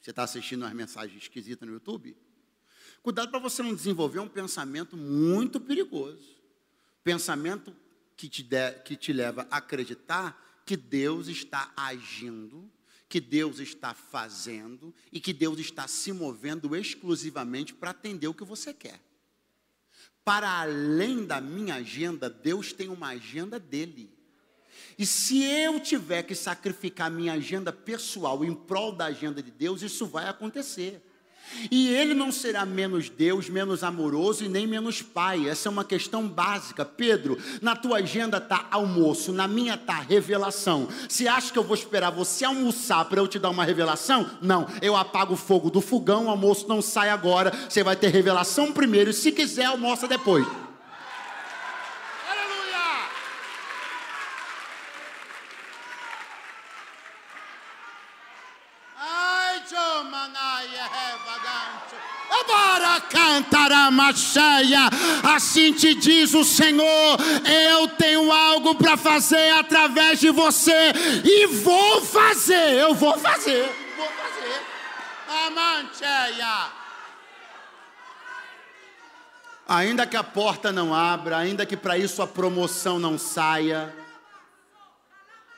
Você 0.00 0.10
está 0.10 0.22
assistindo 0.22 0.62
umas 0.62 0.72
mensagens 0.72 1.20
esquisitas 1.20 1.66
no 1.66 1.74
YouTube? 1.74 2.16
Cuidado 3.02 3.28
para 3.28 3.40
você 3.40 3.60
não 3.60 3.74
desenvolver 3.74 4.20
um 4.20 4.28
pensamento 4.28 4.96
muito 4.96 5.60
perigoso. 5.60 6.36
Pensamento 7.02 7.74
que 8.16 8.28
te, 8.28 8.44
de, 8.44 8.70
que 8.84 8.94
te 8.94 9.12
leva 9.12 9.48
a 9.50 9.56
acreditar 9.56 10.62
que 10.64 10.76
Deus 10.76 11.26
está 11.26 11.72
agindo, 11.76 12.70
que 13.08 13.20
Deus 13.20 13.58
está 13.58 13.94
fazendo 13.94 14.94
e 15.10 15.18
que 15.18 15.32
Deus 15.32 15.58
está 15.58 15.88
se 15.88 16.12
movendo 16.12 16.76
exclusivamente 16.76 17.74
para 17.74 17.90
atender 17.90 18.28
o 18.28 18.34
que 18.34 18.44
você 18.44 18.72
quer. 18.72 19.07
Para 20.24 20.60
além 20.60 21.24
da 21.24 21.40
minha 21.40 21.76
agenda, 21.76 22.28
Deus 22.28 22.72
tem 22.72 22.88
uma 22.88 23.08
agenda 23.08 23.58
dele. 23.58 24.10
E 24.98 25.06
se 25.06 25.42
eu 25.44 25.80
tiver 25.80 26.22
que 26.24 26.34
sacrificar 26.34 27.10
minha 27.10 27.32
agenda 27.32 27.72
pessoal 27.72 28.44
em 28.44 28.54
prol 28.54 28.92
da 28.92 29.06
agenda 29.06 29.42
de 29.42 29.50
Deus, 29.50 29.82
isso 29.82 30.06
vai 30.06 30.28
acontecer. 30.28 31.02
E 31.70 31.88
ele 31.88 32.14
não 32.14 32.30
será 32.30 32.64
menos 32.64 33.08
Deus, 33.08 33.48
menos 33.48 33.82
amoroso 33.82 34.44
e 34.44 34.48
nem 34.48 34.66
menos 34.66 35.02
pai. 35.02 35.48
Essa 35.48 35.68
é 35.68 35.70
uma 35.70 35.84
questão 35.84 36.28
básica. 36.28 36.84
Pedro, 36.84 37.38
na 37.60 37.74
tua 37.74 37.98
agenda 37.98 38.38
está 38.38 38.66
almoço, 38.70 39.32
na 39.32 39.48
minha 39.48 39.74
está 39.74 39.98
revelação. 40.00 40.88
Se 41.08 41.26
acha 41.26 41.52
que 41.52 41.58
eu 41.58 41.64
vou 41.64 41.74
esperar 41.74 42.10
você 42.10 42.44
almoçar 42.44 43.04
para 43.06 43.20
eu 43.20 43.28
te 43.28 43.38
dar 43.38 43.50
uma 43.50 43.64
revelação? 43.64 44.30
Não, 44.40 44.66
eu 44.80 44.96
apago 44.96 45.34
o 45.34 45.36
fogo 45.36 45.70
do 45.70 45.80
fogão, 45.80 46.26
o 46.26 46.30
almoço 46.30 46.68
não 46.68 46.82
sai 46.82 47.10
agora. 47.10 47.52
Você 47.68 47.82
vai 47.82 47.96
ter 47.96 48.08
revelação 48.08 48.72
primeiro 48.72 49.10
e 49.10 49.14
se 49.14 49.32
quiser, 49.32 49.64
almoça 49.64 50.06
depois. 50.06 50.46
Assim 65.22 65.72
te 65.72 65.94
diz 65.94 66.34
o 66.34 66.44
Senhor: 66.44 67.18
eu 67.72 67.88
tenho 67.88 68.30
algo 68.30 68.74
para 68.74 68.96
fazer 68.96 69.50
através 69.52 70.20
de 70.20 70.30
você 70.30 70.92
e 71.24 71.46
vou 71.46 72.00
fazer. 72.02 72.74
Eu 72.74 72.94
vou 72.94 73.18
fazer. 73.18 73.68
Vou 73.96 74.06
fazer. 74.06 74.62
Amanteia. 75.46 76.78
Ainda 79.68 80.06
que 80.06 80.16
a 80.16 80.24
porta 80.24 80.72
não 80.72 80.94
abra, 80.94 81.36
ainda 81.36 81.66
que 81.66 81.76
para 81.76 81.98
isso 81.98 82.22
a 82.22 82.26
promoção 82.26 82.98
não 82.98 83.18
saia, 83.18 83.94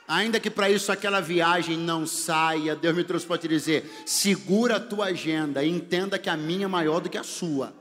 ainda 0.09 0.41
que 0.41 0.51
para 0.51 0.69
isso 0.69 0.91
aquela 0.91 1.21
viagem 1.21 1.77
não 1.77 2.05
saia, 2.05 2.75
Deus 2.75 2.97
me 2.97 3.05
trouxe 3.05 3.25
para 3.25 3.39
te 3.39 3.47
dizer: 3.47 4.03
segura 4.05 4.77
a 4.77 4.81
tua 4.81 5.07
agenda 5.07 5.63
e 5.63 5.71
entenda 5.71 6.19
que 6.19 6.29
a 6.29 6.37
minha 6.37 6.65
é 6.65 6.69
maior 6.69 7.01
do 7.01 7.09
que 7.09 7.17
a 7.17 7.23
sua. 7.23 7.73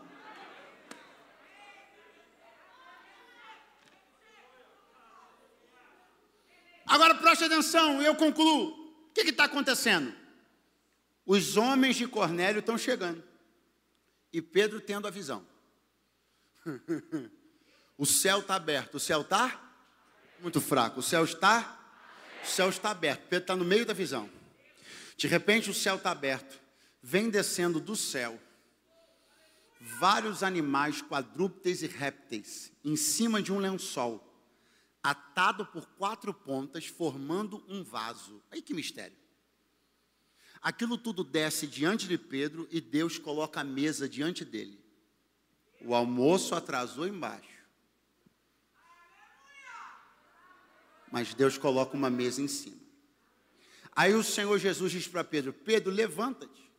Agora 6.90 7.14
preste 7.14 7.44
atenção, 7.44 8.02
eu 8.02 8.16
concluo. 8.16 8.72
O 9.10 9.14
que 9.14 9.22
está 9.22 9.44
acontecendo? 9.44 10.12
Os 11.24 11.56
homens 11.56 11.96
de 11.96 12.08
Cornélio 12.08 12.62
estão 12.62 12.80
chegando. 12.80 13.24
E 14.34 14.42
Pedro 14.42 14.82
tendo 14.82 15.08
a 15.08 15.12
visão. 15.12 15.46
o 17.96 18.08
céu 18.08 18.40
está 18.40 18.56
aberto. 18.56 18.96
O 18.96 19.00
céu 19.00 19.22
está 19.22 19.62
muito 20.42 20.60
fraco. 20.60 21.00
O 21.00 21.04
céu 21.04 21.24
está. 21.24 21.80
O 22.44 22.48
céu 22.48 22.70
está 22.70 22.90
aberto. 22.90 23.22
Pedro 23.30 23.44
está 23.44 23.56
no 23.56 23.64
meio 23.64 23.86
da 23.86 23.94
visão. 23.94 24.28
De 25.16 25.28
repente 25.28 25.70
o 25.70 25.74
céu 25.76 25.98
está 25.98 26.10
aberto. 26.10 26.60
Vem 27.04 27.30
descendo 27.30 27.80
do 27.80 27.96
céu 27.96 28.40
vários 29.80 30.42
animais 30.42 31.02
quadrúpedes 31.04 31.84
e 31.84 31.88
répteis 31.88 32.72
em 32.84 32.96
cima 32.96 33.42
de 33.42 33.54
um 33.54 33.60
lençol 33.60 34.29
atado 35.02 35.66
por 35.66 35.86
quatro 35.88 36.34
pontas, 36.34 36.86
formando 36.86 37.64
um 37.68 37.84
vaso. 37.84 38.44
Aí 38.52 38.62
que 38.62 38.74
mistério. 38.74 39.18
Aquilo 40.62 40.98
tudo 40.98 41.24
desce 41.24 41.66
diante 41.66 42.08
de 42.08 42.18
Pedro 42.18 42.68
e 42.70 42.82
Deus 42.82 43.18
coloca 43.18 43.62
a 43.62 43.64
mesa 43.64 44.10
diante 44.10 44.44
dele. 44.44 44.84
O 45.82 45.96
almoço 45.96 46.54
atrasou 46.54 47.08
embaixo. 47.08 47.48
Mas 51.12 51.34
Deus 51.34 51.58
coloca 51.58 51.96
uma 51.96 52.10
mesa 52.10 52.42
em 52.42 52.48
cima. 52.48 52.78
Aí 53.96 54.14
o 54.14 54.24
Senhor 54.24 54.58
Jesus 54.58 54.92
diz 54.92 55.08
para 55.08 55.24
Pedro: 55.24 55.54
Pedro, 55.54 55.92
levanta-te, 55.92 56.72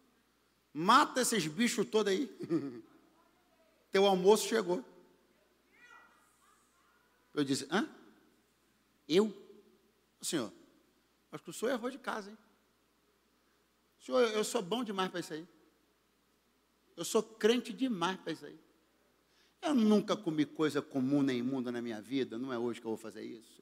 mata 0.72 1.22
esses 1.22 1.46
bichos 1.46 1.86
todos 1.86 2.12
aí. 2.12 2.28
Teu 3.90 4.06
almoço 4.06 4.46
chegou. 4.46 4.84
Eu 7.34 7.42
disse: 7.42 7.66
hã? 7.70 7.88
Eu? 9.12 9.36
Senhor, 10.22 10.52
acho 11.32 11.42
que 11.42 11.50
o 11.50 11.52
senhor 11.52 11.72
errou 11.72 11.90
de 11.90 11.98
casa, 11.98 12.30
hein? 12.30 12.38
Senhor, 13.98 14.20
eu 14.30 14.44
sou 14.44 14.62
bom 14.62 14.84
demais 14.84 15.10
para 15.10 15.18
isso 15.18 15.34
aí. 15.34 15.46
Eu 16.96 17.04
sou 17.04 17.20
crente 17.20 17.72
demais 17.72 18.20
para 18.20 18.32
isso 18.32 18.46
aí. 18.46 18.58
Eu 19.60 19.74
nunca 19.74 20.16
comi 20.16 20.46
coisa 20.46 20.80
comum 20.80 21.22
nem 21.22 21.38
imunda 21.38 21.72
na 21.72 21.82
minha 21.82 22.00
vida, 22.00 22.38
não 22.38 22.52
é 22.52 22.58
hoje 22.58 22.80
que 22.80 22.86
eu 22.86 22.90
vou 22.90 22.96
fazer 22.96 23.24
isso. 23.24 23.60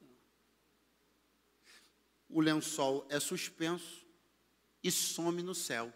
O 2.29 2.41
lençol 2.41 3.07
é 3.09 3.19
suspenso 3.19 4.05
e 4.83 4.91
some 4.91 5.41
no 5.41 5.55
céu. 5.55 5.91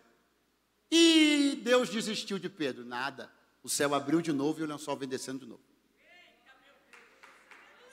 E 0.89 1.59
Deus 1.63 1.89
desistiu 1.89 2.39
de 2.39 2.49
Pedro. 2.49 2.83
Nada. 2.83 3.31
O 3.61 3.69
céu 3.69 3.93
abriu 3.93 4.19
de 4.19 4.33
novo 4.33 4.59
e 4.59 4.63
o 4.63 4.67
lençol 4.67 4.97
vem 4.97 5.07
descendo 5.07 5.39
de 5.41 5.45
novo. 5.45 5.72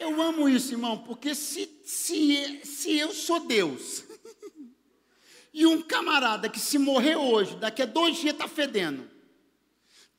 Eu 0.01 0.21
amo 0.23 0.49
isso, 0.49 0.73
irmão, 0.73 0.97
porque 0.97 1.35
se, 1.35 1.71
se, 1.85 2.63
se 2.65 2.99
eu 2.99 3.13
sou 3.13 3.47
Deus 3.47 4.03
e 5.53 5.67
um 5.67 5.83
camarada 5.83 6.49
que 6.49 6.59
se 6.59 6.79
morrer 6.79 7.17
hoje, 7.17 7.55
daqui 7.57 7.83
a 7.83 7.87
dois 7.87 8.17
dias 8.17 8.33
está 8.33 8.49
fedendo, 8.49 9.07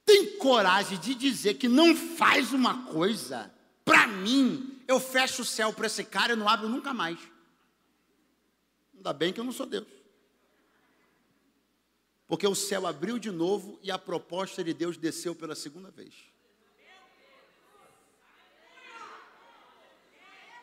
tem 0.06 0.38
coragem 0.38 1.00
de 1.00 1.16
dizer 1.16 1.56
que 1.56 1.68
não 1.68 1.96
faz 1.96 2.54
uma 2.54 2.86
coisa, 2.86 3.52
para 3.84 4.06
mim, 4.06 4.80
eu 4.88 5.00
fecho 5.00 5.42
o 5.42 5.46
céu 5.46 5.74
para 5.74 5.88
esse 5.88 6.04
cara 6.04 6.34
e 6.34 6.36
não 6.36 6.48
abro 6.48 6.70
nunca 6.70 6.94
mais. 6.94 7.18
Ainda 8.94 9.12
bem 9.14 9.34
que 9.34 9.40
eu 9.40 9.44
não 9.44 9.52
sou 9.52 9.66
Deus. 9.66 9.88
Porque 12.28 12.46
o 12.46 12.54
céu 12.54 12.86
abriu 12.86 13.18
de 13.18 13.32
novo 13.32 13.80
e 13.82 13.90
a 13.90 13.98
proposta 13.98 14.64
de 14.64 14.76
Deus 14.76 14.96
desceu 14.96 15.34
pela 15.34 15.56
segunda 15.56 15.90
vez. 15.90 16.31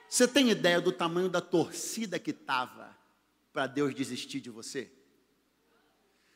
Você 0.08 0.26
tem 0.26 0.50
ideia 0.50 0.80
do 0.80 0.90
tamanho 0.90 1.28
da 1.28 1.40
torcida 1.40 2.18
que 2.18 2.30
estava 2.30 2.96
para 3.52 3.66
Deus 3.66 3.94
desistir 3.94 4.40
de 4.40 4.48
você? 4.48 4.90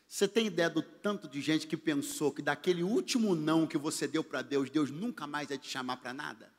Você 0.06 0.28
tem 0.28 0.46
ideia 0.46 0.68
do 0.68 0.82
tanto 0.82 1.26
de 1.26 1.40
gente 1.40 1.66
que 1.66 1.76
pensou 1.76 2.30
que 2.30 2.42
daquele 2.42 2.82
último 2.82 3.34
não 3.34 3.66
que 3.66 3.78
você 3.78 4.06
deu 4.06 4.22
para 4.22 4.42
Deus, 4.42 4.68
Deus 4.68 4.90
nunca 4.90 5.26
mais 5.26 5.48
ia 5.48 5.56
te 5.56 5.70
chamar 5.70 5.96
para 5.96 6.12
nada? 6.12 6.52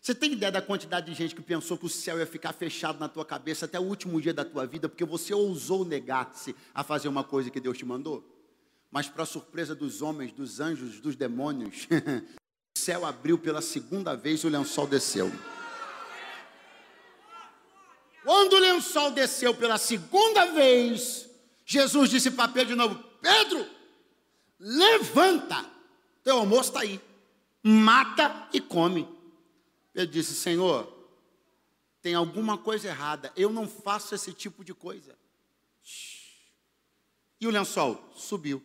Você 0.00 0.14
tem 0.14 0.32
ideia 0.32 0.52
da 0.52 0.62
quantidade 0.62 1.04
de 1.04 1.14
gente 1.14 1.34
que 1.34 1.42
pensou 1.42 1.76
que 1.76 1.84
o 1.84 1.88
céu 1.90 2.18
ia 2.18 2.26
ficar 2.26 2.54
fechado 2.54 2.98
na 2.98 3.08
tua 3.08 3.26
cabeça 3.26 3.66
até 3.66 3.78
o 3.78 3.82
último 3.82 4.18
dia 4.22 4.32
da 4.32 4.44
tua 4.44 4.66
vida, 4.66 4.88
porque 4.88 5.04
você 5.04 5.34
ousou 5.34 5.84
negar-se 5.84 6.56
a 6.72 6.82
fazer 6.82 7.08
uma 7.08 7.24
coisa 7.24 7.50
que 7.50 7.60
Deus 7.60 7.76
te 7.76 7.84
mandou? 7.84 8.24
Mas, 8.90 9.08
para 9.08 9.26
surpresa 9.26 9.74
dos 9.74 10.00
homens, 10.00 10.32
dos 10.32 10.60
anjos, 10.60 11.00
dos 11.00 11.16
demônios, 11.16 11.88
céu 12.76 13.04
abriu 13.04 13.38
pela 13.38 13.62
segunda 13.62 14.14
vez 14.14 14.40
e 14.40 14.46
o 14.46 14.50
lençol 14.50 14.86
desceu. 14.86 15.32
Quando 18.22 18.54
o 18.54 18.58
lençol 18.58 19.10
desceu 19.10 19.54
pela 19.54 19.78
segunda 19.78 20.46
vez, 20.46 21.28
Jesus 21.64 22.10
disse 22.10 22.30
para 22.30 22.48
Pedro 22.48 22.70
de 22.70 22.74
novo: 22.74 23.02
Pedro, 23.20 23.66
levanta, 24.58 25.64
teu 26.22 26.38
almoço 26.38 26.70
está 26.70 26.80
aí, 26.80 27.00
mata 27.62 28.48
e 28.52 28.60
come. 28.60 29.08
Pedro 29.92 30.12
disse: 30.12 30.34
Senhor, 30.34 30.92
tem 32.02 32.14
alguma 32.14 32.58
coisa 32.58 32.88
errada. 32.88 33.32
Eu 33.36 33.50
não 33.50 33.68
faço 33.68 34.14
esse 34.14 34.32
tipo 34.32 34.64
de 34.64 34.74
coisa. 34.74 35.16
E 37.40 37.46
o 37.46 37.50
lençol 37.50 38.12
subiu. 38.14 38.62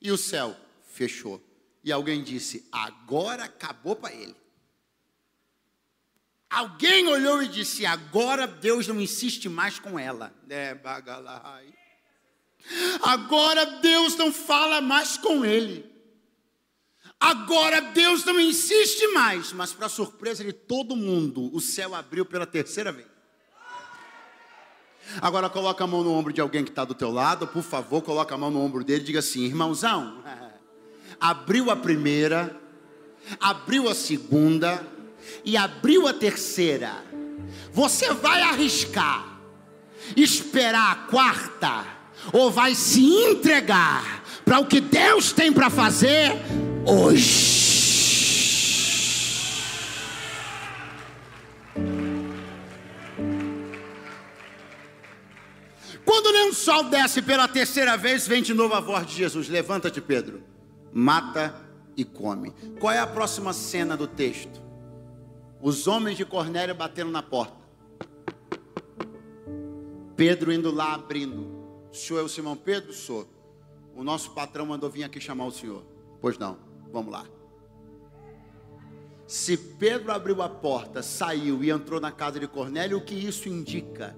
E 0.00 0.10
o 0.10 0.18
céu 0.18 0.56
fechou. 0.82 1.42
E 1.88 1.92
alguém 1.92 2.22
disse: 2.22 2.68
agora 2.70 3.44
acabou 3.44 3.96
para 3.96 4.14
ele. 4.14 4.36
Alguém 6.50 7.08
olhou 7.08 7.42
e 7.42 7.48
disse: 7.48 7.86
agora 7.86 8.46
Deus 8.46 8.86
não 8.86 9.00
insiste 9.00 9.48
mais 9.48 9.78
com 9.78 9.98
ela. 9.98 10.34
É, 10.50 10.74
bagalai. 10.74 11.72
Agora 13.00 13.64
Deus 13.80 14.16
não 14.16 14.30
fala 14.30 14.82
mais 14.82 15.16
com 15.16 15.46
ele. 15.46 15.90
Agora 17.18 17.80
Deus 17.80 18.22
não 18.22 18.38
insiste 18.38 19.06
mais, 19.14 19.54
mas 19.54 19.72
para 19.72 19.88
surpresa 19.88 20.44
de 20.44 20.52
todo 20.52 20.94
mundo, 20.94 21.50
o 21.54 21.60
céu 21.60 21.94
abriu 21.94 22.26
pela 22.26 22.46
terceira 22.46 22.92
vez. 22.92 23.08
Agora 25.22 25.48
coloca 25.48 25.82
a 25.82 25.86
mão 25.86 26.04
no 26.04 26.12
ombro 26.12 26.34
de 26.34 26.40
alguém 26.42 26.64
que 26.64 26.70
está 26.70 26.84
do 26.84 26.94
teu 26.94 27.10
lado, 27.10 27.48
por 27.48 27.62
favor, 27.62 28.02
coloca 28.02 28.34
a 28.34 28.38
mão 28.38 28.50
no 28.50 28.60
ombro 28.60 28.84
dele 28.84 29.00
e 29.00 29.06
diga 29.06 29.20
assim, 29.20 29.44
irmãozão, 29.44 30.22
abriu 31.20 31.70
a 31.70 31.76
primeira, 31.76 32.56
abriu 33.40 33.88
a 33.88 33.94
segunda 33.94 34.86
e 35.44 35.56
abriu 35.56 36.06
a 36.06 36.12
terceira. 36.12 37.04
Você 37.72 38.12
vai 38.12 38.42
arriscar, 38.42 39.38
esperar 40.16 40.92
a 40.92 40.96
quarta, 41.10 41.86
ou 42.32 42.50
vai 42.50 42.74
se 42.74 43.04
entregar 43.04 44.24
para 44.44 44.58
o 44.58 44.66
que 44.66 44.80
Deus 44.80 45.32
tem 45.32 45.52
para 45.52 45.70
fazer 45.70 46.32
hoje. 46.86 47.68
Quando 56.04 56.26
o 56.26 56.32
lençol 56.32 56.84
desce 56.84 57.20
pela 57.20 57.46
terceira 57.46 57.96
vez, 57.96 58.26
vem 58.26 58.42
de 58.42 58.54
novo 58.54 58.74
a 58.74 58.80
voz 58.80 59.06
de 59.06 59.14
Jesus: 59.14 59.48
Levanta-te, 59.48 60.00
Pedro, 60.00 60.42
mata 60.92 61.54
e 61.96 62.04
come. 62.04 62.52
Qual 62.80 62.92
é 62.92 62.98
a 62.98 63.06
próxima 63.06 63.52
cena 63.52 63.96
do 63.96 64.06
texto? 64.06 64.62
Os 65.60 65.86
homens 65.86 66.16
de 66.16 66.24
Cornélio 66.24 66.74
batendo 66.74 67.10
na 67.10 67.22
porta. 67.22 67.56
Pedro 70.16 70.52
indo 70.52 70.70
lá 70.70 70.94
abrindo. 70.94 71.46
O 71.90 71.94
senhor 71.94 72.20
é 72.20 72.22
o 72.22 72.28
Simão 72.28 72.56
Pedro? 72.56 72.92
Sou. 72.92 73.28
O 73.94 74.04
nosso 74.04 74.30
patrão 74.32 74.66
mandou 74.66 74.88
vir 74.88 75.04
aqui 75.04 75.20
chamar 75.20 75.46
o 75.46 75.52
senhor. 75.52 75.84
Pois 76.20 76.38
não. 76.38 76.58
Vamos 76.92 77.12
lá. 77.12 77.24
Se 79.28 79.56
Pedro 79.56 80.10
abriu 80.10 80.40
a 80.40 80.48
porta, 80.48 81.02
saiu 81.02 81.62
e 81.62 81.70
entrou 81.70 82.00
na 82.00 82.10
casa 82.10 82.40
de 82.40 82.48
Cornélio, 82.48 82.96
o 82.96 83.04
que 83.04 83.14
isso 83.14 83.46
indica? 83.46 84.16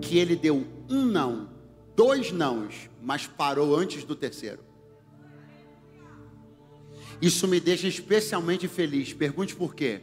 Que 0.00 0.16
ele 0.16 0.34
deu 0.34 0.66
um 0.88 1.04
não, 1.04 1.50
dois 1.94 2.32
nãos, 2.32 2.88
mas 3.02 3.26
parou 3.26 3.76
antes 3.76 4.02
do 4.02 4.16
terceiro. 4.16 4.65
Isso 7.20 7.48
me 7.48 7.58
deixa 7.60 7.88
especialmente 7.88 8.68
feliz. 8.68 9.12
Pergunte 9.12 9.54
por 9.54 9.74
quê? 9.74 10.00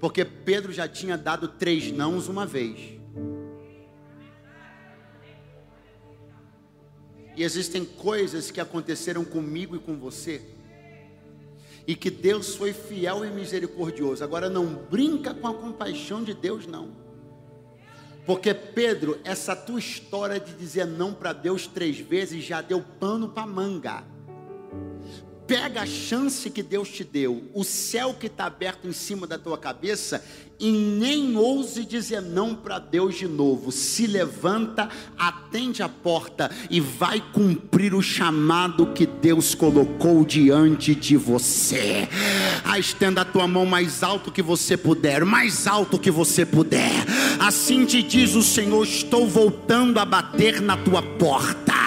Porque 0.00 0.24
Pedro 0.24 0.72
já 0.72 0.88
tinha 0.88 1.16
dado 1.16 1.48
três 1.48 1.90
nãos 1.92 2.28
uma 2.28 2.46
vez. 2.46 2.98
E 7.36 7.42
existem 7.42 7.84
coisas 7.84 8.50
que 8.50 8.60
aconteceram 8.60 9.24
comigo 9.24 9.76
e 9.76 9.78
com 9.78 9.96
você 9.96 10.42
e 11.88 11.94
que 11.94 12.10
Deus 12.10 12.54
foi 12.54 12.74
fiel 12.74 13.24
e 13.24 13.30
misericordioso. 13.30 14.22
Agora 14.22 14.50
não 14.50 14.66
brinca 14.66 15.32
com 15.32 15.48
a 15.48 15.54
compaixão 15.54 16.22
de 16.22 16.34
Deus, 16.34 16.66
não. 16.66 16.90
Porque 18.26 18.52
Pedro, 18.52 19.18
essa 19.24 19.56
tua 19.56 19.78
história 19.78 20.38
de 20.38 20.52
dizer 20.52 20.86
não 20.86 21.14
para 21.14 21.32
Deus 21.32 21.66
três 21.66 21.98
vezes 21.98 22.44
já 22.44 22.60
deu 22.60 22.84
pano 23.00 23.30
para 23.30 23.46
manga. 23.46 24.04
Pega 25.48 25.80
a 25.80 25.86
chance 25.86 26.50
que 26.50 26.62
Deus 26.62 26.90
te 26.90 27.02
deu, 27.02 27.42
o 27.54 27.64
céu 27.64 28.12
que 28.12 28.26
está 28.26 28.44
aberto 28.44 28.86
em 28.86 28.92
cima 28.92 29.26
da 29.26 29.38
tua 29.38 29.56
cabeça, 29.56 30.22
e 30.60 30.70
nem 30.70 31.38
ouse 31.38 31.86
dizer 31.86 32.20
não 32.20 32.54
para 32.54 32.78
Deus 32.78 33.14
de 33.16 33.26
novo. 33.26 33.72
Se 33.72 34.06
levanta, 34.06 34.90
atende 35.16 35.82
a 35.82 35.88
porta 35.88 36.50
e 36.68 36.80
vai 36.80 37.22
cumprir 37.32 37.94
o 37.94 38.02
chamado 38.02 38.92
que 38.92 39.06
Deus 39.06 39.54
colocou 39.54 40.22
diante 40.22 40.94
de 40.94 41.16
você. 41.16 42.06
Ah, 42.62 42.78
estenda 42.78 43.22
a 43.22 43.24
tua 43.24 43.48
mão 43.48 43.64
mais 43.64 44.02
alto 44.02 44.30
que 44.30 44.42
você 44.42 44.76
puder, 44.76 45.24
mais 45.24 45.66
alto 45.66 45.98
que 45.98 46.10
você 46.10 46.44
puder. 46.44 46.92
Assim 47.40 47.86
te 47.86 48.02
diz 48.02 48.34
o 48.34 48.42
Senhor: 48.42 48.84
Estou 48.84 49.26
voltando 49.26 49.98
a 49.98 50.04
bater 50.04 50.60
na 50.60 50.76
tua 50.76 51.00
porta. 51.00 51.77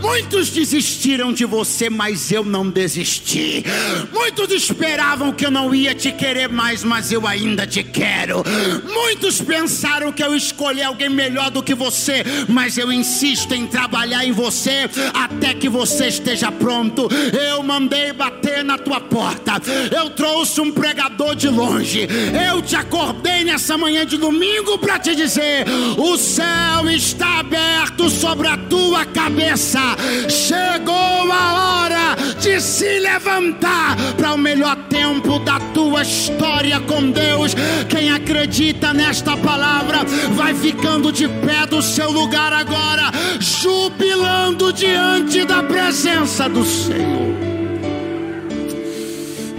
Muitos 0.00 0.50
desistiram 0.50 1.32
de 1.32 1.44
você, 1.44 1.88
mas 1.88 2.30
eu 2.30 2.44
não 2.44 2.68
desisti. 2.68 3.64
Muitos 4.12 4.50
esperavam 4.50 5.32
que 5.32 5.46
eu 5.46 5.50
não 5.50 5.74
ia 5.74 5.94
te 5.94 6.12
querer 6.12 6.48
mais, 6.48 6.84
mas 6.84 7.10
eu 7.12 7.26
ainda 7.26 7.66
te 7.66 7.82
quero. 7.82 8.44
Muitos 8.92 9.40
pensaram 9.40 10.12
que 10.12 10.22
eu 10.22 10.34
escolhi 10.34 10.82
alguém 10.82 11.08
melhor 11.08 11.50
do 11.50 11.62
que 11.62 11.74
você, 11.74 12.24
mas 12.48 12.78
eu 12.78 12.92
insisto 12.92 13.54
em 13.54 13.66
trabalhar 13.66 14.24
em 14.24 14.32
você 14.32 14.88
até 15.14 15.54
que 15.54 15.68
você 15.68 16.08
esteja 16.08 16.50
pronto. 16.50 17.08
Eu 17.32 17.62
mandei 17.62 18.12
bater 18.12 18.64
na 18.64 18.78
tua 18.78 19.00
porta. 19.00 19.60
Eu 19.94 20.10
trouxe 20.10 20.60
um 20.60 20.72
pregador 20.72 21.34
de 21.34 21.48
longe. 21.48 22.08
Eu 22.48 22.62
te 22.62 22.76
acordei 22.76 23.44
nessa 23.44 23.76
manhã 23.78 24.04
de 24.04 24.16
domingo 24.16 24.78
para 24.78 24.98
te 24.98 25.14
dizer: 25.14 25.64
o 25.96 26.16
céu 26.16 26.88
está 26.90 27.40
aberto 27.40 28.10
sobre 28.10 28.48
a 28.48 28.56
tua 28.56 29.04
cabeça 29.06 29.71
chegou 30.28 31.32
a 31.32 31.54
hora 31.54 32.16
de 32.40 32.60
se 32.60 32.98
levantar 32.98 33.96
para 34.16 34.34
o 34.34 34.38
melhor 34.38 34.76
tempo 34.88 35.38
da 35.38 35.58
tua 35.72 36.02
história 36.02 36.80
com 36.80 37.10
Deus. 37.10 37.54
Quem 37.88 38.10
acredita 38.10 38.92
nesta 38.92 39.36
palavra 39.36 40.04
vai 40.34 40.54
ficando 40.54 41.12
de 41.12 41.28
pé 41.28 41.66
do 41.66 41.82
seu 41.82 42.10
lugar 42.10 42.52
agora, 42.52 43.10
jubilando 43.38 44.72
diante 44.72 45.44
da 45.44 45.62
presença 45.62 46.48
do 46.48 46.64
Senhor. 46.64 47.51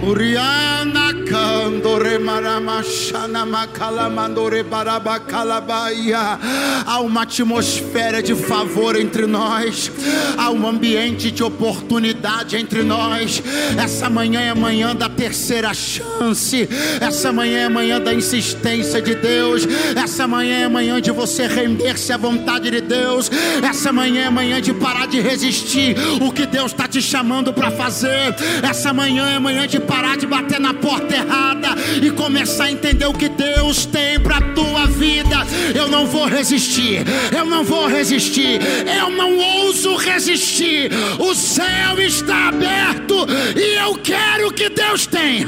Uriana 0.06 1.14
candore 1.24 2.18
maramachana 2.18 3.46
macalamandore 3.46 4.62
barabacalabaia. 4.62 6.38
Há 6.84 7.00
uma 7.00 7.22
atmosfera 7.22 8.22
de 8.22 8.34
favor 8.34 8.96
entre 9.00 9.26
nós, 9.26 9.90
há 10.36 10.50
um 10.50 10.66
ambiente 10.66 11.30
de 11.30 11.42
oportunidade 11.42 12.56
entre 12.56 12.82
nós. 12.82 13.42
Essa 13.82 14.10
manhã 14.10 14.40
é 14.40 14.54
manhã 14.54 14.94
da 14.94 15.08
terceira 15.08 15.72
chance, 15.72 16.68
essa 17.00 17.32
manhã 17.32 17.60
é 17.60 17.68
manhã 17.70 17.98
da 17.98 18.12
insistência 18.12 19.00
de 19.00 19.14
Deus, 19.14 19.66
essa 19.96 20.28
manhã 20.28 20.64
é 20.64 20.68
manhã 20.68 21.00
de 21.00 21.10
você 21.10 21.46
render-se 21.46 22.12
à 22.12 22.18
vontade 22.18 22.70
de 22.70 22.82
Deus, 22.82 23.30
essa 23.66 23.90
manhã 23.90 24.26
é 24.26 24.30
manhã 24.30 24.60
de 24.60 24.74
parar 24.74 25.06
de 25.06 25.20
resistir 25.20 25.96
o 26.20 26.30
que 26.30 26.44
Deus 26.44 26.72
está 26.72 26.86
te 26.86 27.00
chamando 27.00 27.54
para 27.54 27.70
fazer, 27.70 28.34
essa 28.62 28.92
manhã 28.92 29.30
é 29.30 29.38
manhã 29.38 29.66
de 29.66 29.80
parar 29.80 29.93
de 30.16 30.26
bater 30.26 30.60
na 30.60 30.72
porta 30.72 31.14
errada 31.14 31.68
e 32.02 32.10
começar 32.10 32.64
a 32.64 32.70
entender 32.70 33.06
o 33.06 33.12
que 33.12 33.28
Deus 33.28 33.84
tem 33.84 34.18
para 34.20 34.40
tua 34.54 34.86
vida. 34.86 35.46
Eu 35.74 35.88
não 35.88 36.06
vou 36.06 36.26
resistir, 36.26 37.04
eu 37.36 37.44
não 37.44 37.64
vou 37.64 37.86
resistir, 37.86 38.60
eu 38.98 39.10
não 39.10 39.36
ouso 39.36 39.96
resistir. 39.96 40.90
O 41.18 41.34
céu 41.34 42.00
está 42.00 42.48
aberto 42.48 43.26
e 43.56 43.76
eu 43.76 43.94
quero 43.96 44.48
o 44.48 44.52
que 44.52 44.68
Deus 44.68 45.06
tem. 45.06 45.44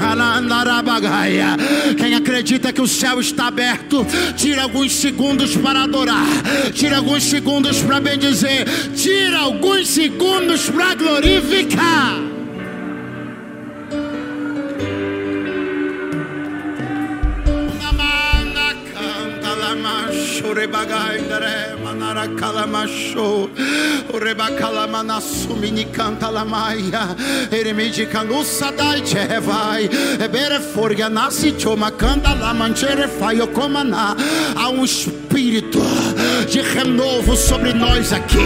Quem 1.97 2.15
acredita 2.15 2.73
que 2.73 2.81
o 2.81 2.87
céu 2.87 3.19
está 3.19 3.47
aberto, 3.47 4.05
tira 4.35 4.63
alguns 4.63 4.93
segundos 4.93 5.55
para 5.55 5.83
adorar, 5.83 6.25
tira 6.73 6.97
alguns 6.97 7.23
segundos 7.23 7.81
para 7.81 7.99
bendizer, 7.99 8.65
tira 8.95 9.39
alguns 9.39 9.87
segundos 9.87 10.69
para 10.69 10.95
glorificar. 10.95 12.36
Canta 31.97 32.35
comana. 33.47 34.15
Há 34.55 34.69
um 34.69 34.83
espírito 34.83 35.79
de 36.49 36.61
renovo 36.61 37.35
sobre 37.35 37.73
nós 37.73 38.11
aqui. 38.11 38.37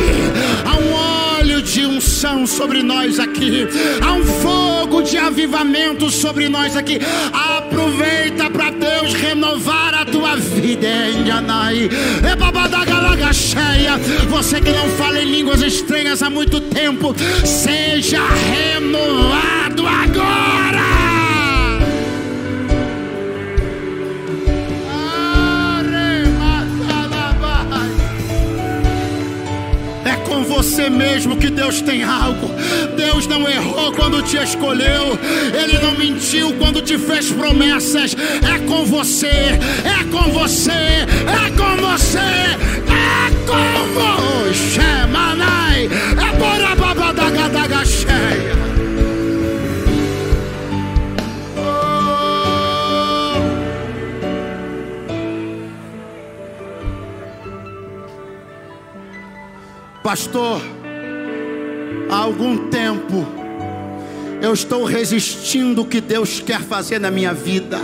Há 0.65 0.77
um 0.77 0.93
óleo 1.39 1.61
de 1.61 1.85
unção 1.85 2.45
sobre 2.45 2.83
nós 2.83 3.19
aqui. 3.19 3.67
Há 4.01 4.13
um 4.13 4.23
fogo 4.23 5.01
de 5.01 5.17
avivamento 5.17 6.09
sobre 6.09 6.49
nós 6.49 6.75
aqui. 6.75 6.99
Aproveita 7.33 8.49
para 8.49 8.69
Deus 8.71 9.13
renovar 9.13 9.80
tua 10.11 10.35
vida, 10.35 10.87
Enganai. 11.09 11.89
É 12.29 12.35
babadagalaga 12.35 13.31
cheia. 13.33 13.97
Você 14.29 14.59
que 14.59 14.71
não 14.71 14.87
fala 14.89 15.21
em 15.21 15.25
línguas 15.25 15.61
estranhas 15.61 16.21
há 16.21 16.29
muito 16.29 16.59
tempo, 16.59 17.15
seja 17.45 18.21
renovado 18.27 19.87
agora. 19.87 20.60
Você 30.81 30.89
mesmo 30.89 31.37
que 31.37 31.49
Deus 31.49 31.81
tem 31.81 32.03
algo. 32.03 32.49
Deus 32.95 33.27
não 33.27 33.47
errou 33.47 33.91
quando 33.91 34.21
te 34.23 34.37
escolheu. 34.37 35.17
Ele 35.53 35.77
não 35.79 35.93
mentiu 35.93 36.53
quando 36.53 36.81
te 36.81 36.97
fez 36.97 37.31
promessas. 37.31 38.15
É 38.15 38.57
com 38.65 38.85
você, 38.85 39.27
é 39.27 40.03
com 40.11 40.31
você, 40.31 40.71
é 40.71 41.49
com 41.55 41.77
você, 41.81 42.17
é 42.17 43.29
com 43.45 43.93
você. 43.93 45.07
Manai, 45.11 45.85
é 45.85 46.75
babadagadaga 46.75 47.85
cheia. 47.85 48.60
Pastor, 60.03 60.59
há 62.09 62.15
algum 62.15 62.69
tempo 62.69 63.23
eu 64.41 64.51
estou 64.51 64.83
resistindo 64.83 65.83
o 65.83 65.85
que 65.85 66.01
Deus 66.01 66.39
quer 66.39 66.59
fazer 66.59 66.99
na 66.99 67.11
minha 67.11 67.35
vida. 67.35 67.77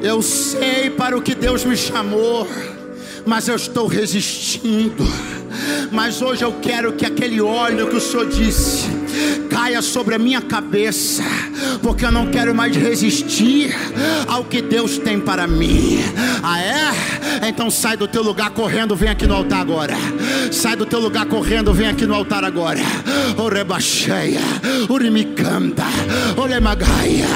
Eu 0.00 0.22
sei 0.22 0.88
para 0.90 1.18
o 1.18 1.22
que 1.22 1.34
Deus 1.34 1.64
me 1.64 1.76
chamou, 1.76 2.46
mas 3.26 3.48
eu 3.48 3.56
estou 3.56 3.88
resistindo. 3.88 5.04
Mas 5.90 6.22
hoje 6.22 6.44
eu 6.44 6.52
quero 6.62 6.92
que 6.92 7.04
aquele 7.04 7.40
óleo 7.40 7.88
que 7.88 7.96
o 7.96 8.00
Senhor 8.00 8.28
disse 8.28 8.86
caia 9.50 9.80
sobre 9.80 10.14
a 10.14 10.18
minha 10.18 10.40
cabeça, 10.40 11.22
porque 11.82 12.04
eu 12.04 12.12
não 12.12 12.30
quero 12.30 12.54
mais 12.54 12.76
resistir 12.76 13.74
ao 14.28 14.44
que 14.44 14.60
Deus 14.60 14.98
tem 14.98 15.18
para 15.18 15.46
mim. 15.46 15.98
Ah, 16.42 16.60
é? 16.60 16.75
Então 17.56 17.70
sai 17.70 17.96
do 17.96 18.06
teu 18.06 18.22
lugar 18.22 18.50
correndo, 18.50 18.94
vem 18.94 19.08
aqui 19.08 19.26
no 19.26 19.32
altar 19.32 19.62
agora. 19.62 19.96
Sai 20.52 20.76
do 20.76 20.84
teu 20.84 21.00
lugar 21.00 21.24
correndo, 21.24 21.72
vem 21.72 21.88
aqui 21.88 22.04
no 22.04 22.14
altar 22.14 22.44
agora. 22.44 22.82
Orebacheia, 23.34 24.42
Urimicanta, 24.90 25.84
Oremagaia, 26.36 27.26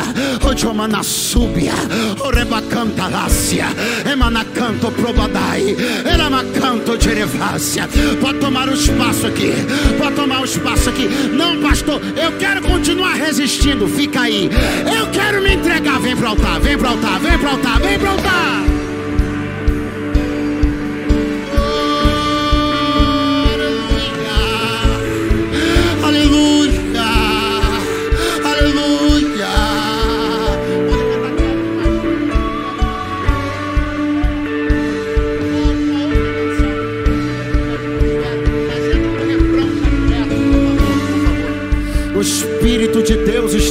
Ojomanasúbia, 0.47 1.73
Orebacanta 2.23 3.09
Lácia, 3.09 3.65
Emanacanto 4.13 4.93
Probadai, 4.93 5.75
Eramacanto 6.05 7.03
Jerevácia. 7.03 7.89
Pode 8.21 8.41
tomar 8.41 8.69
o 8.69 8.75
espaço 8.75 9.27
aqui, 9.27 9.55
pode 9.97 10.17
tomar 10.17 10.43
o 10.43 10.45
espaço 10.45 10.91
aqui. 10.91 11.09
Não, 11.33 11.63
pastor, 11.63 11.99
eu 12.15 12.33
quero 12.33 12.61
continuar 12.61 13.15
resistindo, 13.15 13.89
fica 13.89 14.21
aí. 14.21 14.51
Eu 14.95 15.07
quero 15.13 15.43
me 15.43 15.55
entregar, 15.55 15.99
vem 15.99 16.15
para 16.15 16.27
o 16.27 16.29
altar, 16.33 16.61
vem 16.61 16.77
para 16.77 16.91
o 16.91 16.93
altar, 16.93 17.21
vem 17.21 17.39
para 17.39 17.49
o 17.49 17.53
altar, 17.53 17.81
vem 17.81 17.99
para 17.99 18.09
o 18.09 18.13
altar. 18.13 18.90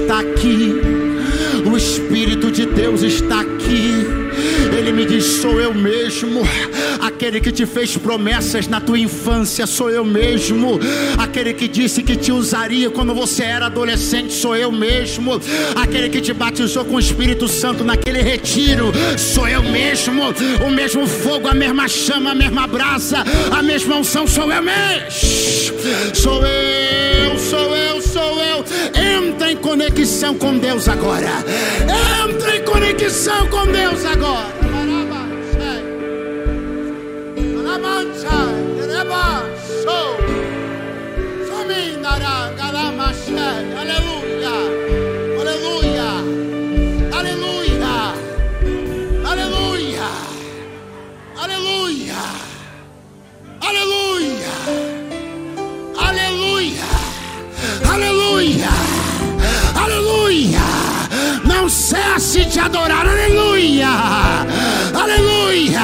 Está 0.10 0.22
aqui. 0.22 0.74
O 1.72 1.78
Espírito 1.78 2.52
de 2.52 2.66
Deus 2.66 3.04
está 3.04 3.42
aqui. 3.42 4.08
Ele 4.76 4.92
me 4.92 5.06
diz: 5.06 5.24
sou 5.24 5.62
eu 5.62 5.72
mesmo. 5.72 6.42
Aquele 7.20 7.42
que 7.42 7.52
te 7.52 7.66
fez 7.66 7.98
promessas 7.98 8.66
na 8.70 8.80
tua 8.80 8.98
infância, 8.98 9.68
sou 9.68 9.90
eu 9.90 10.06
mesmo. 10.06 10.80
Aquele 11.18 11.54
que 11.54 11.68
disse 11.68 12.02
que 12.02 12.16
te 12.16 12.32
usaria 12.32 12.90
quando 12.90 13.14
você 13.14 13.44
era 13.44 13.66
adolescente, 13.66 14.32
sou 14.32 14.56
eu 14.56 14.72
mesmo. 14.72 15.34
Aquele 15.76 16.08
que 16.08 16.22
te 16.22 16.32
batizou 16.32 16.86
com 16.86 16.96
o 16.96 17.00
Espírito 17.00 17.46
Santo 17.46 17.84
naquele 17.84 18.22
retiro, 18.22 18.94
sou 19.18 19.46
eu 19.50 19.62
mesmo. 19.62 20.34
O 20.66 20.72
mesmo 20.72 21.06
fogo, 21.06 21.50
a 21.50 21.54
mesma 21.54 21.90
chama, 21.90 22.32
a 22.32 22.36
mesma 22.36 22.66
brasa, 22.66 23.18
a 23.52 23.62
mesma 23.62 23.98
unção, 23.98 24.26
sou 24.26 24.50
eu 24.50 24.64
mesmo. 24.64 25.12
Sou 26.14 26.42
eu, 26.46 27.38
sou 27.38 27.76
eu, 27.76 28.02
sou 28.02 28.42
eu. 28.42 28.66
Entra 29.28 29.52
em 29.52 29.58
conexão 29.58 30.36
com 30.36 30.58
Deus 30.58 30.88
agora. 30.88 31.44
Entra 32.26 32.56
em 32.56 32.64
conexão 32.64 33.46
com 33.48 33.66
Deus 33.66 34.06
agora. 34.06 34.59
De 62.60 62.66
adorar, 62.66 63.08
aleluia, 63.08 63.88
aleluia, 64.94 65.82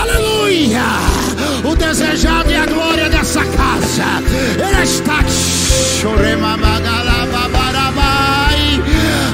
aleluia. 0.00 0.84
O 1.64 1.74
desejado 1.74 2.50
e 2.50 2.56
a 2.56 2.66
glória 2.66 3.08
dessa 3.08 3.44
casa, 3.44 4.04
Ele 4.56 4.82
está. 4.84 5.24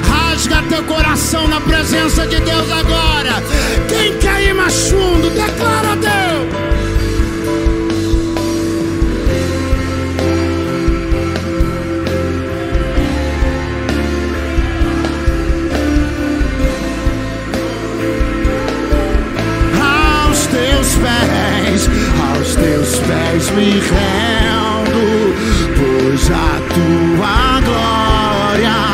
Rasga 0.09 0.63
teu 0.69 0.83
coração 0.83 1.47
na 1.47 1.61
presença 1.61 2.25
de 2.25 2.39
Deus 2.39 2.71
agora. 2.71 3.43
Quem 3.87 4.17
quer 4.17 4.41
ir 4.41 4.55
mais 4.55 4.89
fundo, 4.89 5.29
declara 5.29 5.91
a 5.91 5.95
Deus. 5.95 6.70
Pés 23.11 23.51
me 23.51 23.71
rendo, 23.89 25.03
pois 25.77 26.31
a 26.31 26.61
tua 26.73 27.59
glória 27.67 28.90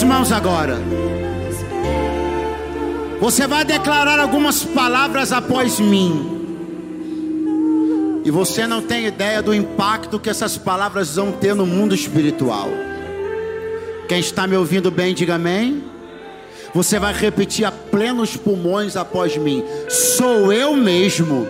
suas 0.00 0.02
mãos 0.02 0.32
agora. 0.32 0.78
Você 3.20 3.46
vai 3.46 3.64
declarar 3.64 4.18
algumas 4.18 4.64
palavras 4.64 5.30
após 5.30 5.78
mim. 5.78 6.38
E 8.24 8.30
você 8.30 8.66
não 8.66 8.80
tem 8.80 9.06
ideia 9.06 9.42
do 9.42 9.52
impacto 9.52 10.18
que 10.18 10.30
essas 10.30 10.56
palavras 10.56 11.16
vão 11.16 11.32
ter 11.32 11.54
no 11.54 11.66
mundo 11.66 11.94
espiritual. 11.94 12.68
Quem 14.08 14.20
está 14.20 14.46
me 14.46 14.56
ouvindo 14.56 14.90
bem, 14.90 15.12
diga 15.12 15.34
amém. 15.34 15.84
Você 16.74 16.98
vai 16.98 17.12
repetir 17.12 17.66
a 17.66 17.72
plenos 17.72 18.36
pulmões 18.36 18.96
após 18.96 19.36
mim. 19.36 19.62
Sou 19.88 20.52
eu 20.52 20.74
mesmo. 20.76 21.46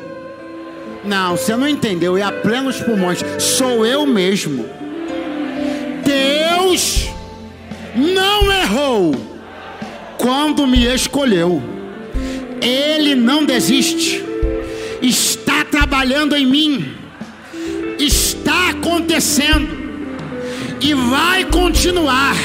Não, 1.05 1.37
você 1.37 1.55
não 1.55 1.69
entendeu. 1.69 2.17
É 2.17 2.23
a 2.23 2.33
plenos 2.33 2.81
pulmões. 2.81 3.21
Sou 3.39 3.87
eu 3.87 4.07
mesmo. 4.07 4.65
Errou 8.71 9.13
quando 10.17 10.67
me 10.67 10.85
escolheu. 10.87 11.61
Ele 12.63 13.15
não 13.17 13.45
desiste. 13.45 14.25
Está 15.03 15.65
trabalhando 15.65 16.37
em 16.37 16.47
mim. 16.47 16.95
Está 17.99 18.71
acontecendo. 18.71 19.81
E 20.81 20.95
vai 20.95 21.45
continuar. 21.45 22.37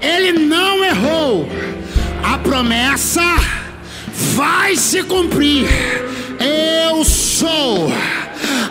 Ele 0.00 0.32
não 0.32 0.84
errou. 0.84 1.48
A 2.22 2.38
promessa 2.38 3.22
vai 4.34 4.76
se 4.76 5.02
cumprir. 5.02 5.66
Eu 6.88 7.04
sou 7.04 7.90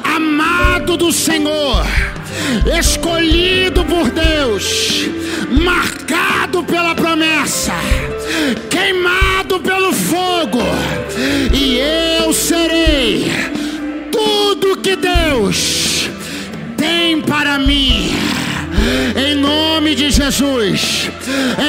amado 0.04 0.98
do 0.98 1.12
Senhor, 1.12 1.86
escolhido 2.80 3.84
por 3.86 4.10
Deus, 4.10 5.08
marcado 5.50 6.64
pela 6.64 6.96
promessa, 6.96 7.74
queimado 8.70 9.60
pelo 9.60 9.94
fogo, 9.94 10.62
e 11.54 11.80
eu 12.20 12.34
serei 12.34 13.32
tudo 14.12 14.78
que 14.78 14.96
Deus 14.96 16.10
tem 16.78 17.22
para 17.22 17.58
mim. 17.60 18.12
Em 19.16 19.33
de 19.96 20.12
Jesus. 20.12 21.10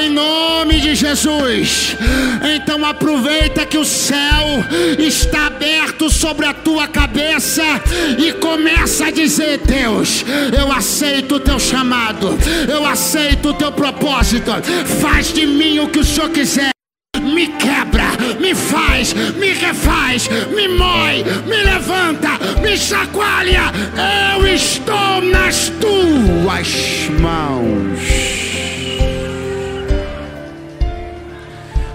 Em 0.02 0.10
nome 0.10 0.80
de 0.80 0.94
Jesus. 0.94 1.96
Então 2.54 2.84
aproveita 2.84 3.66
que 3.66 3.78
o 3.78 3.84
céu 3.84 4.64
está 4.98 5.46
aberto 5.46 6.10
sobre 6.10 6.46
a 6.46 6.54
tua 6.54 6.88
cabeça 6.88 7.62
e 8.18 8.32
começa 8.32 9.06
a 9.06 9.10
dizer: 9.10 9.58
Deus, 9.58 10.24
eu 10.56 10.72
aceito 10.72 11.36
o 11.36 11.40
teu 11.40 11.58
chamado. 11.58 12.38
Eu 12.68 12.86
aceito 12.86 13.50
o 13.50 13.54
teu 13.54 13.72
propósito. 13.72 14.50
Faz 15.00 15.32
de 15.32 15.46
mim 15.46 15.78
o 15.78 15.88
que 15.88 15.98
o 15.98 16.04
Senhor 16.04 16.30
quiser 16.30 16.74
me 17.20 17.46
quebra, 17.46 17.83
me 18.44 18.54
faz, 18.54 19.14
me 19.14 19.54
refaz, 19.54 20.28
me 20.54 20.68
mói, 20.68 21.24
me 21.46 21.64
levanta, 21.64 22.38
me 22.60 22.76
chacoalha. 22.76 23.72
Eu 24.36 24.46
estou 24.46 25.22
nas 25.22 25.70
tuas 25.80 27.08
mãos. 27.20 28.00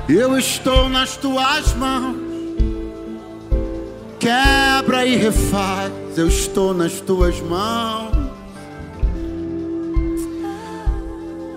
Eu 0.10 0.40
estou 0.40 0.90
nas 0.90 1.18
tuas 1.18 1.76
mãos. 1.76 2.18
Quebra 4.20 5.06
e 5.06 5.18
refaz. 5.18 5.92
Eu 6.18 6.28
estou 6.28 6.74
nas 6.74 7.00
tuas 7.00 7.40
mãos. 7.42 8.29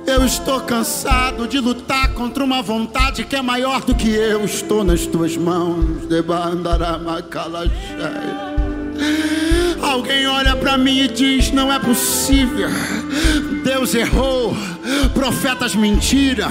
Eu 0.07 0.25
estou 0.25 0.61
cansado 0.63 1.47
de 1.47 1.61
lutar 1.61 2.13
contra 2.15 2.43
uma 2.43 2.61
vontade 2.61 3.25
que 3.25 3.37
é 3.37 3.43
maior 3.43 3.83
do 3.83 3.95
que 3.95 4.11
eu. 4.11 4.45
Estou 4.45 4.83
nas 4.83 5.07
tuas 5.07 5.37
mãos. 5.37 6.07
Alguém 9.83 10.27
olha 10.27 10.57
para 10.57 10.79
mim 10.79 11.01
e 11.01 11.09
diz: 11.09 11.51
Não 11.51 11.73
é 11.73 11.79
possível. 11.79 12.71
Deus 13.65 13.95
errou. 13.95 14.57
Profetas 15.15 15.75
mentiram. 15.75 16.51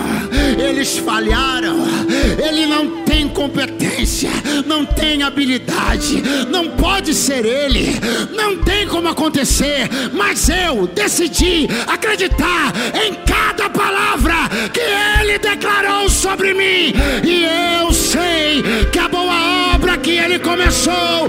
Eles 0.57 0.97
falharam. 0.97 1.77
Ele 2.37 2.65
não 2.65 3.03
tem 3.03 3.27
competência. 3.27 4.29
Não 4.65 4.85
tem 4.85 5.23
habilidade. 5.23 6.23
Não 6.49 6.69
pode 6.69 7.13
ser 7.13 7.45
ele. 7.45 7.99
Não 8.31 8.57
tem 8.57 8.87
como 8.87 9.07
acontecer. 9.09 9.89
Mas 10.13 10.49
eu 10.49 10.87
decidi 10.87 11.67
acreditar 11.87 12.73
em 13.05 13.13
cada 13.25 13.69
palavra 13.69 14.35
que 14.73 14.79
ele 14.79 15.37
declarou 15.39 16.09
sobre 16.09 16.53
mim. 16.53 16.93
E 17.23 17.45
eu 17.81 17.91
sei 17.93 18.63
que 18.91 18.99
a 18.99 19.07
boa 19.07 19.73
obra 19.75 19.97
que 19.97 20.11
ele 20.11 20.39
começou. 20.39 21.27